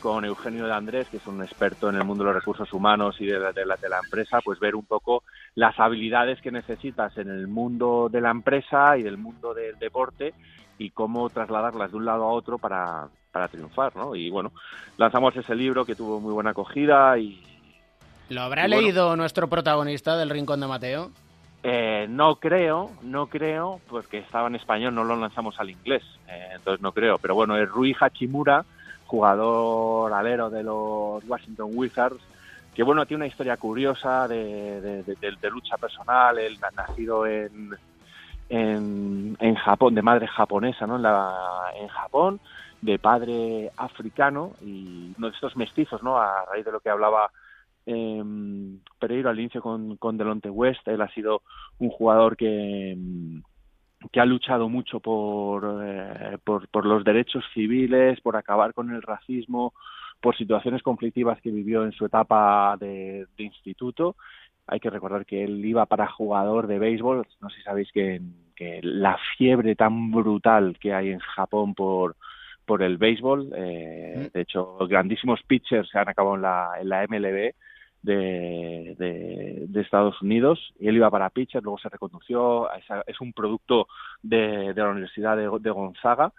con 0.00 0.24
Eugenio 0.24 0.66
de 0.66 0.72
Andrés, 0.72 1.06
que 1.08 1.18
es 1.18 1.26
un 1.28 1.40
experto 1.44 1.88
en 1.88 1.94
el 1.94 2.02
mundo 2.02 2.24
de 2.24 2.32
los 2.32 2.40
recursos 2.42 2.72
humanos 2.72 3.14
y 3.20 3.26
de 3.26 3.38
la, 3.38 3.52
de 3.52 3.64
la, 3.64 3.76
de 3.76 3.88
la 3.88 4.00
empresa, 4.00 4.40
pues 4.42 4.58
ver 4.58 4.74
un 4.74 4.84
poco 4.84 5.22
las 5.54 5.78
habilidades 5.78 6.40
que 6.40 6.50
necesitas 6.50 7.16
en 7.18 7.28
el 7.28 7.46
mundo 7.46 8.08
de 8.10 8.20
la 8.20 8.30
empresa 8.30 8.98
y 8.98 9.04
del 9.04 9.16
mundo 9.16 9.54
del 9.54 9.78
deporte 9.78 10.34
y 10.80 10.90
cómo 10.90 11.28
trasladarlas 11.28 11.90
de 11.90 11.96
un 11.98 12.06
lado 12.06 12.24
a 12.24 12.32
otro 12.32 12.56
para, 12.56 13.06
para 13.30 13.48
triunfar, 13.48 13.94
¿no? 13.94 14.16
Y 14.16 14.30
bueno, 14.30 14.50
lanzamos 14.96 15.36
ese 15.36 15.54
libro 15.54 15.84
que 15.84 15.94
tuvo 15.94 16.20
muy 16.20 16.32
buena 16.32 16.50
acogida 16.50 17.18
y 17.18 17.44
¿Lo 18.30 18.40
habrá 18.42 18.64
Y 18.66 18.70
bueno. 18.70 18.82
leído 18.82 19.14
nuestro 19.16 19.48
protagonista 19.48 20.16
del 20.16 20.30
rincón 20.30 20.58
de 20.60 20.66
Mateo? 20.68 21.10
Eh, 21.62 22.06
no 22.08 22.36
creo, 22.36 22.90
no 23.02 23.26
creo, 23.26 23.80
porque 23.90 24.18
estaba 24.18 24.48
en 24.48 24.54
español, 24.54 24.94
no 24.94 25.04
lo 25.04 25.16
lanzamos 25.16 25.60
al 25.60 25.68
inglés, 25.68 26.02
eh, 26.28 26.48
entonces 26.54 26.80
no 26.80 26.92
creo. 26.92 27.18
Pero 27.18 27.34
bueno, 27.34 27.58
es 27.58 27.68
Rui 27.68 27.94
Hachimura, 28.00 28.64
jugador 29.06 30.12
alero 30.14 30.48
de 30.48 30.62
los 30.62 31.22
Washington 31.28 31.70
Wizards, 31.74 32.22
que 32.74 32.82
bueno, 32.84 33.04
tiene 33.04 33.24
una 33.24 33.26
historia 33.30 33.58
curiosa 33.58 34.26
de, 34.28 34.80
de- 34.80 35.02
de- 35.02 35.14
de- 35.16 35.36
de 35.38 35.50
lucha 35.50 35.76
personal, 35.76 36.38
él 36.38 36.56
na- 36.58 36.70
nacido 36.86 37.26
en, 37.26 37.76
en, 38.50 39.54
Japón, 39.54 39.94
de 39.94 40.02
madre 40.02 40.26
japonesa, 40.26 40.86
¿no? 40.86 40.96
En, 40.96 41.02
la, 41.02 41.72
en 41.76 41.88
Japón, 41.88 42.40
de 42.82 42.98
padre 42.98 43.70
africano 43.76 44.52
y 44.60 45.12
uno 45.16 45.28
de 45.28 45.34
estos 45.34 45.56
mestizos, 45.56 46.02
¿no? 46.02 46.18
A 46.18 46.44
raíz 46.46 46.64
de 46.64 46.72
lo 46.72 46.80
que 46.80 46.90
hablaba 46.90 47.30
eh, 47.86 48.22
Pereiro 48.98 49.30
al 49.30 49.38
inicio 49.38 49.62
con, 49.62 49.96
con 49.96 50.18
Delonte 50.18 50.50
West, 50.50 50.86
él 50.88 51.00
ha 51.00 51.08
sido 51.08 51.42
un 51.78 51.90
jugador 51.90 52.36
que, 52.36 52.94
mm, 52.96 53.40
que 54.10 54.20
ha 54.20 54.24
luchado 54.24 54.68
mucho 54.68 55.00
por, 55.00 55.80
eh, 55.84 56.38
por, 56.42 56.68
por 56.68 56.86
los 56.86 57.04
derechos 57.04 57.44
civiles, 57.54 58.20
por 58.20 58.36
acabar 58.36 58.74
con 58.74 58.90
el 58.90 59.02
racismo, 59.02 59.74
por 60.20 60.36
situaciones 60.36 60.82
conflictivas 60.82 61.40
que 61.40 61.50
vivió 61.50 61.84
en 61.84 61.92
su 61.92 62.04
etapa 62.06 62.76
de, 62.78 63.26
de 63.36 63.44
instituto. 63.44 64.16
Hay 64.70 64.80
que 64.80 64.88
recordar 64.88 65.26
que 65.26 65.42
él 65.44 65.64
iba 65.64 65.84
para 65.86 66.06
jugador 66.06 66.66
de 66.68 66.78
béisbol. 66.78 67.26
No 67.40 67.50
sé 67.50 67.56
si 67.56 67.62
sabéis 67.62 67.90
que, 67.92 68.20
que 68.54 68.80
la 68.82 69.18
fiebre 69.36 69.74
tan 69.74 70.12
brutal 70.12 70.78
que 70.80 70.94
hay 70.94 71.10
en 71.10 71.18
Japón 71.18 71.74
por, 71.74 72.16
por 72.64 72.82
el 72.82 72.96
béisbol. 72.96 73.52
eh, 73.56 74.30
de 74.32 74.40
hecho, 74.40 74.78
grandísimos 74.88 75.42
pitchers 75.42 75.88
se 75.90 75.98
han 75.98 76.08
acabado 76.08 76.36
en 76.36 76.42
la, 76.42 76.70
en 76.80 76.88
la 76.88 77.04
MLB 77.06 77.52
de, 78.02 78.94
de, 78.96 79.64
de 79.66 79.80
Estados 79.80 80.22
Unidos 80.22 80.72
y 80.78 80.88
él 80.88 80.96
iba 80.96 81.10
para 81.10 81.30
pitcher, 81.30 81.62
luego 81.62 81.78
se 81.78 81.88
recondució, 81.88 82.72
es, 82.72 82.84
es 83.06 83.20
un 83.20 83.32
producto 83.32 83.88
de, 84.22 84.72
de 84.72 84.82
la 84.82 84.90
Universidad 84.90 85.36
de, 85.36 85.50
de 85.60 85.70
Gonzaga 85.70 86.32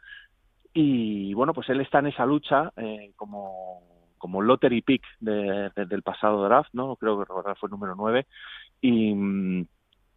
y 0.74 1.34
bueno, 1.34 1.54
pues 1.54 1.70
él 1.70 1.82
está 1.82 2.00
en 2.00 2.08
esa 2.08 2.26
lucha 2.26 2.72
eh, 2.78 3.12
como, 3.16 3.82
como 4.22 4.42
lottery 4.42 4.82
pick 4.84 5.04
de- 5.20 5.72
de- 5.76 5.86
del 5.88 6.04
pasado 6.04 6.44
draft, 6.44 6.70
¿no? 6.74 6.96
Creo 6.96 7.18
que 7.18 7.26
recordar 7.26 7.58
fue 7.58 7.68
el 7.68 7.72
número 7.72 7.96
9 7.98 8.28
y 8.80 9.14
mm, 9.16 9.66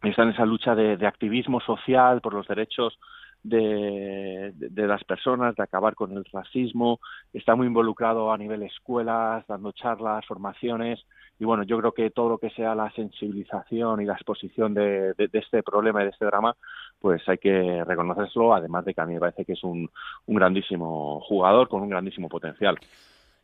está 0.03 0.23
en 0.23 0.29
esa 0.29 0.45
lucha 0.45 0.75
de, 0.75 1.05
activismo 1.07 1.59
social 1.59 2.21
por 2.21 2.33
los 2.35 2.47
derechos 2.47 2.97
de, 3.43 4.51
de- 4.55 4.87
las 4.87 5.03
personas, 5.03 5.55
de 5.55 5.63
acabar 5.63 5.95
con 5.95 6.11
el 6.17 6.25
racismo, 6.31 6.99
está 7.33 7.55
muy 7.55 7.67
involucrado 7.67 8.31
a 8.31 8.37
nivel 8.37 8.63
escuelas, 8.63 9.45
dando 9.47 9.71
charlas, 9.71 10.25
formaciones, 10.25 11.03
y 11.39 11.45
bueno, 11.45 11.63
yo 11.63 11.77
creo 11.79 11.91
que 11.91 12.09
todo 12.11 12.29
lo 12.29 12.37
que 12.37 12.49
sea 12.51 12.73
la 12.75 12.89
sensibilización 12.91 14.01
y 14.01 14.05
la 14.05 14.13
exposición 14.13 14.73
de 14.73 15.13
este 15.33 15.61
problema 15.63 16.01
y 16.01 16.05
de 16.05 16.11
este 16.11 16.25
drama, 16.25 16.55
pues 16.99 17.27
hay 17.27 17.37
que 17.37 17.83
reconocerlo, 17.83 18.55
además 18.55 18.85
de 18.85 18.93
que 18.93 19.01
a 19.01 19.05
mí 19.05 19.13
me 19.15 19.19
parece 19.19 19.45
que 19.45 19.53
es 19.53 19.63
un, 19.63 19.89
un 20.25 20.35
grandísimo 20.35 21.19
jugador 21.21 21.67
con 21.67 21.81
un 21.81 21.89
grandísimo 21.89 22.29
potencial. 22.29 22.77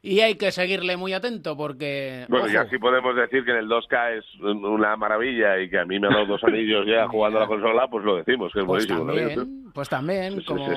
Y 0.03 0.21
hay 0.21 0.33
que 0.33 0.51
seguirle 0.51 0.97
muy 0.97 1.13
atento 1.13 1.55
porque... 1.55 2.25
Bueno, 2.27 2.47
y 2.47 2.55
ojo, 2.55 2.65
así 2.65 2.79
podemos 2.79 3.15
decir 3.15 3.45
que 3.45 3.51
en 3.51 3.57
el 3.57 3.67
2K 3.67 4.17
es 4.17 4.25
un- 4.39 4.65
una 4.65 4.95
maravilla 4.97 5.59
y 5.59 5.69
que 5.69 5.77
a 5.77 5.85
mí 5.85 5.99
me 5.99 6.07
ha 6.07 6.09
dado 6.09 6.25
dos 6.25 6.43
anillos 6.43 6.87
ya 6.87 7.07
jugando 7.09 7.37
a 7.37 7.41
la 7.41 7.47
consola, 7.47 7.87
pues 7.87 8.03
lo 8.03 8.15
decimos, 8.15 8.51
que 8.51 8.61
es 8.61 8.65
Pues 8.65 8.87
buenísimo. 8.87 9.05
¿no? 9.05 9.13
también, 9.13 9.71
pues 9.75 9.89
también, 9.89 10.41
como, 10.41 10.65
sí, 10.67 10.73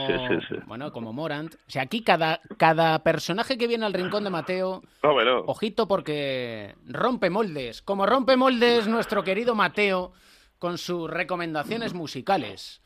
sí. 0.50 0.56
bueno, 0.66 0.92
como 0.92 1.14
Morant. 1.14 1.54
O 1.54 1.70
sea, 1.70 1.82
aquí 1.82 2.02
cada, 2.02 2.40
cada 2.58 3.02
personaje 3.02 3.56
que 3.56 3.66
viene 3.66 3.86
al 3.86 3.94
rincón 3.94 4.24
de 4.24 4.30
Mateo, 4.30 4.82
No, 5.02 5.12
bueno. 5.14 5.38
ojito 5.46 5.88
porque 5.88 6.74
rompe 6.86 7.30
moldes. 7.30 7.80
Como 7.80 8.04
rompe 8.04 8.36
moldes 8.36 8.86
nuestro 8.88 9.24
querido 9.24 9.54
Mateo 9.54 10.12
con 10.58 10.76
sus 10.76 11.08
recomendaciones 11.10 11.94
musicales. 11.94 12.82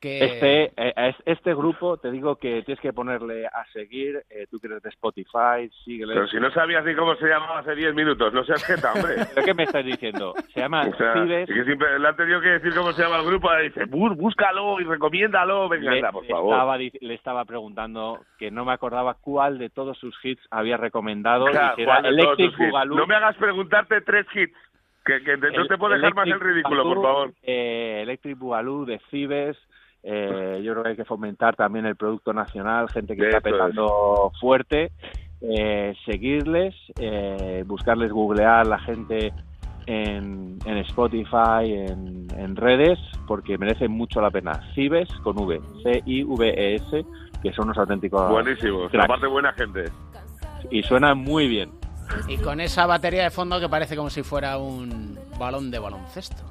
Que... 0.00 0.24
Este, 0.24 0.64
eh, 0.76 0.92
es- 0.96 1.22
este 1.26 1.52
grupo, 1.54 1.96
te 1.96 2.10
digo 2.12 2.36
que 2.36 2.62
tienes 2.62 2.80
que 2.80 2.92
ponerle 2.92 3.46
a 3.46 3.64
seguir, 3.72 4.22
eh, 4.30 4.46
tú 4.48 4.60
que 4.60 4.68
eres 4.68 4.80
de 4.82 4.90
Spotify, 4.90 5.68
síguele. 5.84 6.14
Pero 6.14 6.28
si 6.28 6.36
no 6.38 6.50
sabías 6.52 6.84
ni 6.84 6.94
cómo 6.94 7.16
se 7.16 7.26
llamaba 7.26 7.58
hace 7.58 7.74
10 7.74 7.94
minutos, 7.94 8.32
no 8.32 8.44
seas 8.44 8.62
jeta, 8.64 8.92
hombre. 8.92 9.16
¿Pero 9.34 9.44
qué 9.44 9.54
me 9.54 9.64
estás 9.64 9.84
diciendo? 9.84 10.34
Se 10.54 10.60
llama 10.60 10.82
O 10.88 10.96
sea, 10.96 11.14
Cibes. 11.14 11.48
es 11.48 11.54
que 11.56 11.64
siempre 11.64 11.98
le 11.98 12.06
han 12.08 12.14
tenido 12.16 12.40
que 12.40 12.48
decir 12.48 12.72
cómo 12.76 12.92
se 12.92 13.02
llama 13.02 13.16
el 13.18 13.26
grupo, 13.26 13.48
y 13.58 13.64
dice, 13.64 13.86
"Bú- 13.86 14.14
búscalo 14.16 14.80
y 14.80 14.84
recomiéndalo, 14.84 15.68
venga, 15.68 15.90
le, 15.90 15.96
anda, 15.98 16.12
por 16.12 16.24
favor. 16.26 16.52
estaba, 16.54 16.78
le 16.78 17.14
estaba 17.14 17.44
preguntando 17.44 18.20
que 18.38 18.50
no 18.52 18.64
me 18.64 18.72
acordaba 18.72 19.14
cuál 19.14 19.58
de 19.58 19.68
todos 19.70 19.98
sus 19.98 20.14
hits 20.24 20.46
había 20.52 20.76
recomendado 20.76 21.46
O 21.46 21.52
sea, 21.52 21.72
y 21.72 21.76
que 21.76 21.82
era 21.82 22.00
¿cuál 22.00 22.02
de 22.14 22.22
todos 22.22 22.38
Electric 22.38 22.50
tus 22.52 22.60
hits? 22.60 22.70
Boogaloo. 22.70 22.96
No 22.98 23.06
me 23.08 23.14
hagas 23.16 23.36
preguntarte 23.36 24.00
tres 24.02 24.26
hits, 24.32 24.54
que, 25.04 25.22
que 25.24 25.38
te- 25.38 25.50
no 25.50 25.66
te 25.66 25.76
puedo 25.76 25.94
dejar 25.94 26.14
más 26.14 26.26
el 26.28 26.38
ridículo, 26.38 26.84
por 26.84 27.02
favor. 27.02 27.32
eh, 27.42 28.00
Electric 28.02 28.38
Boogaloo 28.38 28.84
de 28.84 29.00
Cibes. 29.10 29.56
Eh, 30.02 30.60
yo 30.64 30.72
creo 30.72 30.82
que 30.84 30.90
hay 30.90 30.96
que 30.96 31.04
fomentar 31.04 31.56
también 31.56 31.86
el 31.86 31.96
producto 31.96 32.32
nacional, 32.32 32.88
gente 32.90 33.16
que 33.16 33.28
está 33.28 33.38
Eso 33.38 33.48
es. 33.48 33.52
petando 33.52 34.32
fuerte, 34.40 34.92
eh, 35.40 35.94
seguirles, 36.04 36.74
eh, 36.98 37.64
buscarles 37.66 38.12
googlear 38.12 38.66
la 38.66 38.78
gente 38.78 39.32
en, 39.86 40.58
en 40.64 40.76
Spotify, 40.78 41.64
en, 41.64 42.26
en 42.36 42.56
redes, 42.56 42.98
porque 43.26 43.56
merecen 43.58 43.90
mucho 43.90 44.20
la 44.20 44.30
pena. 44.30 44.60
Cibes 44.74 45.08
con 45.22 45.38
V, 45.38 45.60
C-I-V-E-S, 45.82 47.04
que 47.42 47.52
son 47.52 47.66
unos 47.66 47.78
auténticos 47.78 48.30
Buenísimos, 48.30 48.92
aparte 48.94 49.26
buena 49.26 49.52
gente. 49.52 49.84
Y 50.70 50.82
suenan 50.82 51.18
muy 51.18 51.48
bien. 51.48 51.70
Y 52.26 52.38
con 52.38 52.60
esa 52.60 52.86
batería 52.86 53.24
de 53.24 53.30
fondo 53.30 53.60
que 53.60 53.68
parece 53.68 53.96
como 53.96 54.10
si 54.10 54.22
fuera 54.22 54.58
un 54.58 55.18
balón 55.38 55.70
de 55.70 55.78
baloncesto. 55.78 56.42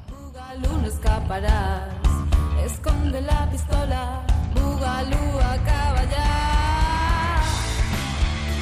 Esconde 2.68 3.22
la 3.22 3.50
pistola. 3.50 4.22
Bugalú, 4.54 5.40
acaba 5.40 6.04
ya. 6.12 7.42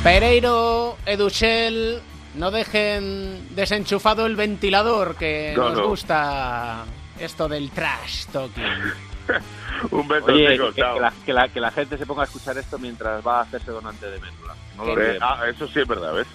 Pereiro, 0.03 0.97
Educhel, 1.05 2.01
no 2.35 2.51
dejen 2.51 3.55
desenchufado 3.55 4.27
el 4.27 4.35
ventilador, 4.35 5.15
que 5.15 5.53
No, 5.57 5.69
nos 5.69 5.77
no. 5.79 5.87
gusta 5.87 6.85
esto 7.19 7.47
del 7.47 7.71
trash 7.71 8.25
talking. 8.27 8.63
Un 9.91 10.07
beso, 10.07 10.27
Oye, 10.27 10.51
chicos, 10.53 10.75
que, 10.75 10.81
la, 10.81 11.13
que, 11.25 11.33
la, 11.33 11.47
que 11.49 11.59
la 11.59 11.71
gente 11.71 11.97
se 11.97 12.05
ponga 12.05 12.21
a 12.21 12.25
escuchar 12.25 12.55
esto 12.59 12.77
mientras 12.77 13.25
va 13.25 13.39
a 13.39 13.41
hacerse 13.41 13.71
donante 13.71 14.05
de 14.05 14.19
médula. 14.19 14.53
No 14.77 14.85
lo 14.85 14.93
olviden. 14.93 15.17
ah, 15.21 15.41
eso 15.49 15.67
sí 15.67 15.79
es 15.79 15.87
verdad, 15.87 16.13
¿ves? 16.13 16.27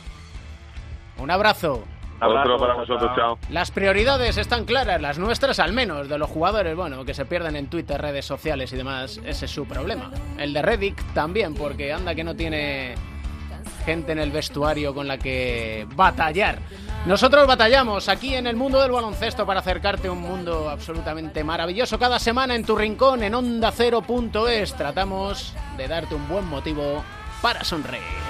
Un 1.18 1.30
abrazo. 1.30 1.84
Otro 2.20 2.58
para 2.58 2.74
vosotros, 2.74 3.10
chao. 3.16 3.38
Las 3.50 3.70
prioridades 3.70 4.36
están 4.36 4.64
claras, 4.64 5.00
las 5.00 5.18
nuestras 5.18 5.58
al 5.58 5.72
menos, 5.72 6.08
de 6.08 6.18
los 6.18 6.28
jugadores, 6.28 6.76
bueno, 6.76 7.04
que 7.04 7.14
se 7.14 7.24
pierden 7.24 7.56
en 7.56 7.68
Twitter, 7.68 8.00
redes 8.00 8.24
sociales 8.24 8.72
y 8.72 8.76
demás, 8.76 9.20
ese 9.24 9.46
es 9.46 9.50
su 9.50 9.66
problema. 9.66 10.10
El 10.38 10.52
de 10.52 10.62
Reddick 10.62 11.02
también, 11.14 11.54
porque 11.54 11.92
anda 11.92 12.14
que 12.14 12.24
no 12.24 12.34
tiene 12.34 12.94
gente 13.84 14.12
en 14.12 14.18
el 14.18 14.30
vestuario 14.30 14.94
con 14.94 15.08
la 15.08 15.18
que 15.18 15.86
batallar. 15.94 16.58
Nosotros 17.06 17.46
batallamos 17.46 18.08
aquí 18.08 18.34
en 18.34 18.46
el 18.46 18.56
mundo 18.56 18.80
del 18.80 18.90
baloncesto 18.90 19.46
para 19.46 19.60
acercarte 19.60 20.08
a 20.08 20.12
un 20.12 20.20
mundo 20.20 20.68
absolutamente 20.68 21.42
maravilloso 21.42 21.98
cada 21.98 22.18
semana 22.18 22.54
en 22.54 22.64
tu 22.64 22.76
rincón 22.76 23.22
en 23.22 23.34
onda 23.34 23.70
ondacero.es. 23.70 24.74
Tratamos 24.74 25.54
de 25.76 25.88
darte 25.88 26.14
un 26.14 26.28
buen 26.28 26.46
motivo 26.46 27.02
para 27.40 27.64
sonreír. 27.64 28.29